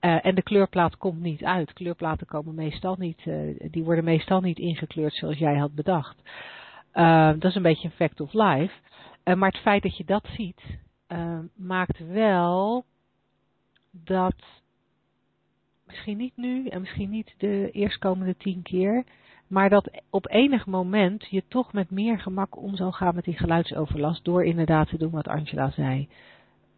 Uh, 0.00 0.26
en 0.26 0.34
de 0.34 0.42
kleurplaat 0.42 0.96
komt 0.96 1.20
niet 1.20 1.44
uit. 1.44 1.72
Kleurplaten 1.72 2.26
komen 2.26 2.54
meestal 2.54 2.96
niet, 2.98 3.22
die 3.70 3.84
worden 3.84 4.04
meestal 4.04 4.40
niet 4.40 4.58
ingekleurd 4.58 5.14
zoals 5.14 5.38
jij 5.38 5.56
had 5.56 5.74
bedacht. 5.74 6.22
Uh, 6.94 7.32
dat 7.38 7.44
is 7.44 7.54
een 7.54 7.62
beetje 7.62 7.88
een 7.88 7.94
fact 8.08 8.20
of 8.20 8.32
life. 8.32 8.74
Uh, 9.24 9.34
maar 9.34 9.50
het 9.50 9.60
feit 9.60 9.82
dat 9.82 9.96
je 9.96 10.04
dat 10.04 10.28
ziet, 10.36 10.62
uh, 11.08 11.38
maakt 11.56 11.98
wel 12.06 12.84
dat 13.90 14.34
misschien 15.86 16.16
niet 16.16 16.36
nu 16.36 16.66
en 16.66 16.80
misschien 16.80 17.10
niet 17.10 17.34
de 17.38 17.70
eerstkomende 17.70 18.36
tien 18.36 18.62
keer, 18.62 19.04
maar 19.46 19.68
dat 19.68 20.02
op 20.10 20.28
enig 20.30 20.66
moment 20.66 21.26
je 21.30 21.42
toch 21.48 21.72
met 21.72 21.90
meer 21.90 22.20
gemak 22.20 22.56
om 22.56 22.76
zal 22.76 22.92
gaan 22.92 23.14
met 23.14 23.24
die 23.24 23.36
geluidsoverlast 23.36 24.24
door 24.24 24.44
inderdaad 24.44 24.88
te 24.88 24.98
doen 24.98 25.10
wat 25.10 25.28
Angela 25.28 25.70
zei. 25.70 26.08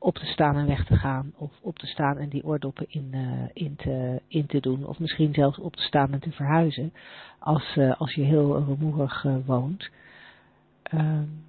Op 0.05 0.15
te 0.15 0.27
staan 0.27 0.57
en 0.57 0.67
weg 0.67 0.85
te 0.87 0.97
gaan. 0.97 1.33
Of 1.37 1.53
op 1.63 1.79
te 1.79 1.87
staan 1.87 2.19
en 2.19 2.29
die 2.29 2.45
oordoppen 2.45 2.87
in, 2.89 3.11
uh, 3.15 3.49
in, 3.53 3.77
te, 3.77 4.21
in 4.29 4.47
te 4.47 4.61
doen. 4.61 4.87
Of 4.87 4.99
misschien 4.99 5.35
zelfs 5.35 5.59
op 5.59 5.77
te 5.77 5.83
staan 5.83 6.13
en 6.13 6.21
te 6.21 6.31
verhuizen. 6.31 6.93
Als, 7.39 7.77
uh, 7.77 8.01
als 8.01 8.15
je 8.15 8.23
heel 8.23 8.65
rumoerig 8.65 9.25
uh, 9.25 9.37
woont. 9.47 9.91
Um, 10.95 11.45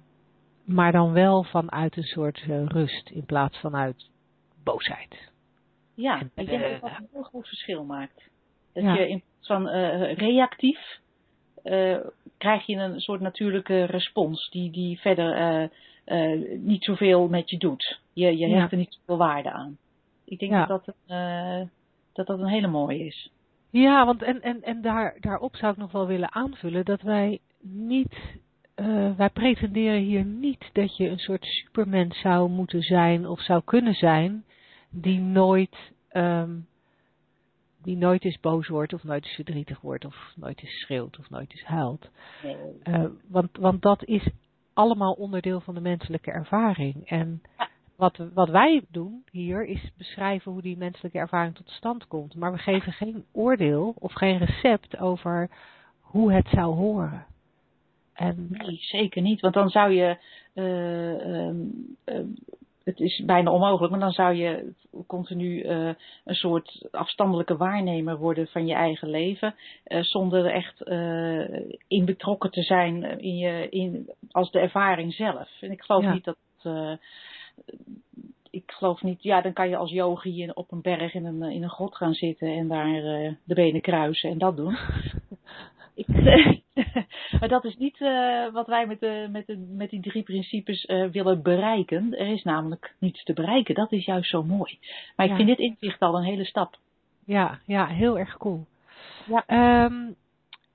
maar 0.64 0.92
dan 0.92 1.12
wel 1.12 1.42
vanuit 1.42 1.96
een 1.96 2.02
soort 2.02 2.38
rust 2.46 3.10
in 3.10 3.24
plaats 3.24 3.58
van 3.58 3.76
uit 3.76 4.10
boosheid. 4.64 5.30
Ja, 5.94 6.20
en, 6.20 6.30
ik 6.34 6.46
denk 6.46 6.62
dat 6.62 6.80
dat 6.80 6.90
een 6.98 7.08
heel 7.12 7.22
groot 7.22 7.48
verschil 7.48 7.84
maakt. 7.84 8.30
Dat 8.72 8.82
ja. 8.82 8.94
je 8.94 9.08
in 9.08 9.22
plaats 9.22 9.46
van 9.46 9.68
reactief 10.14 11.00
krijg 12.38 12.66
je 12.66 12.76
een 12.76 13.00
soort 13.00 13.20
natuurlijke 13.20 13.84
respons 13.84 14.50
die, 14.50 14.70
die 14.70 15.00
verder 15.00 15.70
niet 16.58 16.84
zoveel 16.84 17.28
met 17.28 17.50
je 17.50 17.56
doet. 17.56 18.00
Je, 18.12 18.36
je 18.36 18.46
hecht 18.46 18.60
ja. 18.60 18.70
er 18.70 18.76
niet 18.76 18.96
zoveel 18.98 19.16
waarde 19.16 19.52
aan. 19.52 19.78
Ik 20.24 20.38
denk 20.38 20.52
ja. 20.52 20.66
dat, 20.66 20.84
dat, 20.84 20.94
dat 22.12 22.26
dat 22.26 22.38
een 22.38 22.48
hele 22.48 22.66
mooie 22.66 23.04
is. 23.04 23.30
Ja, 23.70 24.06
want 24.06 24.22
en, 24.22 24.42
en, 24.42 24.62
en 24.62 24.82
daar, 24.82 25.16
daarop 25.20 25.56
zou 25.56 25.72
ik 25.72 25.78
nog 25.78 25.92
wel 25.92 26.06
willen 26.06 26.34
aanvullen 26.34 26.84
dat 26.84 27.02
wij 27.02 27.40
niet 27.60 28.38
uh, 28.76 29.16
wij 29.16 29.30
pretenderen 29.30 30.00
hier 30.00 30.24
niet 30.24 30.70
dat 30.72 30.96
je 30.96 31.08
een 31.08 31.18
soort 31.18 31.44
supermens 31.44 32.20
zou 32.20 32.50
moeten 32.50 32.82
zijn 32.82 33.26
of 33.26 33.40
zou 33.40 33.62
kunnen 33.64 33.94
zijn 33.94 34.44
die 34.90 35.18
nooit, 35.20 35.92
um, 36.12 36.66
die 37.82 37.96
nooit 37.96 38.24
eens 38.24 38.40
boos 38.40 38.68
wordt 38.68 38.92
of 38.92 39.04
nooit 39.04 39.24
eens 39.24 39.34
verdrietig 39.34 39.80
wordt 39.80 40.04
of 40.04 40.32
nooit 40.34 40.62
eens 40.62 40.80
schreeuwt 40.80 41.18
of 41.18 41.30
nooit 41.30 41.50
eens 41.50 41.64
huilt. 41.64 42.10
Nee. 42.42 42.56
Uh, 42.84 43.10
want, 43.28 43.56
want 43.56 43.82
dat 43.82 44.04
is 44.04 44.28
allemaal 44.76 45.12
onderdeel 45.12 45.60
van 45.60 45.74
de 45.74 45.80
menselijke 45.80 46.30
ervaring. 46.30 47.08
En 47.08 47.42
wat, 47.96 48.18
wat 48.34 48.48
wij 48.48 48.84
doen 48.88 49.24
hier 49.30 49.64
is 49.64 49.90
beschrijven 49.96 50.52
hoe 50.52 50.62
die 50.62 50.76
menselijke 50.76 51.18
ervaring 51.18 51.54
tot 51.54 51.70
stand 51.70 52.06
komt. 52.06 52.34
Maar 52.34 52.52
we 52.52 52.58
geven 52.58 52.92
geen 52.92 53.24
oordeel 53.32 53.94
of 53.98 54.12
geen 54.12 54.38
recept 54.38 54.98
over 54.98 55.50
hoe 56.00 56.32
het 56.32 56.48
zou 56.48 56.74
horen. 56.74 57.26
En... 58.12 58.46
Nee, 58.50 58.78
zeker 58.80 59.22
niet. 59.22 59.40
Want 59.40 59.54
dan 59.54 59.68
zou 59.68 59.92
je. 59.92 60.16
Uh, 60.54 61.48
uh, 62.04 62.26
het 62.86 63.00
is 63.00 63.22
bijna 63.24 63.50
onmogelijk, 63.50 63.90
maar 63.90 64.00
dan 64.00 64.12
zou 64.12 64.34
je 64.34 64.72
continu 65.06 65.62
uh, 65.62 65.90
een 66.24 66.34
soort 66.34 66.88
afstandelijke 66.90 67.56
waarnemer 67.56 68.18
worden 68.18 68.46
van 68.46 68.66
je 68.66 68.74
eigen 68.74 69.10
leven. 69.10 69.54
zonder 69.84 70.46
echt 70.46 70.82
in 71.88 72.04
betrokken 72.04 72.50
te 72.50 72.62
zijn 72.62 73.20
in 73.20 73.36
je, 73.36 73.68
in, 73.68 74.10
als 74.30 74.50
de 74.50 74.58
ervaring 74.58 75.14
zelf. 75.14 75.48
En 75.60 75.70
ik 75.70 75.82
geloof 75.82 76.12
niet 76.12 76.24
dat 76.24 76.36
ik 78.56 78.70
geloof 78.70 79.02
niet, 79.02 79.22
ja, 79.22 79.40
dan 79.40 79.52
kan 79.52 79.68
je 79.68 79.76
als 79.76 79.90
yogi 79.90 80.50
op 80.54 80.72
een 80.72 80.82
berg 80.82 81.14
in 81.14 81.24
een, 81.24 81.42
in 81.42 81.62
een 81.62 81.70
grot 81.70 81.96
gaan 81.96 82.14
zitten 82.14 82.48
en 82.48 82.68
daar 82.68 82.94
uh, 82.94 83.32
de 83.44 83.54
benen 83.54 83.80
kruisen 83.80 84.30
en 84.30 84.38
dat 84.38 84.56
doen. 84.56 84.76
Ik, 85.96 86.08
maar 87.40 87.48
dat 87.48 87.64
is 87.64 87.76
niet 87.76 88.00
uh, 88.00 88.52
wat 88.52 88.66
wij 88.66 88.86
met, 88.86 89.00
de, 89.00 89.28
met, 89.30 89.46
de, 89.46 89.56
met 89.56 89.90
die 89.90 90.00
drie 90.00 90.22
principes 90.22 90.84
uh, 90.84 91.10
willen 91.10 91.42
bereiken. 91.42 92.18
Er 92.18 92.26
is 92.26 92.42
namelijk 92.42 92.94
niets 92.98 93.24
te 93.24 93.32
bereiken. 93.32 93.74
Dat 93.74 93.92
is 93.92 94.04
juist 94.04 94.30
zo 94.30 94.42
mooi. 94.42 94.78
Maar 95.16 95.26
ik 95.26 95.34
vind 95.34 95.48
dit 95.48 95.58
inzicht 95.58 96.00
al 96.00 96.16
een 96.16 96.24
hele 96.24 96.44
stap. 96.44 96.78
Ja, 97.24 97.58
ja 97.66 97.86
heel 97.86 98.18
erg 98.18 98.36
cool. 98.36 98.66
Ja. 99.26 99.84
Um, 99.84 100.16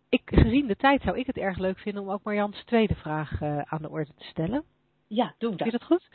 ik, 0.09 0.21
gezien 0.25 0.67
de 0.67 0.75
tijd 0.75 1.01
zou 1.01 1.17
ik 1.19 1.25
het 1.25 1.37
erg 1.37 1.57
leuk 1.57 1.79
vinden 1.79 2.01
om 2.01 2.11
ook 2.11 2.23
Marjans 2.23 2.63
tweede 2.65 2.95
vraag 2.95 3.41
aan 3.41 3.81
de 3.81 3.89
orde 3.89 4.13
te 4.17 4.25
stellen. 4.25 4.63
Ja, 5.07 5.33
doe 5.37 5.49
dat. 5.49 5.61
Vind 5.61 5.71
je 5.71 5.77
dat 5.77 5.87
goed? 5.87 6.09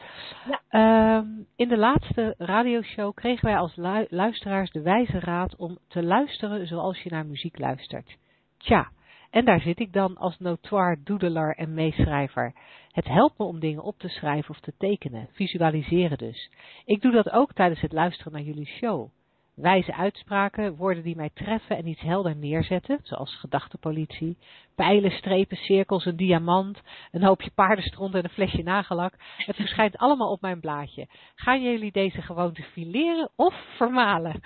Ja. 0.49 1.17
Um, 1.17 1.47
in 1.57 1.69
de 1.69 1.77
laatste 1.77 2.35
radioshow 2.39 3.15
kregen 3.15 3.45
wij 3.45 3.57
als 3.57 3.77
luisteraars 4.09 4.71
de 4.71 4.83
wijze 4.83 5.19
raad 5.19 5.57
om 5.57 5.79
te 5.89 6.03
luisteren 6.03 6.67
zoals 6.67 7.03
je 7.03 7.11
naar 7.11 7.27
muziek 7.27 7.59
luistert. 7.59 8.17
Tja, 8.57 8.91
en 9.37 9.45
daar 9.45 9.61
zit 9.61 9.81
ik 9.81 9.93
dan 9.93 10.17
als 10.17 10.39
notoire 10.39 10.97
doedelaar 11.05 11.55
en 11.55 11.75
meeschrijver. 11.75 12.53
Het 12.91 13.05
helpt 13.05 13.39
me 13.39 13.45
om 13.45 13.61
dingen 13.61 13.83
op 13.83 13.99
te 13.99 14.09
schrijven 14.09 14.51
of 14.51 14.61
te 14.61 14.73
tekenen, 14.79 15.29
visualiseren 15.33 16.19
dus. 16.19 16.51
Ik 16.85 17.03
doe 17.03 17.13
dat 17.13 17.31
ook 17.31 17.53
tijdens 17.53 17.81
het 17.81 17.93
luisteren 17.93 18.33
naar 18.33 18.43
jullie 18.43 18.67
show. 18.67 19.11
Wijze 19.57 19.95
uitspraken, 19.95 20.77
woorden 20.77 21.03
die 21.03 21.17
mij 21.17 21.31
treffen 21.35 21.77
en 21.77 21.87
iets 21.87 22.01
helder 22.01 22.37
neerzetten, 22.37 23.01
zoals 23.03 23.37
gedachtenpolitie, 23.37 24.39
pijlen, 24.75 25.11
strepen, 25.11 25.57
cirkels, 25.57 26.05
een 26.05 26.17
diamant, 26.17 26.81
een 27.11 27.23
hoopje 27.23 27.51
paardenstront 27.51 28.15
en 28.15 28.25
een 28.25 28.31
flesje 28.31 28.63
nagellak. 28.63 29.15
Het 29.37 29.57
verschijnt 29.57 29.97
allemaal 29.97 30.31
op 30.31 30.41
mijn 30.41 30.61
blaadje. 30.61 31.07
Gaan 31.35 31.63
jullie 31.63 31.93
deze 31.93 32.23
gewoonte 32.23 32.63
fileren 32.63 33.31
of 33.37 33.55
vermalen? 33.77 34.41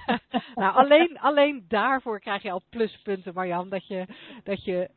nou, 0.54 0.74
alleen, 0.74 1.18
alleen 1.18 1.64
daarvoor 1.68 2.20
krijg 2.20 2.42
je 2.42 2.50
al 2.50 2.62
pluspunten, 2.70 3.34
Marjan, 3.34 3.68
dat 3.68 3.86
je, 3.86 4.06
dat 4.42 4.64
je, 4.64 4.90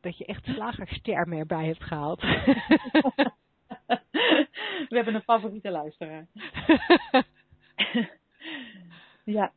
dat 0.00 0.18
je 0.18 0.24
echt 0.24 0.44
slagerster 0.44 1.28
meer 1.28 1.46
bij 1.46 1.66
hebt 1.66 1.84
gehaald. 1.84 2.20
We 4.88 4.96
hebben 4.96 5.14
een 5.14 5.22
favoriete 5.22 5.70
luisteraar. 5.70 6.26
Ja. 9.24 9.52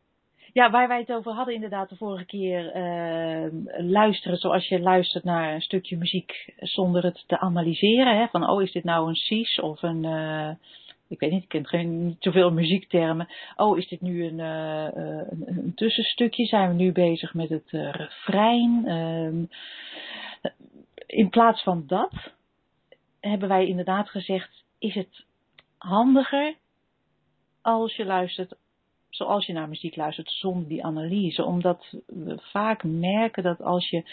Ja, 0.53 0.69
waar 0.69 0.87
wij 0.87 0.99
het 0.99 1.11
over 1.11 1.31
hadden 1.31 1.53
inderdaad 1.53 1.89
de 1.89 1.95
vorige 1.95 2.25
keer, 2.25 2.75
uh, 2.75 3.47
luisteren 3.89 4.37
zoals 4.37 4.67
je 4.67 4.79
luistert 4.79 5.23
naar 5.23 5.53
een 5.53 5.61
stukje 5.61 5.97
muziek 5.97 6.53
zonder 6.57 7.03
het 7.03 7.23
te 7.27 7.39
analyseren. 7.39 8.17
Hè? 8.17 8.27
Van, 8.27 8.49
oh, 8.49 8.61
is 8.61 8.71
dit 8.71 8.83
nou 8.83 9.07
een 9.07 9.15
cis 9.15 9.59
of 9.59 9.81
een, 9.81 10.03
uh, 10.03 10.49
ik 11.07 11.19
weet 11.19 11.31
niet, 11.31 11.43
ik 11.43 11.49
ken 11.49 11.67
geen, 11.67 12.05
niet 12.05 12.17
zoveel 12.19 12.51
muziektermen. 12.51 13.27
Oh, 13.55 13.77
is 13.77 13.87
dit 13.87 14.01
nu 14.01 14.25
een, 14.25 14.39
uh, 14.39 14.87
een, 15.45 15.71
tussenstukje? 15.75 16.45
Zijn 16.45 16.69
we 16.69 16.75
nu 16.75 16.91
bezig 16.91 17.33
met 17.33 17.49
het 17.49 17.69
refrein? 17.71 18.87
Ehm, 18.87 19.43
in 21.05 21.29
plaats 21.29 21.63
van 21.63 21.83
dat 21.87 22.13
hebben 23.19 23.49
wij 23.49 23.67
inderdaad 23.67 24.09
gezegd, 24.09 24.63
is 24.79 24.93
het 24.93 25.25
handiger 25.77 26.55
als 27.61 27.95
je 27.95 28.05
luistert 28.05 28.55
zoals 29.09 29.45
je 29.45 29.53
naar 29.53 29.69
muziek 29.69 29.95
luistert 29.95 30.31
zonder 30.31 30.67
die 30.67 30.85
analyse. 30.85 31.43
Omdat 31.43 31.95
we 32.05 32.37
vaak 32.37 32.83
merken 32.83 33.43
dat 33.43 33.61
als 33.61 33.89
je 33.89 34.03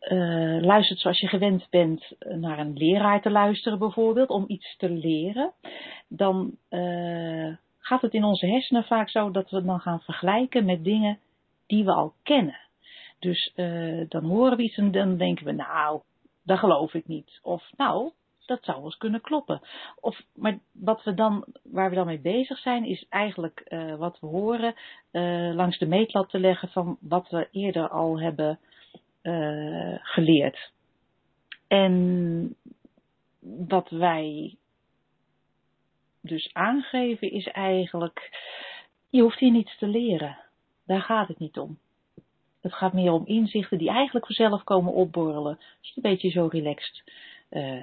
uh, 0.00 0.62
luistert 0.62 1.00
zoals 1.00 1.20
je 1.20 1.26
gewend 1.26 1.66
bent 1.70 2.12
naar 2.18 2.58
een 2.58 2.76
leraar 2.76 3.22
te 3.22 3.30
luisteren 3.30 3.78
bijvoorbeeld, 3.78 4.28
om 4.28 4.44
iets 4.46 4.76
te 4.76 4.90
leren, 4.90 5.52
dan 6.08 6.56
uh, 6.70 7.56
gaat 7.78 8.02
het 8.02 8.14
in 8.14 8.24
onze 8.24 8.46
hersenen 8.46 8.84
vaak 8.84 9.10
zo 9.10 9.30
dat 9.30 9.50
we 9.50 9.64
dan 9.64 9.80
gaan 9.80 10.00
vergelijken 10.00 10.64
met 10.64 10.84
dingen 10.84 11.18
die 11.66 11.84
we 11.84 11.92
al 11.92 12.14
kennen. 12.22 12.58
Dus 13.18 13.52
dan 14.08 14.24
horen 14.24 14.56
we 14.56 14.62
iets 14.62 14.76
en 14.76 14.90
dan 14.90 15.16
denken 15.16 15.44
we, 15.44 15.52
nou, 15.52 16.00
dat 16.44 16.58
geloof 16.58 16.94
ik 16.94 17.06
niet. 17.06 17.38
Of 17.42 17.70
nou, 17.76 18.10
dat 18.48 18.64
zou 18.64 18.76
wel 18.76 18.86
eens 18.86 18.96
kunnen 18.96 19.20
kloppen. 19.20 19.60
Of, 20.00 20.22
maar 20.34 20.58
wat 20.72 21.04
we 21.04 21.14
dan, 21.14 21.44
waar 21.62 21.88
we 21.90 21.96
dan 21.96 22.06
mee 22.06 22.20
bezig 22.20 22.58
zijn, 22.58 22.84
is 22.84 23.06
eigenlijk 23.08 23.64
uh, 23.68 23.94
wat 23.94 24.20
we 24.20 24.26
horen 24.26 24.74
uh, 25.12 25.54
langs 25.54 25.78
de 25.78 25.86
meetlat 25.86 26.30
te 26.30 26.38
leggen 26.38 26.68
van 26.68 26.96
wat 27.00 27.28
we 27.28 27.48
eerder 27.50 27.88
al 27.88 28.20
hebben 28.20 28.58
uh, 29.22 29.98
geleerd. 30.02 30.72
En 31.66 32.56
wat 33.40 33.90
wij 33.90 34.56
dus 36.20 36.50
aangeven 36.52 37.30
is 37.30 37.46
eigenlijk, 37.46 38.30
je 39.08 39.22
hoeft 39.22 39.38
hier 39.38 39.52
niets 39.52 39.78
te 39.78 39.86
leren. 39.86 40.38
Daar 40.86 41.02
gaat 41.02 41.28
het 41.28 41.38
niet 41.38 41.58
om. 41.58 41.78
Het 42.60 42.74
gaat 42.74 42.92
meer 42.92 43.12
om 43.12 43.26
inzichten 43.26 43.78
die 43.78 43.88
eigenlijk 43.90 44.26
vanzelf 44.26 44.64
komen 44.64 44.92
opborrelen. 44.92 45.56
Als 45.56 45.88
je 45.88 45.92
een 45.94 46.10
beetje 46.10 46.30
zo 46.30 46.48
relaxed 46.50 47.02
uh, 47.50 47.82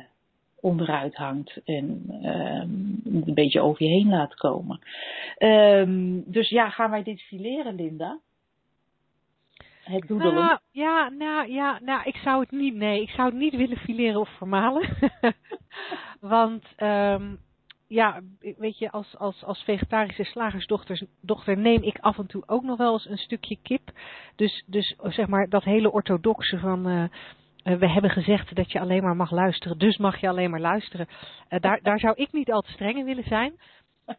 onderuit 0.66 1.16
hangt 1.16 1.62
en 1.64 2.06
um, 2.24 3.02
een 3.26 3.34
beetje 3.34 3.62
over 3.62 3.84
je 3.84 3.90
heen 3.90 4.10
laat 4.10 4.36
komen. 4.36 4.80
Um, 5.38 6.24
dus 6.32 6.50
ja, 6.50 6.70
gaan 6.70 6.90
wij 6.90 7.04
dit 7.04 7.22
fileren, 7.22 7.76
Linda? 7.76 8.20
Het 9.84 10.08
doedelen? 10.08 10.34
Nou, 10.34 10.60
ja, 10.72 11.10
nou, 11.10 11.52
ja, 11.52 11.80
nou, 11.84 12.02
ik 12.04 12.16
zou 12.16 12.42
het 12.42 12.52
niet, 12.52 12.76
nee, 12.76 13.02
ik 13.02 13.10
zou 13.10 13.30
het 13.30 13.38
niet 13.38 13.56
willen 13.56 13.78
fileren 13.78 14.20
of 14.20 14.30
vermalen. 14.38 14.90
Want, 16.36 16.66
um, 16.78 17.40
ja, 17.88 18.22
weet 18.58 18.78
je, 18.78 18.92
als, 18.92 19.18
als, 19.18 19.44
als 19.44 19.64
vegetarische 19.64 20.24
slagersdochter 20.24 21.02
dochter 21.22 21.58
neem 21.58 21.84
ik 21.84 21.98
af 22.00 22.18
en 22.18 22.28
toe 22.28 22.44
ook 22.46 22.64
nog 22.64 22.78
wel 22.78 22.94
eens 22.94 23.10
een 23.10 23.18
stukje 23.18 23.58
kip. 23.62 23.92
Dus, 24.36 24.64
dus 24.68 24.96
zeg 25.04 25.28
maar, 25.28 25.50
dat 25.50 25.64
hele 25.64 25.92
orthodoxe 25.92 26.60
van... 26.60 26.88
Eh, 26.88 27.04
we 27.74 27.90
hebben 27.90 28.12
gezegd 28.12 28.56
dat 28.56 28.72
je 28.72 28.80
alleen 28.80 29.04
maar 29.04 29.16
mag 29.16 29.32
luisteren, 29.32 29.78
dus 29.78 29.98
mag 29.98 30.20
je 30.20 30.28
alleen 30.28 30.50
maar 30.50 30.60
luisteren. 30.60 31.08
Uh, 31.50 31.60
daar, 31.60 31.80
daar 31.82 32.00
zou 32.00 32.14
ik 32.16 32.32
niet 32.32 32.52
al 32.52 32.62
te 32.62 32.72
streng 32.72 32.98
in 32.98 33.06
willen 33.06 33.24
zijn. 33.24 33.60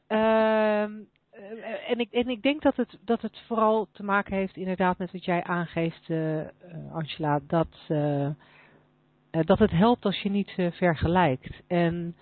Uh, 0.09 0.81
en, 1.91 1.99
ik, 1.99 2.11
en 2.11 2.29
ik 2.29 2.43
denk 2.43 2.63
dat 2.63 2.77
het, 2.77 2.99
dat 3.05 3.23
het 3.23 3.43
vooral 3.47 3.89
te 3.93 4.03
maken 4.03 4.37
heeft 4.37 4.57
inderdaad 4.57 4.99
met 4.99 5.13
wat 5.13 5.25
jij 5.25 5.43
aangeeft, 5.43 6.11
Angela, 6.93 7.41
dat, 7.47 7.69
dat 9.31 9.59
het 9.59 9.71
helpt 9.71 10.05
als 10.05 10.23
je 10.23 10.31
niet 10.31 10.53
vergelijkt. 10.73 11.63
En 11.67 12.17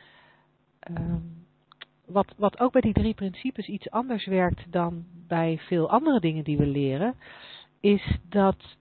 ehm, 0.81 1.18
wat, 2.07 2.35
wat 2.37 2.61
ook 2.61 2.72
bij 2.72 2.81
die 2.81 2.93
drie 2.93 3.14
principes 3.14 3.66
iets 3.66 3.91
anders 3.91 4.27
werkt 4.27 4.72
dan 4.72 5.05
bij 5.29 5.59
veel 5.59 5.91
andere 5.91 6.20
dingen 6.20 6.45
die 6.45 6.57
we 6.57 6.66
leren, 6.66 7.14
is 7.81 8.18
dat 8.29 8.77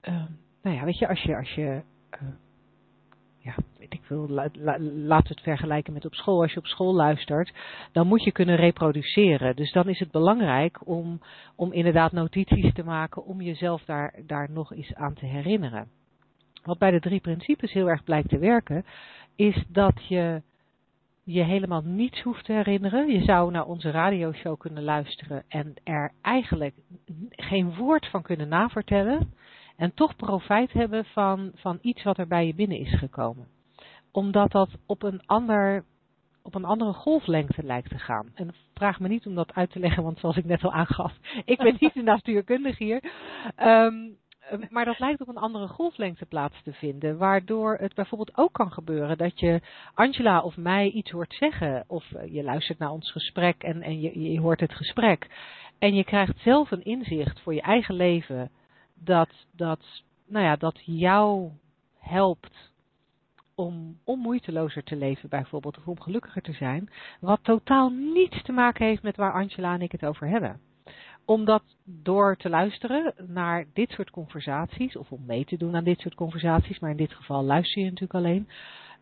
ehm, 0.00 0.32
nou 0.62 0.76
ja, 0.76 0.84
weet 0.84 0.98
je, 0.98 1.08
als 1.08 1.22
je, 1.22 1.36
als 1.36 1.54
je 1.54 1.82
uh, 2.22 2.28
ja, 3.38 3.54
weet 3.78 3.92
ik 3.92 4.02
veel, 4.02 4.28
la, 4.28 4.48
la, 4.52 4.78
laat 4.80 5.28
het 5.28 5.40
vergelijken 5.40 5.92
met 5.92 6.04
op 6.04 6.14
school. 6.14 6.42
Als 6.42 6.52
je 6.52 6.58
op 6.58 6.66
school 6.66 6.94
luistert, 6.94 7.52
dan 7.92 8.06
moet 8.06 8.24
je 8.24 8.32
kunnen 8.32 8.56
reproduceren. 8.56 9.56
Dus 9.56 9.72
dan 9.72 9.88
is 9.88 9.98
het 9.98 10.10
belangrijk 10.10 10.86
om, 10.86 11.20
om 11.56 11.72
inderdaad 11.72 12.12
notities 12.12 12.72
te 12.72 12.84
maken, 12.84 13.24
om 13.24 13.40
jezelf 13.40 13.84
daar, 13.84 14.14
daar 14.26 14.50
nog 14.50 14.72
eens 14.72 14.94
aan 14.94 15.14
te 15.14 15.26
herinneren. 15.26 15.88
Wat 16.62 16.78
bij 16.78 16.90
de 16.90 17.00
drie 17.00 17.20
principes 17.20 17.72
heel 17.72 17.88
erg 17.88 18.04
blijkt 18.04 18.28
te 18.28 18.38
werken, 18.38 18.84
is 19.36 19.64
dat 19.68 20.06
je 20.08 20.42
je 21.24 21.42
helemaal 21.42 21.82
niets 21.84 22.22
hoeft 22.22 22.44
te 22.44 22.52
herinneren. 22.52 23.10
Je 23.10 23.24
zou 23.24 23.50
naar 23.50 23.66
onze 23.66 23.90
radioshow 23.90 24.58
kunnen 24.58 24.82
luisteren 24.82 25.44
en 25.48 25.74
er 25.84 26.12
eigenlijk 26.22 26.74
geen 27.30 27.74
woord 27.74 28.06
van 28.06 28.22
kunnen 28.22 28.48
navertellen. 28.48 29.32
En 29.80 29.94
toch 29.94 30.16
profijt 30.16 30.72
hebben 30.72 31.04
van, 31.04 31.50
van 31.54 31.78
iets 31.82 32.02
wat 32.02 32.18
er 32.18 32.26
bij 32.26 32.46
je 32.46 32.54
binnen 32.54 32.78
is 32.78 32.98
gekomen. 32.98 33.46
Omdat 34.12 34.50
dat 34.50 34.68
op 34.86 35.02
een, 35.02 35.22
ander, 35.26 35.84
op 36.42 36.54
een 36.54 36.64
andere 36.64 36.92
golflengte 36.92 37.62
lijkt 37.62 37.88
te 37.88 37.98
gaan. 37.98 38.30
En 38.34 38.54
vraag 38.74 39.00
me 39.00 39.08
niet 39.08 39.26
om 39.26 39.34
dat 39.34 39.54
uit 39.54 39.70
te 39.70 39.78
leggen, 39.78 40.02
want 40.02 40.18
zoals 40.18 40.36
ik 40.36 40.44
net 40.44 40.64
al 40.64 40.72
aangaf, 40.72 41.12
ik 41.44 41.58
ben 41.58 41.76
niet 41.78 41.94
de 41.94 42.02
natuurkundige 42.02 42.84
hier. 42.84 43.12
Um, 43.56 44.18
maar 44.70 44.84
dat 44.84 44.98
lijkt 44.98 45.20
op 45.20 45.28
een 45.28 45.36
andere 45.36 45.68
golflengte 45.68 46.26
plaats 46.26 46.62
te 46.62 46.72
vinden. 46.72 47.18
Waardoor 47.18 47.76
het 47.76 47.94
bijvoorbeeld 47.94 48.36
ook 48.36 48.52
kan 48.52 48.72
gebeuren 48.72 49.18
dat 49.18 49.40
je 49.40 49.60
Angela 49.94 50.40
of 50.40 50.56
mij 50.56 50.90
iets 50.90 51.10
hoort 51.10 51.34
zeggen. 51.34 51.84
Of 51.86 52.12
eh, 52.12 52.34
je 52.34 52.42
luistert 52.42 52.78
naar 52.78 52.90
ons 52.90 53.12
gesprek 53.12 53.62
en, 53.62 53.82
en 53.82 54.00
je, 54.00 54.32
je 54.32 54.40
hoort 54.40 54.60
het 54.60 54.74
gesprek. 54.74 55.26
En 55.78 55.94
je 55.94 56.04
krijgt 56.04 56.38
zelf 56.38 56.70
een 56.70 56.84
inzicht 56.84 57.40
voor 57.40 57.54
je 57.54 57.62
eigen 57.62 57.94
leven 57.94 58.50
dat, 59.04 59.46
dat, 59.52 60.02
nou 60.26 60.44
ja, 60.44 60.56
dat 60.56 60.80
jou 60.84 61.50
helpt 61.98 62.70
om, 63.54 63.98
moeitelozer 64.04 64.82
te 64.82 64.96
leven 64.96 65.28
bijvoorbeeld, 65.28 65.78
of 65.78 65.86
om 65.86 66.00
gelukkiger 66.00 66.42
te 66.42 66.52
zijn, 66.52 66.90
wat 67.20 67.38
totaal 67.42 67.90
niets 67.90 68.42
te 68.42 68.52
maken 68.52 68.86
heeft 68.86 69.02
met 69.02 69.16
waar 69.16 69.32
Angela 69.32 69.74
en 69.74 69.82
ik 69.82 69.92
het 69.92 70.04
over 70.04 70.28
hebben. 70.28 70.60
Omdat 71.24 71.62
door 71.84 72.36
te 72.36 72.48
luisteren 72.48 73.14
naar 73.26 73.66
dit 73.72 73.90
soort 73.90 74.10
conversaties, 74.10 74.96
of 74.96 75.12
om 75.12 75.24
mee 75.26 75.44
te 75.44 75.56
doen 75.56 75.76
aan 75.76 75.84
dit 75.84 76.00
soort 76.00 76.14
conversaties, 76.14 76.78
maar 76.78 76.90
in 76.90 76.96
dit 76.96 77.14
geval 77.14 77.42
luister 77.42 77.82
je 77.82 77.90
natuurlijk 77.90 78.14
alleen, 78.14 78.48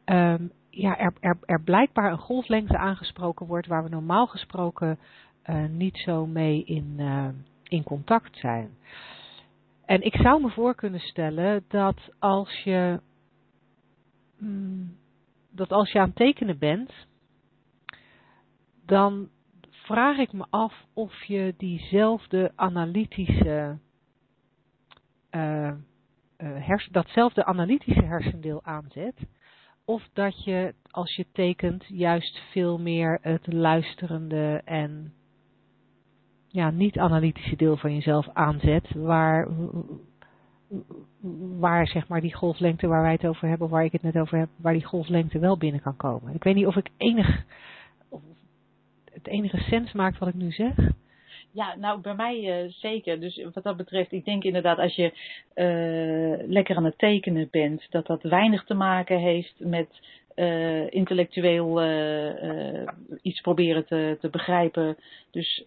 um, 0.04 0.52
ja, 0.70 0.98
er, 0.98 1.12
er, 1.20 1.38
er 1.44 1.62
blijkbaar 1.62 2.12
een 2.12 2.18
golflengte 2.18 2.78
aangesproken 2.78 3.46
wordt 3.46 3.66
waar 3.66 3.82
we 3.82 3.88
normaal 3.88 4.26
gesproken 4.26 4.98
uh, 5.46 5.64
niet 5.68 5.96
zo 5.96 6.26
mee 6.26 6.64
in, 6.64 6.94
uh, 6.96 7.28
in 7.62 7.82
contact 7.82 8.36
zijn. 8.36 8.70
En 9.88 10.02
ik 10.02 10.16
zou 10.16 10.42
me 10.42 10.50
voor 10.50 10.74
kunnen 10.74 11.00
stellen 11.00 11.64
dat 11.68 12.10
als 12.18 12.62
je, 12.62 13.00
mm, 14.38 14.96
dat 15.50 15.72
als 15.72 15.92
je 15.92 15.98
aan 15.98 16.06
het 16.06 16.16
tekenen 16.16 16.58
bent, 16.58 16.92
dan 18.84 19.28
vraag 19.70 20.18
ik 20.18 20.32
me 20.32 20.46
af 20.50 20.84
of 20.94 21.24
je 21.24 21.54
diezelfde 21.56 22.52
analytische, 22.54 23.78
uh, 25.30 25.72
hersen, 26.36 26.92
datzelfde 26.92 27.44
analytische 27.44 28.04
hersendeel 28.04 28.64
aanzet. 28.64 29.16
Of 29.84 30.08
dat 30.12 30.44
je, 30.44 30.74
als 30.90 31.16
je 31.16 31.26
tekent, 31.32 31.84
juist 31.86 32.38
veel 32.38 32.78
meer 32.78 33.18
het 33.22 33.52
luisterende 33.52 34.62
en 34.64 35.17
ja, 36.48 36.70
niet-analytische 36.70 37.56
deel 37.56 37.76
van 37.76 37.94
jezelf 37.94 38.28
aanzet, 38.32 38.94
waar, 38.94 39.48
waar 41.58 41.86
zeg 41.86 42.08
maar 42.08 42.20
die 42.20 42.34
golflengte 42.34 42.86
waar 42.86 43.02
wij 43.02 43.12
het 43.12 43.26
over 43.26 43.48
hebben, 43.48 43.68
waar 43.68 43.84
ik 43.84 43.92
het 43.92 44.02
net 44.02 44.18
over 44.18 44.38
heb, 44.38 44.48
waar 44.56 44.72
die 44.72 44.84
golflengte 44.84 45.38
wel 45.38 45.56
binnen 45.58 45.80
kan 45.80 45.96
komen. 45.96 46.34
Ik 46.34 46.42
weet 46.42 46.54
niet 46.54 46.66
of 46.66 46.76
ik 46.76 46.90
enig, 46.96 47.44
of 48.08 48.22
het 49.12 49.26
enige 49.26 49.58
sens 49.58 49.92
maakt 49.92 50.18
wat 50.18 50.28
ik 50.28 50.34
nu 50.34 50.50
zeg. 50.50 50.74
Ja, 51.50 51.74
nou 51.76 52.00
bij 52.00 52.14
mij 52.14 52.64
uh, 52.64 52.70
zeker. 52.72 53.20
Dus 53.20 53.44
wat 53.54 53.64
dat 53.64 53.76
betreft, 53.76 54.12
ik 54.12 54.24
denk 54.24 54.44
inderdaad 54.44 54.78
als 54.78 54.94
je 54.94 55.12
uh, 55.54 56.48
lekker 56.48 56.76
aan 56.76 56.84
het 56.84 56.98
tekenen 56.98 57.48
bent, 57.50 57.86
dat 57.90 58.06
dat 58.06 58.22
weinig 58.22 58.64
te 58.64 58.74
maken 58.74 59.18
heeft 59.18 59.54
met 59.58 59.88
uh, 60.38 60.90
intellectueel 60.90 61.82
iets 63.22 63.40
proberen 63.40 63.86
te, 63.86 64.16
te 64.20 64.28
begrijpen. 64.30 64.96
Dus 65.30 65.66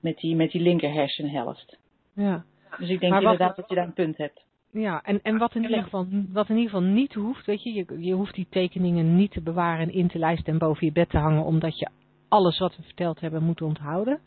met 0.00 0.16
die, 0.18 0.36
met 0.36 0.50
die 0.50 0.60
linker 0.62 0.92
hersenhelft. 0.92 1.78
Ja. 2.14 2.44
Dus 2.78 2.88
ik 2.88 3.00
denk 3.00 3.14
inderdaad 3.14 3.56
dat 3.56 3.68
je 3.68 3.74
daar 3.74 3.86
een 3.86 3.92
punt 3.92 4.16
hebt. 4.16 4.44
Ja, 4.72 5.02
en, 5.02 5.20
en 5.22 5.38
wat, 5.38 5.54
in 5.54 5.62
ieder 5.62 5.82
geval, 5.82 6.06
wat 6.32 6.48
in 6.48 6.56
ieder 6.56 6.70
geval 6.70 6.88
niet 6.88 7.14
hoeft, 7.14 7.46
weet 7.46 7.62
je, 7.62 7.72
je, 7.72 7.86
je 7.98 8.14
hoeft 8.14 8.34
die 8.34 8.46
tekeningen 8.50 9.16
niet 9.16 9.30
te 9.30 9.42
bewaren 9.42 9.88
en 9.88 9.94
in 9.94 10.08
te 10.08 10.18
lijsten 10.18 10.52
en 10.52 10.58
boven 10.58 10.86
je 10.86 10.92
bed 10.92 11.10
te 11.10 11.18
hangen, 11.18 11.44
omdat 11.44 11.78
je 11.78 11.88
alles 12.28 12.58
wat 12.58 12.76
we 12.76 12.82
verteld 12.82 13.20
hebben 13.20 13.42
moet 13.42 13.62
onthouden. 13.62 14.20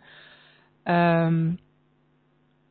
Um, 0.83 1.59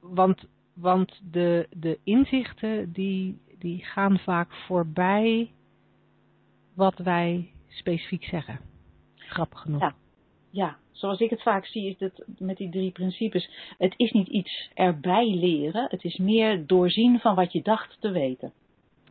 want 0.01 0.47
want 0.75 1.21
de, 1.31 1.67
de 1.71 1.99
inzichten 2.05 2.93
die, 2.93 3.41
die 3.59 3.85
gaan 3.85 4.19
vaak 4.19 4.53
voorbij 4.53 5.51
wat 6.75 6.99
wij 6.99 7.51
specifiek 7.69 8.25
zeggen. 8.25 8.61
Grappig 9.15 9.61
genoeg. 9.61 9.81
Ja, 9.81 9.95
ja, 10.51 10.77
zoals 10.91 11.21
ik 11.21 11.31
het 11.31 11.43
vaak 11.43 11.67
zie, 11.67 11.89
is 11.89 11.99
dat 11.99 12.25
met 12.39 12.57
die 12.57 12.71
drie 12.71 12.91
principes. 12.91 13.51
Het 13.79 13.95
is 13.97 14.11
niet 14.13 14.29
iets 14.29 14.71
erbij 14.75 15.35
leren, 15.35 15.87
het 15.89 16.05
is 16.05 16.17
meer 16.17 16.67
doorzien 16.67 17.19
van 17.19 17.35
wat 17.35 17.53
je 17.53 17.63
dacht 17.63 17.97
te 18.01 18.11
weten. 18.11 18.53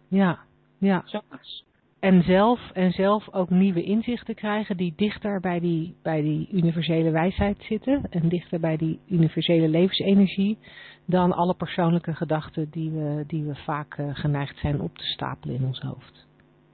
Ja, 0.07 0.39
ja. 0.77 1.03
Zoals. 1.05 1.63
En 2.01 2.23
zelf, 2.23 2.71
en 2.73 2.91
zelf 2.91 3.33
ook 3.33 3.49
nieuwe 3.49 3.83
inzichten 3.83 4.35
krijgen 4.35 4.77
die 4.77 4.93
dichter 4.95 5.39
bij 5.39 5.59
die, 5.59 5.95
bij 6.01 6.21
die 6.21 6.47
universele 6.51 7.11
wijsheid 7.11 7.63
zitten. 7.63 8.07
En 8.09 8.29
dichter 8.29 8.59
bij 8.59 8.77
die 8.77 8.99
universele 9.07 9.69
levensenergie. 9.69 10.57
Dan 11.05 11.31
alle 11.31 11.53
persoonlijke 11.53 12.13
gedachten 12.13 12.69
die 12.69 12.91
we, 12.91 13.23
die 13.27 13.43
we 13.43 13.55
vaak 13.55 13.97
uh, 13.97 14.09
geneigd 14.15 14.57
zijn 14.57 14.81
op 14.81 14.97
te 14.97 15.05
stapelen 15.05 15.55
in 15.55 15.65
ons 15.65 15.79
hoofd. 15.79 16.27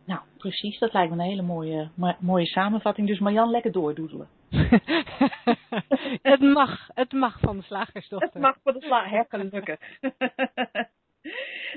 Nou, 0.08 0.22
precies. 0.38 0.80
Dat 0.80 0.94
lijkt 0.94 1.12
me 1.14 1.18
een 1.18 1.30
hele 1.30 1.42
mooie, 1.42 1.90
mooie 2.20 2.46
samenvatting. 2.46 3.08
Dus 3.08 3.20
Marjan, 3.20 3.50
lekker 3.50 3.72
doordoedelen. 3.72 4.28
het 6.32 6.42
mag, 6.42 6.90
het 6.94 7.12
mag 7.12 7.40
van 7.40 7.58
de 7.58 7.64
slagersdochter. 7.64 8.30
Het 8.32 8.42
mag 8.42 8.58
van 8.64 8.74
de 8.74 8.82
slager, 8.82 9.44
lukken. 9.52 9.78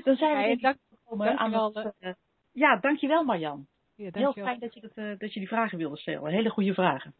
Dan 0.03 0.15
zijn 0.15 0.37
we 0.37 0.47
ja, 0.47 0.55
dank, 0.55 0.77
gekomen 0.89 1.37
aan 1.37 1.51
wel, 1.51 1.73
het, 1.73 1.93
uh, 1.99 2.11
Ja, 2.51 2.75
dankjewel 2.75 3.23
Marjan. 3.23 3.67
Ja, 3.95 4.09
Heel 4.11 4.33
fijn 4.33 4.59
dat 4.59 4.73
je, 4.73 4.81
dat, 4.81 4.91
uh, 4.95 5.17
dat 5.17 5.33
je 5.33 5.39
die 5.39 5.47
vragen 5.47 5.77
wilde 5.77 5.97
stellen. 5.97 6.31
Hele 6.31 6.49
goede 6.49 6.73
vragen. 6.73 7.13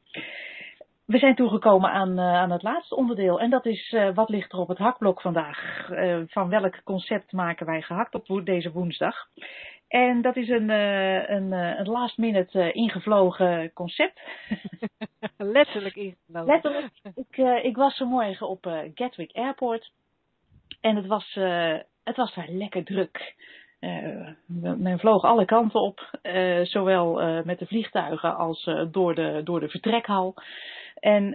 We 1.06 1.18
zijn 1.18 1.36
toegekomen 1.36 1.92
aan, 1.92 2.20
uh, 2.20 2.34
aan 2.34 2.52
het 2.52 2.64
laatste 2.64 2.96
onderdeel. 2.96 3.40
En 3.40 3.50
dat 3.50 3.66
is 3.66 3.92
uh, 3.92 4.14
wat 4.14 4.30
ligt 4.30 4.52
er 4.52 4.60
op 4.60 4.68
het 4.68 4.78
hakblok 4.78 5.22
vandaag? 5.22 5.90
Uh, 5.90 6.22
van 6.28 6.50
welk 6.50 6.84
concept 6.84 7.32
maken 7.32 7.66
wij 7.66 7.82
gehakt 7.82 8.16
op 8.16 8.46
deze 8.46 8.72
woensdag? 8.72 9.16
En 9.92 10.22
dat 10.22 10.36
is 10.36 10.50
een, 10.50 10.70
een, 10.70 11.52
een 11.52 11.90
last 11.90 12.18
minute 12.18 12.72
ingevlogen 12.72 13.74
concept. 13.74 14.22
Letterlijk 15.38 15.96
ingevlogen. 15.96 16.54
Letterlijk. 16.54 16.92
Ik, 17.16 17.64
ik 17.64 17.76
was 17.76 17.98
vanmorgen 17.98 18.48
op 18.48 18.90
Gatwick 18.94 19.32
Airport. 19.32 19.92
En 20.82 20.96
het 20.96 21.06
was, 21.06 21.34
het 22.04 22.16
was 22.16 22.34
daar 22.34 22.50
lekker 22.50 22.84
druk. 22.84 23.36
Uh, 23.82 24.28
men 24.78 25.00
vloog 25.00 25.24
alle 25.24 25.46
kanten 25.46 25.82
op, 25.82 26.20
uh, 26.24 26.66
zowel 26.66 27.22
uh, 27.22 27.44
met 27.44 27.60
de 27.60 27.66
vliegtuigen 27.66 28.38
als 28.38 28.70
door, 28.92 29.16
de, 29.16 29.42
door 29.44 29.60
de 29.60 29.70
vertrekhal. 29.70 30.34
En 30.96 31.26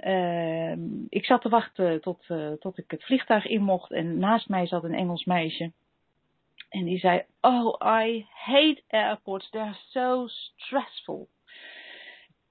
ik 1.09 1.25
zat 1.25 1.43
te 1.43 1.49
wachten 1.49 2.01
tot, 2.01 2.27
tot 2.59 2.79
ik 2.79 2.91
het 2.91 3.05
vliegtuig 3.05 3.47
in 3.47 3.63
mocht 3.63 3.93
en 3.93 4.19
naast 4.19 4.49
mij 4.49 4.67
zat 4.67 4.85
een 4.85 4.95
Engels 4.95 5.25
meisje. 5.25 5.73
En 6.69 6.85
die 6.85 6.99
zei, 6.99 7.25
oh, 7.41 7.75
I 8.05 8.27
hate 8.31 8.83
airports, 8.89 9.51
they're 9.51 9.77
so 9.89 10.27
stressful. 10.27 11.29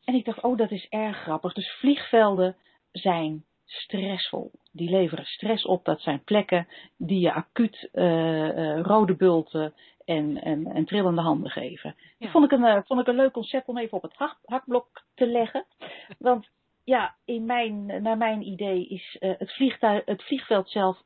En 0.03 0.13
ik 0.13 0.25
dacht, 0.25 0.41
oh, 0.41 0.57
dat 0.57 0.71
is 0.71 0.87
erg 0.89 1.17
grappig. 1.17 1.53
Dus 1.53 1.71
vliegvelden 1.71 2.55
zijn 2.91 3.45
stressvol. 3.65 4.51
Die 4.71 4.89
leveren 4.89 5.25
stress 5.25 5.65
op. 5.65 5.85
Dat 5.85 6.01
zijn 6.01 6.23
plekken 6.23 6.67
die 6.97 7.19
je 7.19 7.33
acuut 7.33 7.89
uh, 7.93 8.03
uh, 8.03 8.81
rode 8.81 9.15
bulten 9.15 9.73
en, 10.05 10.41
en, 10.41 10.65
en 10.65 10.85
trillende 10.85 11.21
handen 11.21 11.51
geven. 11.51 11.95
Ja. 11.97 12.13
Dat 12.17 12.31
vond 12.31 12.45
ik, 12.45 12.51
een, 12.51 12.63
uh, 12.63 12.79
vond 12.85 12.99
ik 12.99 13.07
een 13.07 13.15
leuk 13.15 13.31
concept 13.31 13.67
om 13.67 13.77
even 13.77 13.97
op 13.97 14.03
het 14.03 14.15
hak, 14.15 14.37
hakblok 14.45 15.03
te 15.13 15.27
leggen. 15.27 15.65
Want 16.17 16.49
ja, 16.83 17.15
in 17.25 17.45
mijn, 17.45 17.85
naar 17.85 18.17
mijn 18.17 18.41
idee 18.41 18.87
is 18.87 19.15
het, 19.19 19.53
vliegtuig, 19.53 20.05
het 20.05 20.23
vliegveld 20.23 20.69
zelf 20.69 21.03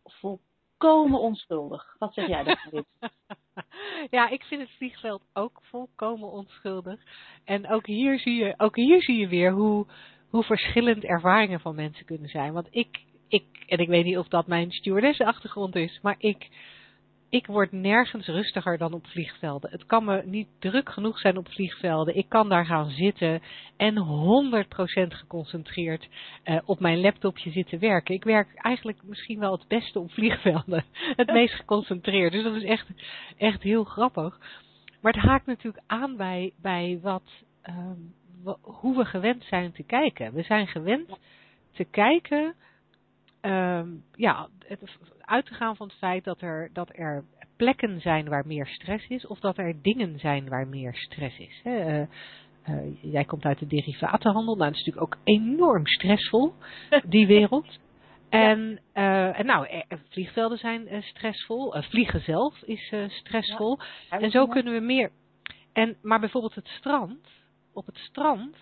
volkomen 0.79 1.19
onschuldig. 1.19 1.95
Wat 1.99 2.13
zeg 2.13 2.27
jij 2.27 2.43
daarvan? 2.43 2.85
ja, 4.17 4.29
ik 4.29 4.43
vind 4.43 4.61
het 4.61 4.71
vliegveld 4.77 5.21
ook 5.33 5.59
volkomen 5.61 6.31
onschuldig. 6.31 6.99
En 7.45 7.69
ook 7.69 7.85
hier 7.85 8.19
zie 8.19 8.35
je, 8.35 8.53
ook 8.57 8.75
hier 8.75 9.01
zie 9.01 9.17
je 9.17 9.27
weer 9.27 9.51
hoe 9.51 9.85
hoe 10.29 10.43
verschillend 10.43 11.03
ervaringen 11.03 11.59
van 11.59 11.75
mensen 11.75 12.05
kunnen 12.05 12.29
zijn. 12.29 12.53
Want 12.53 12.67
ik, 12.69 12.99
ik 13.27 13.45
en 13.67 13.77
ik 13.77 13.87
weet 13.87 14.05
niet 14.05 14.17
of 14.17 14.27
dat 14.27 14.47
mijn 14.47 14.71
stewardess-achtergrond 14.71 15.75
is, 15.75 15.99
maar 16.01 16.15
ik, 16.17 16.49
ik 17.29 17.45
word 17.45 17.71
nergens 17.71 18.27
rustiger 18.27 18.77
dan 18.77 18.93
op 18.93 19.07
vliegvelden. 19.07 19.71
Het 19.71 19.85
kan 19.85 20.05
me 20.05 20.21
niet 20.25 20.47
druk 20.59 20.89
genoeg 20.89 21.19
zijn 21.19 21.37
op 21.37 21.49
vliegvelden. 21.49 22.15
Ik 22.15 22.29
kan 22.29 22.49
daar 22.49 22.65
gaan 22.65 22.89
zitten 22.89 23.41
en 23.77 23.95
100% 23.95 24.67
geconcentreerd 25.07 26.07
uh, 26.45 26.59
op 26.65 26.79
mijn 26.79 27.01
laptopje 27.01 27.51
zitten 27.51 27.79
werken. 27.79 28.15
Ik 28.15 28.23
werk 28.23 28.55
eigenlijk 28.55 29.03
misschien 29.03 29.39
wel 29.39 29.51
het 29.51 29.67
beste 29.67 29.99
op 29.99 30.11
vliegvelden. 30.11 30.83
Het 31.21 31.31
meest 31.31 31.53
geconcentreerd. 31.53 32.31
Dus 32.31 32.43
dat 32.43 32.55
is 32.55 32.63
echt, 32.63 32.87
echt 33.37 33.63
heel 33.63 33.83
grappig. 33.83 34.39
Maar 35.01 35.13
het 35.13 35.23
haakt 35.23 35.45
natuurlijk 35.45 35.83
aan 35.87 36.17
bij, 36.17 36.53
bij 36.61 36.99
wat, 37.01 37.43
um, 37.69 38.13
hoe 38.61 38.97
we 38.97 39.05
gewend 39.05 39.43
zijn 39.43 39.71
te 39.71 39.83
kijken. 39.83 40.33
We 40.33 40.43
zijn 40.43 40.67
gewend 40.67 41.17
te 41.71 41.83
kijken 41.83 42.55
ehm, 43.41 43.87
ja, 44.15 44.49
het, 44.65 44.97
uit 45.19 45.45
te 45.45 45.53
gaan 45.53 45.75
van 45.75 45.87
het 45.87 45.97
feit 45.97 46.23
dat 46.23 46.41
er, 46.41 46.69
dat 46.73 46.89
er 46.91 47.23
plekken 47.57 48.01
zijn 48.01 48.29
waar 48.29 48.47
meer 48.47 48.67
stress 48.67 49.07
is, 49.07 49.27
of 49.27 49.39
dat 49.39 49.57
er 49.57 49.81
dingen 49.81 50.19
zijn 50.19 50.49
waar 50.49 50.67
meer 50.67 50.95
stress 50.95 51.37
is. 51.37 51.59
Hè. 51.63 51.79
Eh, 51.79 52.01
eh, 52.63 53.03
jij 53.13 53.25
komt 53.25 53.43
uit 53.43 53.59
de 53.59 53.67
derivatenhandel, 53.67 54.55
nou, 54.55 54.69
dat 54.69 54.79
is 54.79 54.85
natuurlijk 54.85 55.15
ook 55.15 55.21
enorm 55.23 55.85
stressvol, 55.85 56.53
die 57.15 57.27
wereld. 57.27 57.79
En, 58.29 58.79
uh, 58.93 59.39
en 59.39 59.45
nou, 59.45 59.83
vliegvelden 60.09 60.57
zijn 60.57 61.03
stressvol, 61.03 61.81
vliegen 61.81 62.21
zelf 62.21 62.61
is 62.61 62.93
stressvol. 63.07 63.79
En 64.09 64.31
zo 64.31 64.47
kunnen 64.47 64.73
we 64.73 64.79
meer. 64.79 65.11
En, 65.73 65.97
maar 66.01 66.19
bijvoorbeeld 66.19 66.55
het 66.55 66.67
strand, 66.67 67.27
op 67.73 67.85
het 67.85 67.97
strand 67.97 68.55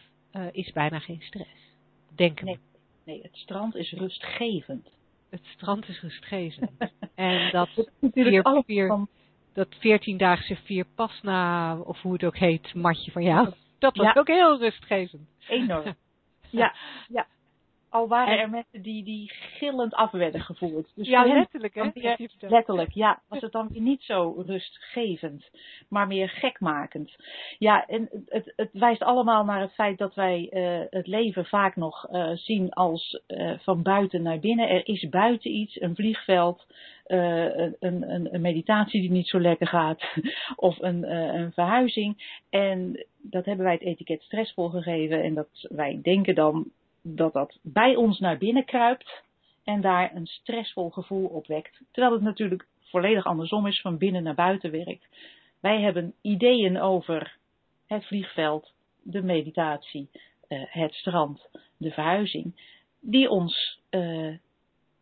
is 0.51 0.71
bijna 0.71 0.99
geen 0.99 1.21
stress. 1.21 1.75
Denk 2.15 2.41
nee, 2.41 2.59
nee, 3.07 3.21
het 3.21 3.35
strand 3.35 3.75
is 3.75 3.91
rustgevend 3.91 4.89
het 5.29 5.45
strand 5.45 5.87
is 5.87 6.01
rustgevend. 6.01 6.71
en 7.15 7.51
dat 7.51 7.69
vier, 8.01 8.63
vier, 8.65 9.07
dat 9.53 9.67
veertiendaagse 9.79 10.55
vier 10.55 10.85
pasna, 10.95 11.77
of 11.79 12.01
hoe 12.01 12.13
het 12.13 12.23
ook 12.23 12.37
heet, 12.37 12.73
matje 12.73 13.11
van 13.11 13.23
jou, 13.23 13.53
dat 13.79 13.95
was 13.95 14.15
ook 14.15 14.27
heel 14.27 14.59
rustgevend. 14.59 15.29
Enorm. 15.47 15.95
Ja, 16.49 16.75
ja. 17.07 17.27
Al 17.89 18.07
waren 18.07 18.39
er 18.39 18.49
mensen 18.49 18.81
die, 18.81 19.03
die 19.03 19.31
gillend 19.33 19.93
af 19.93 20.11
werden 20.11 20.41
gevoerd. 20.41 20.91
Dus 20.95 21.07
ja, 21.07 21.25
letterlijk 21.25 21.75
hè? 21.75 21.89
letterlijk, 22.39 22.91
ja. 22.91 23.21
Was 23.27 23.41
het 23.41 23.51
dan 23.51 23.67
weer 23.71 23.81
niet 23.81 24.01
zo 24.03 24.43
rustgevend, 24.45 25.49
maar 25.89 26.07
meer 26.07 26.29
gekmakend. 26.29 27.15
Ja, 27.57 27.85
en 27.85 28.09
het, 28.25 28.53
het 28.55 28.69
wijst 28.71 29.01
allemaal 29.01 29.43
naar 29.43 29.61
het 29.61 29.73
feit 29.73 29.97
dat 29.97 30.15
wij 30.15 30.49
uh, 30.51 30.85
het 30.89 31.07
leven 31.07 31.45
vaak 31.45 31.75
nog 31.75 32.07
uh, 32.11 32.31
zien 32.33 32.73
als 32.73 33.21
uh, 33.27 33.53
van 33.59 33.81
buiten 33.81 34.21
naar 34.21 34.39
binnen. 34.39 34.69
Er 34.69 34.87
is 34.87 35.09
buiten 35.09 35.51
iets, 35.51 35.81
een 35.81 35.95
vliegveld, 35.95 36.65
een, 37.05 37.75
een, 37.79 38.33
een, 38.33 38.41
meditatie 38.41 39.01
die 39.01 39.11
niet 39.11 39.27
zo 39.27 39.39
lekker 39.39 39.67
gaat, 39.67 40.03
of 40.55 40.81
een, 40.81 41.11
een 41.11 41.51
verhuizing. 41.51 42.41
En 42.49 43.05
dat 43.21 43.45
hebben 43.45 43.65
wij 43.65 43.73
het 43.73 43.83
etiket 43.83 44.21
stressvol 44.21 44.69
gegeven. 44.69 45.23
En 45.23 45.33
dat 45.33 45.49
wij 45.69 45.99
denken 46.03 46.35
dan 46.35 46.71
dat 47.15 47.33
dat 47.33 47.59
bij 47.61 47.95
ons 47.95 48.19
naar 48.19 48.37
binnen 48.37 48.65
kruipt 48.65 49.23
en 49.63 49.81
daar 49.81 50.15
een 50.15 50.25
stressvol 50.25 50.89
gevoel 50.89 51.27
opwekt. 51.27 51.81
Terwijl 51.91 52.13
het 52.13 52.23
natuurlijk 52.23 52.67
volledig 52.83 53.25
andersom 53.25 53.67
is, 53.67 53.81
van 53.81 53.97
binnen 53.97 54.23
naar 54.23 54.35
buiten 54.35 54.71
werkt. 54.71 55.07
Wij 55.59 55.81
hebben 55.81 56.13
ideeën 56.21 56.79
over 56.79 57.37
het 57.87 58.05
vliegveld, 58.05 58.71
de 59.01 59.21
meditatie, 59.21 60.09
uh, 60.47 60.63
het 60.67 60.93
strand, 60.93 61.49
de 61.77 61.91
verhuizing, 61.91 62.61
die 62.99 63.29
ons 63.29 63.79
uh, 63.89 64.35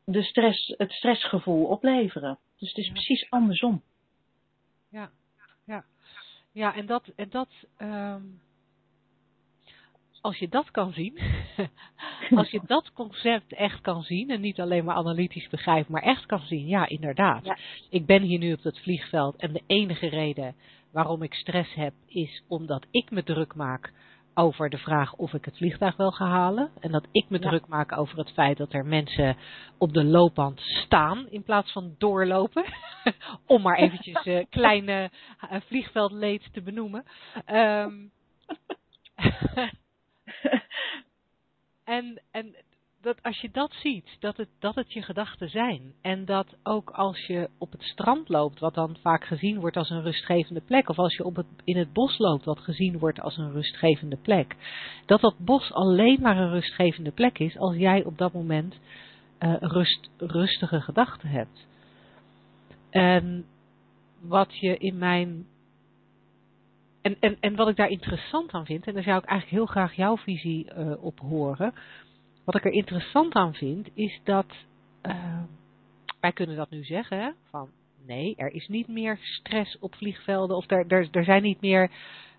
de 0.05 0.23
stress, 0.23 0.73
het 0.77 0.91
stressgevoel 0.91 1.65
opleveren. 1.65 2.37
Dus 2.57 2.69
het 2.69 2.77
is 2.77 2.91
precies 2.91 3.29
andersom. 3.29 3.81
Ja, 4.89 5.11
ja. 5.63 5.85
Ja, 6.51 6.75
en 6.75 6.85
dat, 6.85 7.11
en 7.15 7.29
dat 7.29 7.49
um 7.77 8.41
als 10.25 10.37
je 10.37 10.49
dat 10.49 10.71
kan 10.71 10.93
zien, 10.93 11.19
als 12.39 12.49
je 12.49 12.61
dat 12.65 12.91
concept 12.93 13.53
echt 13.53 13.81
kan 13.81 14.03
zien 14.03 14.29
en 14.29 14.41
niet 14.41 14.59
alleen 14.59 14.85
maar 14.85 14.95
analytisch 14.95 15.49
begrijpt, 15.49 15.89
maar 15.89 16.01
echt 16.01 16.25
kan 16.25 16.39
zien, 16.39 16.67
ja 16.67 16.87
inderdaad, 16.87 17.59
ik 17.89 18.05
ben 18.05 18.21
hier 18.21 18.39
nu 18.39 18.53
op 18.53 18.61
dat 18.61 18.79
vliegveld 18.79 19.35
en 19.35 19.53
de 19.53 19.63
enige 19.67 20.07
reden 20.07 20.55
waarom 20.91 21.21
ik 21.21 21.33
stress 21.33 21.73
heb 21.73 21.93
is 22.07 22.43
omdat 22.47 22.85
ik 22.91 23.11
me 23.11 23.23
druk 23.23 23.55
maak 23.55 23.93
over 24.33 24.69
de 24.69 24.77
vraag 24.77 25.13
of 25.13 25.33
ik 25.33 25.45
het 25.45 25.57
vliegtuig 25.57 25.95
wel 25.95 26.11
ga 26.11 26.27
halen. 26.27 26.71
En 26.79 26.91
dat 26.91 27.07
ik 27.11 27.25
me 27.29 27.39
druk 27.39 27.67
maak 27.67 27.97
over 27.97 28.17
het 28.17 28.31
feit 28.31 28.57
dat 28.57 28.73
er 28.73 28.85
mensen 28.85 29.37
op 29.77 29.93
de 29.93 30.03
loopband 30.03 30.59
staan 30.59 31.27
in 31.29 31.43
plaats 31.43 31.71
van 31.71 31.95
doorlopen. 31.97 32.65
Om 33.45 33.61
maar 33.61 33.77
eventjes 33.77 34.25
uh, 34.25 34.45
kleine 34.59 35.09
uh, 35.51 35.61
vliegveldleed 35.61 36.49
te 36.53 36.61
benoemen. 36.61 37.03
Um, 37.47 38.11
en, 41.83 42.21
en 42.31 42.55
dat 43.05 43.23
als 43.23 43.41
je 43.41 43.49
dat 43.51 43.73
ziet, 43.73 44.17
dat 44.19 44.37
het, 44.37 44.49
dat 44.59 44.75
het 44.75 44.93
je 44.93 45.01
gedachten 45.01 45.49
zijn. 45.49 45.93
En 46.01 46.25
dat 46.25 46.55
ook 46.63 46.89
als 46.89 47.25
je 47.25 47.49
op 47.57 47.71
het 47.71 47.83
strand 47.83 48.29
loopt, 48.29 48.59
wat 48.59 48.73
dan 48.73 48.97
vaak 49.01 49.25
gezien 49.25 49.59
wordt 49.59 49.77
als 49.77 49.89
een 49.89 50.01
rustgevende 50.01 50.61
plek. 50.61 50.89
Of 50.89 50.97
als 50.97 51.15
je 51.15 51.23
op 51.23 51.43
in 51.63 51.77
het 51.77 51.93
bos 51.93 52.17
loopt, 52.17 52.45
wat 52.45 52.59
gezien 52.59 52.99
wordt 52.99 53.19
als 53.19 53.37
een 53.37 53.51
rustgevende 53.51 54.17
plek. 54.17 54.55
Dat 55.05 55.21
dat 55.21 55.35
bos 55.37 55.71
alleen 55.71 56.21
maar 56.21 56.37
een 56.37 56.51
rustgevende 56.51 57.11
plek 57.11 57.39
is 57.39 57.57
als 57.57 57.75
jij 57.75 58.03
op 58.03 58.17
dat 58.17 58.33
moment 58.33 58.79
uh, 59.39 59.55
rust, 59.59 60.09
rustige 60.17 60.81
gedachten 60.81 61.29
hebt. 61.29 61.67
En 62.89 63.45
wat 64.21 64.57
je 64.59 64.77
in 64.77 64.97
mijn 64.97 65.47
en, 67.05 67.17
en, 67.19 67.37
en 67.39 67.55
wat 67.55 67.67
ik 67.67 67.75
daar 67.75 67.89
interessant 67.89 68.51
aan 68.51 68.65
vind, 68.65 68.87
en 68.87 68.93
daar 68.93 69.03
zou 69.03 69.17
ik 69.17 69.25
eigenlijk 69.25 69.59
heel 69.59 69.73
graag 69.73 69.93
jouw 69.93 70.17
visie 70.17 70.67
uh, 70.77 71.03
op 71.03 71.19
horen. 71.19 71.73
Wat 72.43 72.55
ik 72.55 72.65
er 72.65 72.71
interessant 72.71 73.33
aan 73.33 73.53
vind, 73.53 73.89
is 73.93 74.19
dat 74.23 74.45
uh, 75.03 75.43
wij 76.19 76.31
kunnen 76.31 76.55
dat 76.55 76.69
nu 76.69 76.83
zeggen, 76.83 77.35
van 77.49 77.69
nee, 78.05 78.35
er 78.35 78.53
is 78.53 78.67
niet 78.67 78.87
meer 78.87 79.17
stress 79.21 79.79
op 79.79 79.95
vliegvelden, 79.95 80.57
of 80.57 80.71
er, 80.71 80.85
er, 80.87 81.07
er 81.11 81.23
zijn 81.23 81.41
niet 81.41 81.61
meer 81.61 81.91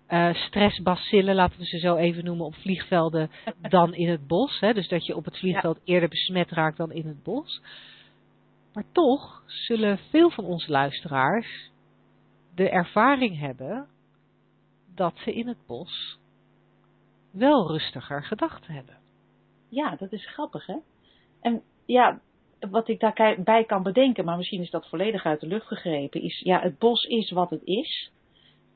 uh, 0.09 0.33
stressbacillen, 0.33 1.35
laten 1.35 1.59
we 1.59 1.65
ze 1.65 1.79
zo 1.79 1.95
even 1.95 2.25
noemen, 2.25 2.45
op 2.45 2.55
vliegvelden 2.55 3.31
dan 3.61 3.93
in 3.93 4.09
het 4.09 4.27
bos. 4.27 4.59
Hè? 4.59 4.73
Dus 4.73 4.87
dat 4.87 5.05
je 5.05 5.15
op 5.15 5.25
het 5.25 5.37
vliegveld 5.37 5.79
eerder 5.83 6.09
besmet 6.09 6.51
raakt 6.51 6.77
dan 6.77 6.91
in 6.91 7.07
het 7.07 7.23
bos. 7.23 7.61
Maar 8.73 8.85
toch 8.91 9.43
zullen 9.45 9.99
veel 10.09 10.29
van 10.29 10.45
onze 10.45 10.71
luisteraars 10.71 11.71
de 12.55 12.69
ervaring 12.69 13.39
hebben 13.39 13.87
dat 14.97 15.13
ze 15.17 15.33
in 15.33 15.47
het 15.47 15.65
bos 15.67 16.17
wel 17.31 17.67
rustiger 17.67 18.23
gedachten 18.23 18.73
hebben. 18.73 18.97
Ja, 19.69 19.95
dat 19.95 20.11
is 20.11 20.27
grappig 20.27 20.65
hè. 20.65 20.75
En 21.41 21.61
ja, 21.85 22.19
wat 22.59 22.87
ik 22.87 22.99
daarbij 22.99 23.63
kan 23.63 23.83
bedenken, 23.83 24.25
maar 24.25 24.37
misschien 24.37 24.61
is 24.61 24.69
dat 24.69 24.89
volledig 24.89 25.25
uit 25.25 25.39
de 25.39 25.47
lucht 25.47 25.67
gegrepen, 25.67 26.21
is 26.21 26.39
ja, 26.39 26.59
het 26.61 26.79
bos 26.79 27.03
is 27.03 27.31
wat 27.31 27.49
het 27.49 27.63
is. 27.63 28.11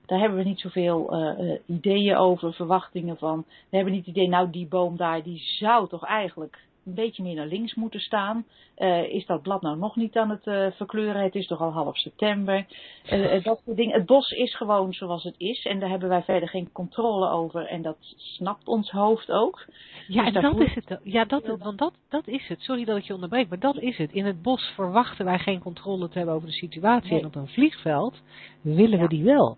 Daar 0.05 0.19
hebben 0.19 0.37
we 0.37 0.43
niet 0.43 0.59
zoveel 0.59 1.13
uh, 1.13 1.59
ideeën 1.65 2.15
over, 2.15 2.53
verwachtingen 2.53 3.17
van. 3.17 3.45
We 3.69 3.75
hebben 3.75 3.93
niet 3.93 4.05
het 4.05 4.15
idee, 4.15 4.27
nou 4.27 4.49
die 4.49 4.67
boom 4.67 4.97
daar, 4.97 5.23
die 5.23 5.39
zou 5.39 5.87
toch 5.89 6.05
eigenlijk 6.05 6.59
een 6.85 6.93
beetje 6.93 7.23
meer 7.23 7.35
naar 7.35 7.47
links 7.47 7.73
moeten 7.73 7.99
staan. 7.99 8.45
Uh, 8.77 9.03
is 9.03 9.25
dat 9.25 9.41
blad 9.41 9.61
nou 9.61 9.77
nog 9.77 9.95
niet 9.95 10.17
aan 10.17 10.29
het 10.29 10.45
uh, 10.45 10.71
verkleuren? 10.71 11.23
Het 11.23 11.35
is 11.35 11.47
toch 11.47 11.61
al 11.61 11.71
half 11.71 11.97
september. 11.97 12.65
Uh, 13.11 13.43
dat 13.43 13.61
soort 13.65 13.77
dingen. 13.77 13.93
Het 13.93 14.05
bos 14.05 14.31
is 14.31 14.55
gewoon 14.55 14.93
zoals 14.93 15.23
het 15.23 15.35
is. 15.37 15.65
En 15.65 15.79
daar 15.79 15.89
hebben 15.89 16.09
wij 16.09 16.23
verder 16.23 16.49
geen 16.49 16.71
controle 16.71 17.29
over. 17.29 17.65
En 17.65 17.81
dat 17.81 17.97
snapt 18.15 18.67
ons 18.67 18.91
hoofd 18.91 19.31
ook. 19.31 19.65
Ja, 20.07 20.25
dus 20.25 20.35
en 20.35 20.41
dat 20.41 20.59
is 20.59 20.75
het. 20.75 20.99
Ja, 21.03 21.25
dat, 21.25 21.57
want 21.57 21.77
dat, 21.77 21.93
dat 22.09 22.27
is 22.27 22.47
het. 22.47 22.61
Sorry 22.61 22.85
dat 22.85 22.97
ik 22.97 23.03
je 23.03 23.13
onderbreek, 23.13 23.49
maar 23.49 23.59
dat 23.59 23.77
is 23.77 23.97
het. 23.97 24.11
In 24.11 24.25
het 24.25 24.41
bos 24.41 24.71
verwachten 24.75 25.25
wij 25.25 25.39
geen 25.39 25.59
controle 25.59 26.09
te 26.09 26.17
hebben 26.17 26.35
over 26.35 26.47
de 26.47 26.53
situatie. 26.53 27.19
En 27.19 27.25
op 27.25 27.35
een 27.35 27.47
vliegveld 27.47 28.21
willen 28.61 28.99
we 28.99 29.07
die 29.07 29.23
wel 29.23 29.57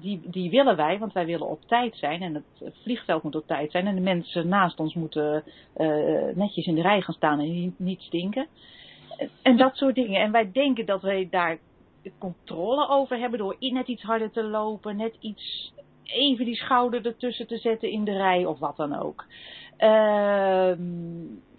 die, 0.00 0.20
die 0.24 0.50
willen 0.50 0.76
wij, 0.76 0.98
want 0.98 1.12
wij 1.12 1.26
willen 1.26 1.48
op 1.48 1.60
tijd 1.66 1.96
zijn 1.96 2.22
en 2.22 2.34
het 2.34 2.74
vliegveld 2.82 3.22
moet 3.22 3.36
op 3.36 3.46
tijd 3.46 3.70
zijn 3.70 3.86
en 3.86 3.94
de 3.94 4.00
mensen 4.00 4.48
naast 4.48 4.80
ons 4.80 4.94
moeten 4.94 5.44
uh, 5.76 6.34
netjes 6.34 6.66
in 6.66 6.74
de 6.74 6.82
rij 6.82 7.00
gaan 7.00 7.14
staan 7.14 7.40
en 7.40 7.74
niet, 7.76 8.00
stinken. 8.02 8.46
En 9.42 9.56
dat 9.56 9.76
soort 9.76 9.94
dingen. 9.94 10.20
En 10.20 10.32
wij 10.32 10.50
denken 10.52 10.86
dat 10.86 11.02
wij 11.02 11.28
daar 11.30 11.58
controle 12.18 12.88
over 12.88 13.18
hebben 13.18 13.38
door 13.38 13.56
net 13.58 13.88
iets 13.88 14.02
harder 14.02 14.30
te 14.30 14.42
lopen, 14.42 14.96
net 14.96 15.16
iets 15.20 15.72
even 16.04 16.44
die 16.44 16.56
schouder 16.56 17.06
ertussen 17.06 17.46
te 17.46 17.58
zetten 17.58 17.90
in 17.90 18.04
de 18.04 18.16
rij 18.16 18.44
of 18.44 18.58
wat 18.58 18.76
dan 18.76 18.98
ook. 18.98 19.24
Uh, 19.78 20.72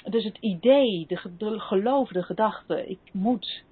dus 0.09 0.23
het 0.23 0.37
idee, 0.39 1.05
de, 1.07 1.21
de 1.37 1.59
geloof, 1.59 2.09
de 2.09 2.23
gedachte, 2.23 2.87
ik 2.87 2.99
moet 3.11 3.63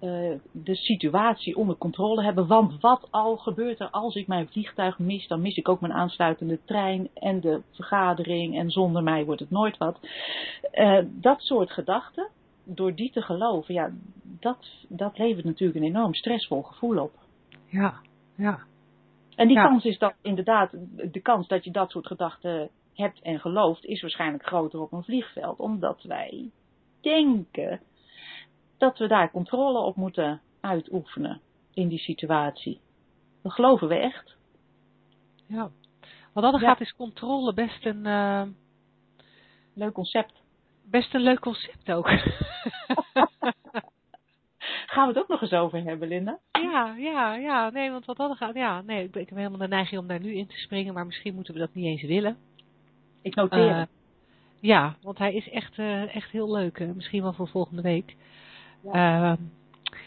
uh, 0.00 0.38
de 0.52 0.74
situatie 0.74 1.56
onder 1.56 1.76
controle 1.76 2.22
hebben. 2.22 2.46
Want 2.46 2.80
wat 2.80 3.08
al 3.10 3.36
gebeurt 3.36 3.80
er 3.80 3.90
als 3.90 4.14
ik 4.14 4.26
mijn 4.26 4.48
vliegtuig 4.48 4.98
mis, 4.98 5.26
dan 5.28 5.40
mis 5.40 5.56
ik 5.56 5.68
ook 5.68 5.80
mijn 5.80 5.92
aansluitende 5.92 6.58
trein 6.64 7.08
en 7.14 7.40
de 7.40 7.62
vergadering 7.70 8.58
en 8.58 8.70
zonder 8.70 9.02
mij 9.02 9.24
wordt 9.24 9.40
het 9.40 9.50
nooit 9.50 9.76
wat. 9.76 9.98
Uh, 10.72 10.98
dat 11.08 11.40
soort 11.40 11.70
gedachten, 11.70 12.28
door 12.64 12.94
die 12.94 13.10
te 13.10 13.22
geloven, 13.22 13.74
ja, 13.74 13.90
dat, 14.40 14.66
dat 14.88 15.18
levert 15.18 15.44
natuurlijk 15.44 15.78
een 15.78 15.86
enorm 15.86 16.14
stressvol 16.14 16.62
gevoel 16.62 17.02
op. 17.02 17.12
Ja, 17.66 17.94
ja. 18.36 18.58
En 19.36 19.48
die 19.48 19.56
kans 19.56 19.84
is 19.84 19.98
dat 19.98 20.14
inderdaad, 20.22 20.70
de 21.12 21.20
kans 21.20 21.48
dat 21.48 21.64
je 21.64 21.70
dat 21.70 21.90
soort 21.90 22.06
gedachten 22.06 22.70
hebt 22.94 23.20
en 23.20 23.40
gelooft, 23.40 23.84
is 23.84 24.00
waarschijnlijk 24.00 24.46
groter 24.46 24.80
op 24.80 24.92
een 24.92 25.04
vliegveld, 25.04 25.58
omdat 25.58 26.02
wij 26.02 26.50
denken 27.00 27.80
dat 28.78 28.98
we 28.98 29.08
daar 29.08 29.30
controle 29.30 29.78
op 29.78 29.96
moeten 29.96 30.40
uitoefenen 30.60 31.40
in 31.74 31.88
die 31.88 31.98
situatie. 31.98 32.80
Dat 33.42 33.52
geloven 33.52 33.88
we 33.88 33.94
echt. 33.94 34.36
Ja, 35.46 35.70
wat 36.32 36.42
dat 36.42 36.60
ja. 36.60 36.68
gaat 36.68 36.80
is 36.80 36.94
controle 36.94 37.54
best 37.54 37.86
een... 37.86 38.06
Uh... 38.06 38.42
Leuk 39.74 39.92
concept. 39.92 40.32
best 40.84 41.14
een 41.14 41.20
leuk 41.20 41.40
concept 41.40 41.92
ook. 41.92 42.08
Gaan 44.86 45.08
we 45.08 45.14
het 45.14 45.18
ook 45.18 45.28
nog 45.28 45.42
eens 45.42 45.52
over 45.52 45.82
hebben, 45.82 46.08
Linda? 46.08 46.38
Ja, 46.52 46.94
ja, 46.98 47.34
ja. 47.34 47.70
Nee, 47.70 47.90
want 47.90 48.04
wat 48.04 48.16
hadden 48.16 48.36
gaat. 48.36 48.54
Ja, 48.54 48.80
nee, 48.80 49.04
ik, 49.04 49.16
ik 49.16 49.28
heb 49.28 49.38
helemaal 49.38 49.58
de 49.58 49.68
neiging 49.68 50.00
om 50.00 50.06
daar 50.06 50.20
nu 50.20 50.34
in 50.34 50.46
te 50.46 50.56
springen, 50.56 50.94
maar 50.94 51.06
misschien 51.06 51.34
moeten 51.34 51.54
we 51.54 51.60
dat 51.60 51.74
niet 51.74 51.84
eens 51.84 52.02
willen. 52.02 52.36
Ik 53.22 53.34
noteer. 53.34 53.76
Uh, 53.78 53.82
ja, 54.60 54.96
want 55.02 55.18
hij 55.18 55.34
is 55.34 55.50
echt, 55.50 55.78
uh, 55.78 56.14
echt 56.16 56.30
heel 56.30 56.52
leuk. 56.52 56.94
Misschien 56.94 57.22
wel 57.22 57.32
voor 57.32 57.48
volgende 57.48 57.82
week. 57.82 58.16
Ja. 58.82 58.92
Ehm, 58.92 59.42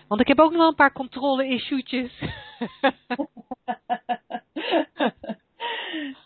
want 0.08 0.22
ik 0.22 0.28
heb 0.28 0.40
ook 0.40 0.50
nog 0.50 0.60
wel 0.60 0.68
een 0.68 0.76
paar 0.76 0.94
controle-issuetjes. 0.94 2.20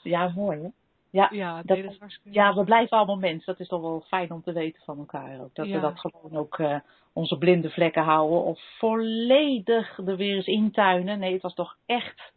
ja, 0.04 0.32
mooi 0.36 0.60
hè? 0.62 0.68
Ja, 1.10 1.30
ja, 1.32 1.62
dat, 1.64 1.78
ja, 2.24 2.54
we 2.54 2.64
blijven 2.64 2.98
allemaal 2.98 3.18
mensen. 3.18 3.46
Dat 3.46 3.60
is 3.60 3.68
toch 3.68 3.82
wel 3.82 4.04
fijn 4.08 4.32
om 4.32 4.42
te 4.44 4.52
weten 4.52 4.82
van 4.84 4.98
elkaar 4.98 5.42
ook. 5.42 5.56
Dat 5.56 5.68
Ja. 5.68 5.74
we 5.74 5.80
dat 5.80 6.00
gewoon 6.00 6.38
ook 6.38 6.60
eh, 6.60 6.80
onze 7.14 7.38
blinde 7.38 7.70
vlekken 7.70 8.04
houden. 8.04 8.44
Of 8.44 8.60
volledig 8.78 9.98
er 9.98 10.16
weer 10.16 10.36
eens 10.36 10.46
intuinen. 10.46 11.20
Nee, 11.20 11.34
het 11.34 11.42
was 11.42 11.54
toch 11.54 11.78
echt 11.86 12.32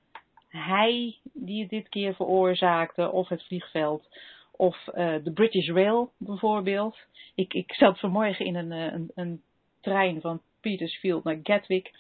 hij 0.48 1.16
die 1.32 1.60
het 1.60 1.70
dit 1.70 1.88
keer 1.88 2.14
veroorzaakte. 2.14 3.10
Of 3.12 3.28
het 3.28 3.46
vliegveld. 3.46 4.08
Of 4.56 4.88
eh, 4.88 5.14
de 5.22 5.32
British 5.32 5.68
Rail 5.68 6.10
bijvoorbeeld. 6.18 6.96
Ik, 7.34 7.54
ik 7.54 7.72
zat 7.74 7.98
vanmorgen 8.00 8.44
in 8.46 8.54
een, 8.56 8.72
eh, 8.72 8.92
een, 8.92 9.10
een 9.14 9.42
trein 9.86 10.20
van 10.20 10.40
Petersfield 10.60 11.24
naar 11.24 11.38
Gatwick. 11.42 11.92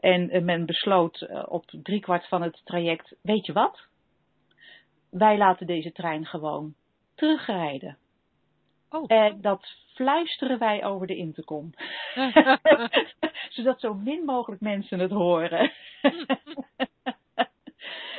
En 0.00 0.30
eh, 0.30 0.42
men 0.42 0.66
besloot 0.66 1.20
eh, 1.20 1.44
op 1.48 1.64
driekwart 1.82 2.28
van 2.28 2.42
het 2.42 2.60
traject, 2.64 3.14
weet 3.22 3.46
je 3.46 3.52
wat? 3.52 3.80
Wij 5.10 5.38
laten 5.38 5.66
deze 5.66 5.92
trein 5.92 6.26
gewoon 6.26 6.74
terugrijden. 7.14 7.96
Oh. 8.90 9.04
En 9.06 9.40
dat 9.40 9.66
fluisteren 9.94 10.58
wij 10.58 10.84
over 10.84 11.06
de 11.06 11.16
intercom. 11.16 11.70
Zodat 13.56 13.80
zo 13.80 13.94
min 13.94 14.24
mogelijk 14.24 14.60
mensen 14.60 14.98
het 14.98 15.10
horen. 15.10 15.72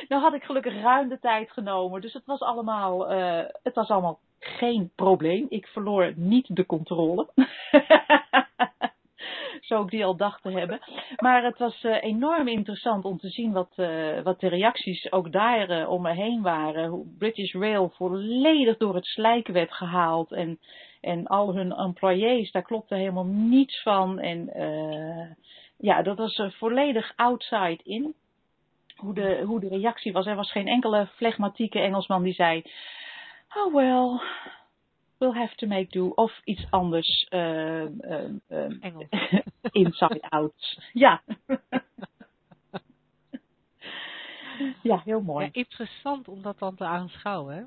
nou 0.08 0.22
had 0.22 0.34
ik 0.34 0.42
gelukkig 0.42 0.74
ruim 0.74 1.08
de 1.08 1.18
tijd 1.18 1.50
genomen. 1.50 2.00
Dus 2.00 2.12
het 2.12 2.26
was 2.26 2.40
allemaal, 2.40 3.10
eh, 3.10 3.44
het 3.62 3.74
was 3.74 3.88
allemaal 3.88 4.20
geen 4.38 4.90
probleem. 4.94 5.46
Ik 5.48 5.66
verloor 5.66 6.12
niet 6.16 6.56
de 6.56 6.66
controle. 6.66 7.28
Zo 9.62 9.82
ik 9.82 9.90
die 9.90 10.04
al 10.04 10.16
dacht 10.16 10.42
te 10.42 10.50
hebben. 10.50 10.80
Maar 11.16 11.44
het 11.44 11.58
was 11.58 11.82
uh, 11.82 12.02
enorm 12.02 12.48
interessant 12.48 13.04
om 13.04 13.18
te 13.18 13.28
zien 13.28 13.52
wat, 13.52 13.72
uh, 13.76 14.20
wat 14.22 14.40
de 14.40 14.48
reacties 14.48 15.12
ook 15.12 15.32
daar 15.32 15.70
uh, 15.70 15.88
om 15.88 16.02
me 16.02 16.12
heen 16.12 16.42
waren. 16.42 16.88
Hoe 16.88 17.06
British 17.18 17.54
Rail 17.54 17.92
volledig 17.96 18.76
door 18.76 18.94
het 18.94 19.04
slijk 19.04 19.46
werd 19.46 19.72
gehaald. 19.72 20.32
En, 20.32 20.58
en 21.00 21.26
al 21.26 21.54
hun 21.54 21.72
employés, 21.72 22.50
daar 22.50 22.62
klopte 22.62 22.94
helemaal 22.94 23.26
niets 23.26 23.82
van. 23.82 24.18
En 24.18 24.50
ja, 25.78 26.02
dat 26.02 26.16
was 26.16 26.42
volledig 26.48 27.12
outside 27.16 27.80
in. 27.82 28.14
Hoe 28.96 29.14
de, 29.14 29.42
hoe 29.46 29.60
de 29.60 29.68
reactie 29.68 30.12
was. 30.12 30.26
Er 30.26 30.36
was 30.36 30.52
geen 30.52 30.68
enkele 30.68 31.06
flegmatieke 31.06 31.80
Engelsman 31.80 32.22
die 32.22 32.34
zei... 32.34 32.62
Oh 33.54 33.74
well, 33.74 34.20
we'll 35.22 35.40
have 35.40 35.54
to 35.56 35.66
make 35.66 35.90
do. 35.90 36.12
Of 36.14 36.32
iets 36.44 36.66
anders. 36.70 37.26
Uh, 37.30 37.82
Engels. 38.80 39.08
inside 39.72 40.20
out. 40.28 40.78
Ja. 40.92 41.22
ja, 44.82 45.00
heel 45.04 45.20
mooi. 45.20 45.44
Ja, 45.44 45.50
interessant 45.52 46.28
om 46.28 46.42
dat 46.42 46.58
dan 46.58 46.74
te 46.74 46.84
aanschouwen. 46.84 47.54
Hè? 47.54 47.62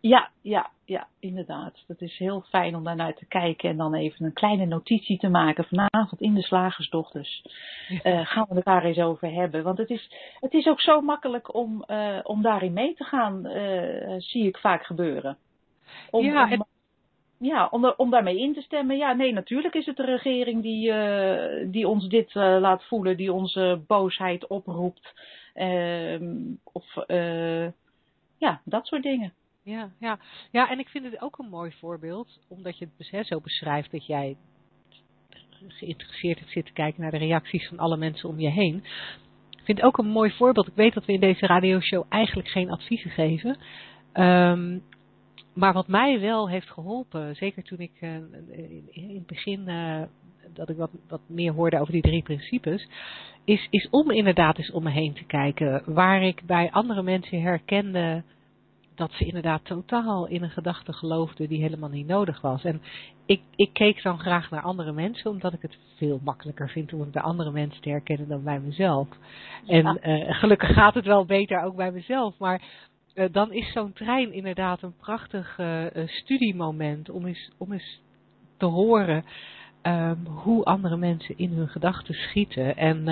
Ja, 0.00 0.30
ja, 0.40 0.70
ja, 0.84 1.08
inderdaad. 1.20 1.84
Dat 1.86 2.00
is 2.00 2.18
heel 2.18 2.40
fijn 2.40 2.76
om 2.76 2.84
daarnaar 2.84 3.14
te 3.14 3.26
kijken 3.26 3.70
en 3.70 3.76
dan 3.76 3.94
even 3.94 4.24
een 4.24 4.32
kleine 4.32 4.66
notitie 4.66 5.18
te 5.18 5.28
maken. 5.28 5.64
Vanavond 5.64 6.20
in 6.20 6.34
de 6.34 6.42
Slagersdochters 6.42 7.44
uh, 7.88 8.26
gaan 8.26 8.46
we 8.48 8.54
het 8.54 8.64
daar 8.64 8.84
eens 8.84 8.98
over 8.98 9.32
hebben. 9.32 9.62
Want 9.62 9.78
het 9.78 9.90
is, 9.90 10.10
het 10.40 10.52
is 10.52 10.66
ook 10.66 10.80
zo 10.80 11.00
makkelijk 11.00 11.54
om, 11.54 11.84
uh, 11.86 12.18
om 12.22 12.42
daarin 12.42 12.72
mee 12.72 12.94
te 12.94 13.04
gaan, 13.04 13.46
uh, 13.46 14.14
zie 14.18 14.46
ik 14.46 14.58
vaak 14.58 14.84
gebeuren. 14.86 15.36
Om, 16.10 16.24
ja, 16.24 16.44
om, 16.44 16.50
en... 16.50 16.66
ja, 17.44 17.68
om, 17.70 17.94
om 17.96 18.10
daarmee 18.10 18.38
in 18.38 18.54
te 18.54 18.60
stemmen. 18.60 18.96
Ja, 18.96 19.12
nee, 19.12 19.32
natuurlijk 19.32 19.74
is 19.74 19.86
het 19.86 19.96
de 19.96 20.04
regering 20.04 20.62
die, 20.62 20.92
uh, 20.92 21.72
die 21.72 21.88
ons 21.88 22.08
dit 22.08 22.34
uh, 22.34 22.56
laat 22.60 22.84
voelen, 22.84 23.16
die 23.16 23.32
onze 23.32 23.82
boosheid 23.86 24.46
oproept. 24.46 25.12
Uh, 25.54 26.20
of 26.72 26.84
uh, 27.06 27.66
ja, 28.38 28.60
dat 28.64 28.86
soort 28.86 29.02
dingen. 29.02 29.32
Ja, 29.62 29.90
ja. 30.00 30.18
ja, 30.50 30.70
en 30.70 30.78
ik 30.78 30.88
vind 30.88 31.04
het 31.04 31.22
ook 31.22 31.38
een 31.38 31.48
mooi 31.48 31.72
voorbeeld, 31.72 32.38
omdat 32.48 32.78
je 32.78 32.88
het 32.98 33.26
zo 33.26 33.40
beschrijft 33.40 33.90
dat 33.90 34.06
jij 34.06 34.36
geïnteresseerd 35.68 36.38
hebt 36.38 36.50
zitten 36.50 36.74
kijken 36.74 37.02
naar 37.02 37.10
de 37.10 37.18
reacties 37.18 37.68
van 37.68 37.78
alle 37.78 37.96
mensen 37.96 38.28
om 38.28 38.40
je 38.40 38.50
heen. 38.50 38.76
Ik 39.50 39.64
vind 39.64 39.78
het 39.78 39.86
ook 39.86 39.98
een 39.98 40.10
mooi 40.10 40.30
voorbeeld. 40.30 40.66
Ik 40.66 40.74
weet 40.74 40.94
dat 40.94 41.04
we 41.04 41.12
in 41.12 41.20
deze 41.20 41.46
radioshow 41.46 42.04
eigenlijk 42.08 42.48
geen 42.48 42.70
adviezen 42.70 43.10
geven. 43.10 43.58
Um, 44.14 44.82
maar 45.54 45.72
wat 45.72 45.88
mij 45.88 46.20
wel 46.20 46.48
heeft 46.48 46.70
geholpen, 46.70 47.36
zeker 47.36 47.62
toen 47.62 47.78
ik 47.78 47.92
uh, 48.00 48.10
in, 48.90 49.14
het 49.14 49.26
begin 49.26 49.68
uh, 49.68 50.02
dat 50.52 50.68
ik 50.68 50.76
wat, 50.76 50.90
wat 51.08 51.20
meer 51.26 51.52
hoorde 51.52 51.80
over 51.80 51.92
die 51.92 52.02
drie 52.02 52.22
principes, 52.22 52.88
is, 53.44 53.66
is 53.70 53.88
om 53.90 54.10
inderdaad 54.10 54.58
eens 54.58 54.70
om 54.70 54.82
me 54.82 54.90
heen 54.90 55.12
te 55.12 55.24
kijken. 55.24 55.82
Waar 55.86 56.22
ik 56.22 56.42
bij 56.46 56.70
andere 56.70 57.02
mensen 57.02 57.42
herkende 57.42 58.22
dat 58.94 59.12
ze 59.12 59.24
inderdaad 59.24 59.64
totaal 59.64 60.26
in 60.26 60.42
een 60.42 60.50
gedachte 60.50 60.92
geloofden 60.92 61.48
die 61.48 61.62
helemaal 61.62 61.88
niet 61.88 62.06
nodig 62.06 62.40
was. 62.40 62.64
En 62.64 62.82
ik, 63.26 63.40
ik 63.56 63.72
keek 63.72 64.02
dan 64.02 64.18
graag 64.18 64.50
naar 64.50 64.62
andere 64.62 64.92
mensen, 64.92 65.30
omdat 65.30 65.52
ik 65.52 65.62
het 65.62 65.78
veel 65.96 66.20
makkelijker 66.24 66.70
vind 66.70 66.92
om 66.92 67.00
het 67.00 67.10
bij 67.10 67.22
andere 67.22 67.50
mensen 67.50 67.82
te 67.82 67.88
herkennen 67.88 68.28
dan 68.28 68.42
bij 68.42 68.60
mezelf. 68.60 69.08
En 69.66 69.98
uh, 70.02 70.34
gelukkig 70.34 70.72
gaat 70.74 70.94
het 70.94 71.04
wel 71.04 71.24
beter 71.24 71.62
ook 71.62 71.76
bij 71.76 71.92
mezelf, 71.92 72.38
maar 72.38 72.62
uh, 73.14 73.26
dan 73.32 73.52
is 73.52 73.72
zo'n 73.72 73.92
trein 73.92 74.32
inderdaad 74.32 74.82
een 74.82 74.96
prachtig 74.96 75.58
uh, 75.58 75.86
studiemoment 76.06 77.10
om 77.10 77.26
eens, 77.26 77.50
om 77.58 77.72
eens 77.72 78.00
te 78.56 78.66
horen 78.66 79.24
um, 79.82 80.26
hoe 80.26 80.64
andere 80.64 80.96
mensen 80.96 81.38
in 81.38 81.52
hun 81.52 81.68
gedachten 81.68 82.14
schieten. 82.14 82.76
En, 82.76 83.04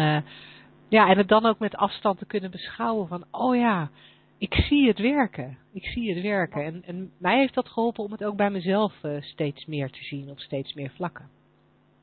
ja, 0.88 1.08
en 1.08 1.18
het 1.18 1.28
dan 1.28 1.46
ook 1.46 1.58
met 1.58 1.76
afstand 1.76 2.18
te 2.18 2.26
kunnen 2.26 2.50
beschouwen 2.50 3.08
van, 3.08 3.24
oh 3.30 3.56
ja, 3.56 3.90
ik 4.38 4.54
zie 4.54 4.88
het 4.88 4.98
werken. 4.98 5.58
Ik 5.72 5.84
zie 5.84 6.14
het 6.14 6.22
werken. 6.22 6.64
En, 6.64 6.82
en 6.86 7.10
mij 7.18 7.38
heeft 7.38 7.54
dat 7.54 7.68
geholpen 7.68 8.04
om 8.04 8.12
het 8.12 8.24
ook 8.24 8.36
bij 8.36 8.50
mezelf 8.50 8.94
steeds 9.20 9.66
meer 9.66 9.90
te 9.90 10.04
zien 10.04 10.30
op 10.30 10.38
steeds 10.38 10.74
meer 10.74 10.90
vlakken. 10.90 11.28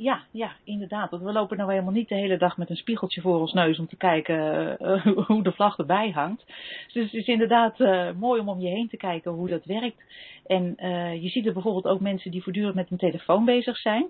Ja, 0.01 0.23
ja, 0.31 0.51
inderdaad. 0.63 1.09
Want 1.09 1.23
we 1.23 1.31
lopen 1.31 1.57
nou 1.57 1.71
helemaal 1.71 1.93
niet 1.93 2.09
de 2.09 2.15
hele 2.15 2.37
dag 2.37 2.57
met 2.57 2.69
een 2.69 2.75
spiegeltje 2.75 3.21
voor 3.21 3.39
ons 3.39 3.53
neus 3.53 3.79
om 3.79 3.87
te 3.87 3.95
kijken 3.95 4.37
uh, 4.81 5.05
hoe 5.27 5.43
de 5.43 5.51
vlag 5.51 5.77
erbij 5.77 6.09
hangt. 6.09 6.45
Dus 6.93 7.03
het 7.03 7.13
is 7.13 7.27
inderdaad 7.27 7.79
uh, 7.79 8.11
mooi 8.11 8.41
om 8.41 8.49
om 8.49 8.59
je 8.59 8.67
heen 8.67 8.87
te 8.89 8.97
kijken 8.97 9.31
hoe 9.31 9.47
dat 9.47 9.65
werkt. 9.65 10.03
En 10.45 10.75
uh, 10.77 11.21
je 11.21 11.29
ziet 11.29 11.45
er 11.45 11.53
bijvoorbeeld 11.53 11.85
ook 11.85 11.99
mensen 11.99 12.31
die 12.31 12.43
voortdurend 12.43 12.75
met 12.75 12.89
hun 12.89 12.97
telefoon 12.97 13.45
bezig 13.45 13.77
zijn. 13.77 14.07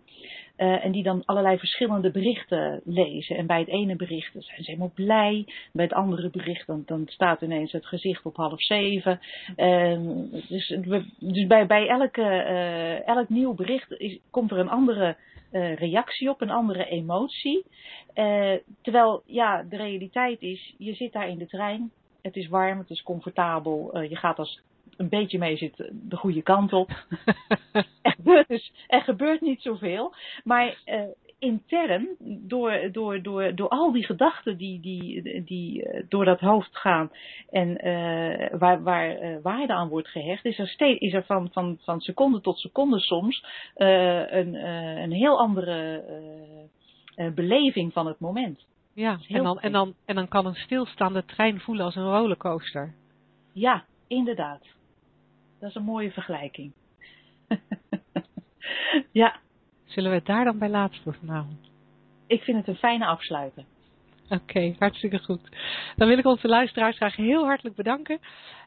en 0.55 0.91
die 0.91 1.03
dan 1.03 1.25
allerlei 1.25 1.57
verschillende 1.57 2.11
berichten 2.11 2.81
lezen. 2.83 3.37
En 3.37 3.47
bij 3.47 3.59
het 3.59 3.67
ene 3.67 3.95
bericht 3.95 4.31
zijn 4.31 4.63
ze 4.63 4.71
helemaal 4.71 4.91
blij. 4.95 5.45
Bij 5.71 5.85
het 5.85 5.93
andere 5.93 6.29
bericht 6.29 6.67
dan, 6.67 6.83
dan 6.85 7.03
staat 7.05 7.41
ineens 7.41 7.71
het 7.71 7.85
gezicht 7.85 8.25
op 8.25 8.35
half 8.35 8.61
zeven. 8.61 9.19
dus 10.47 10.77
dus 11.19 11.47
bij, 11.47 11.65
bij 11.65 11.87
elke, 11.87 12.23
elk 13.05 13.29
nieuw 13.29 13.53
bericht 13.53 13.91
is, 13.91 14.19
komt 14.31 14.51
er 14.51 14.57
een 14.57 14.69
andere 14.69 15.15
uh, 15.51 15.75
reactie 15.75 16.29
op, 16.29 16.41
een 16.41 16.49
andere 16.49 16.85
emotie. 16.85 17.65
Uh, 18.15 18.53
terwijl, 18.81 19.23
ja, 19.25 19.63
de 19.63 19.77
realiteit 19.77 20.41
is, 20.41 20.75
je 20.77 20.93
zit 20.93 21.13
daar 21.13 21.29
in 21.29 21.37
de 21.37 21.47
trein, 21.47 21.91
het 22.21 22.35
is 22.35 22.47
warm, 22.47 22.77
het 22.77 22.89
is 22.89 23.03
comfortabel, 23.03 23.91
uh, 23.93 24.09
je 24.09 24.15
gaat 24.15 24.39
als 24.39 24.61
een 24.97 25.09
beetje 25.09 25.37
mee 25.37 25.57
zit 25.57 25.89
de 25.91 26.15
goede 26.15 26.41
kant 26.41 26.73
op. 26.73 26.89
er, 28.01 28.15
gebeurt 28.15 28.47
dus, 28.47 28.71
er 28.87 29.01
gebeurt 29.01 29.41
niet 29.41 29.61
zoveel, 29.61 30.13
maar 30.43 30.77
intern, 31.39 32.07
door, 32.19 32.89
door, 32.91 33.21
door, 33.21 33.55
door 33.55 33.69
al 33.69 33.91
die 33.91 34.05
gedachten 34.05 34.57
die, 34.57 34.79
die, 34.79 35.43
die 35.43 35.87
door 36.09 36.25
dat 36.25 36.39
hoofd 36.39 36.77
gaan 36.77 37.11
en 37.49 37.87
uh, 37.87 38.59
waar, 38.59 38.83
waar 38.83 39.23
uh, 39.23 39.37
waarde 39.41 39.73
aan 39.73 39.89
wordt 39.89 40.07
gehecht, 40.07 40.45
is 40.45 40.59
er, 40.59 40.67
steeds, 40.67 40.99
is 40.99 41.13
er 41.13 41.25
van, 41.25 41.49
van, 41.51 41.77
van 41.81 41.99
seconde 41.99 42.41
tot 42.41 42.59
seconde 42.59 42.99
soms 42.99 43.45
uh, 43.77 44.31
een, 44.31 44.53
een 45.03 45.11
heel 45.11 45.39
andere 45.39 46.03
beleving 47.35 47.93
van 47.93 48.07
het 48.07 48.19
moment. 48.19 48.67
Ja, 48.93 49.19
en 49.27 49.43
dan, 49.43 49.59
en, 49.59 49.71
dan, 49.71 49.95
en 50.05 50.15
dan 50.15 50.27
kan 50.27 50.45
een 50.45 50.55
stilstaande 50.55 51.25
trein 51.25 51.59
voelen 51.59 51.85
als 51.85 51.95
een 51.95 52.11
rollercoaster. 52.11 52.93
Ja, 53.53 53.83
inderdaad. 54.07 54.61
Dat 55.59 55.69
is 55.69 55.75
een 55.75 55.83
mooie 55.83 56.11
vergelijking. 56.11 56.73
ja. 59.11 59.39
Zullen 59.89 60.09
we 60.09 60.17
het 60.17 60.25
daar 60.25 60.45
dan 60.45 60.57
bij 60.57 60.69
laten 60.69 61.01
voor 61.01 61.15
vanavond? 61.19 61.69
Ik 62.27 62.41
vind 62.41 62.57
het 62.57 62.67
een 62.67 62.75
fijne 62.75 63.05
afsluiten. 63.05 63.65
Oké, 64.29 64.75
hartstikke 64.79 65.19
goed. 65.19 65.49
Dan 65.95 66.07
wil 66.07 66.17
ik 66.17 66.25
onze 66.25 66.47
luisteraars 66.47 66.95
graag 66.95 67.15
heel 67.15 67.45
hartelijk 67.45 67.75
bedanken. 67.75 68.19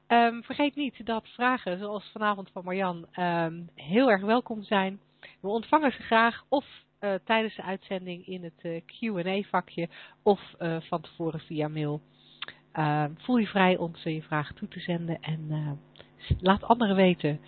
Ehm, 0.07 0.41
vergeet 0.41 0.75
niet 0.75 1.07
dat 1.07 1.29
vragen 1.29 1.79
zoals 1.79 2.11
vanavond 2.12 2.51
van 2.53 2.64
Marjan 2.64 3.07
ehm, 3.12 3.61
heel 3.75 4.11
erg 4.11 4.23
welkom 4.23 4.62
zijn. 4.62 5.01
We 5.41 5.49
ontvangen 5.49 5.93
ze 5.93 6.03
graag 6.03 6.45
of 6.49 6.66
eh, 6.99 7.14
tijdens 7.25 7.57
de 7.57 7.62
uitzending 7.62 8.27
in 8.27 8.45
het 8.45 8.61
eh, 8.62 8.81
Q&A 8.87 9.49
vakje 9.49 9.89
of 10.23 10.41
eh, 10.59 10.77
van 10.81 11.01
tevoren 11.01 11.41
via 11.41 11.68
mail. 11.68 12.01
Ehm, 12.73 13.11
voel 13.16 13.37
je 13.37 13.47
vrij 13.47 13.77
om 13.77 13.97
ze 13.97 14.14
je 14.14 14.23
vraag 14.23 14.53
toe 14.53 14.68
te 14.68 14.81
zenden 14.81 15.20
en 15.20 15.79
laat 16.41 16.62
anderen 16.62 16.97
weten 16.97 17.41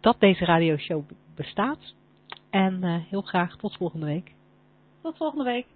dat 0.00 0.20
deze 0.20 0.44
radioshow 0.44 1.08
bestaat 1.34 1.94
en 2.50 2.84
eh, 2.84 2.96
heel 3.08 3.22
graag 3.22 3.56
tot 3.56 3.76
volgende 3.76 4.06
week. 4.06 4.34
Tot 5.02 5.16
volgende 5.16 5.44
week. 5.44 5.66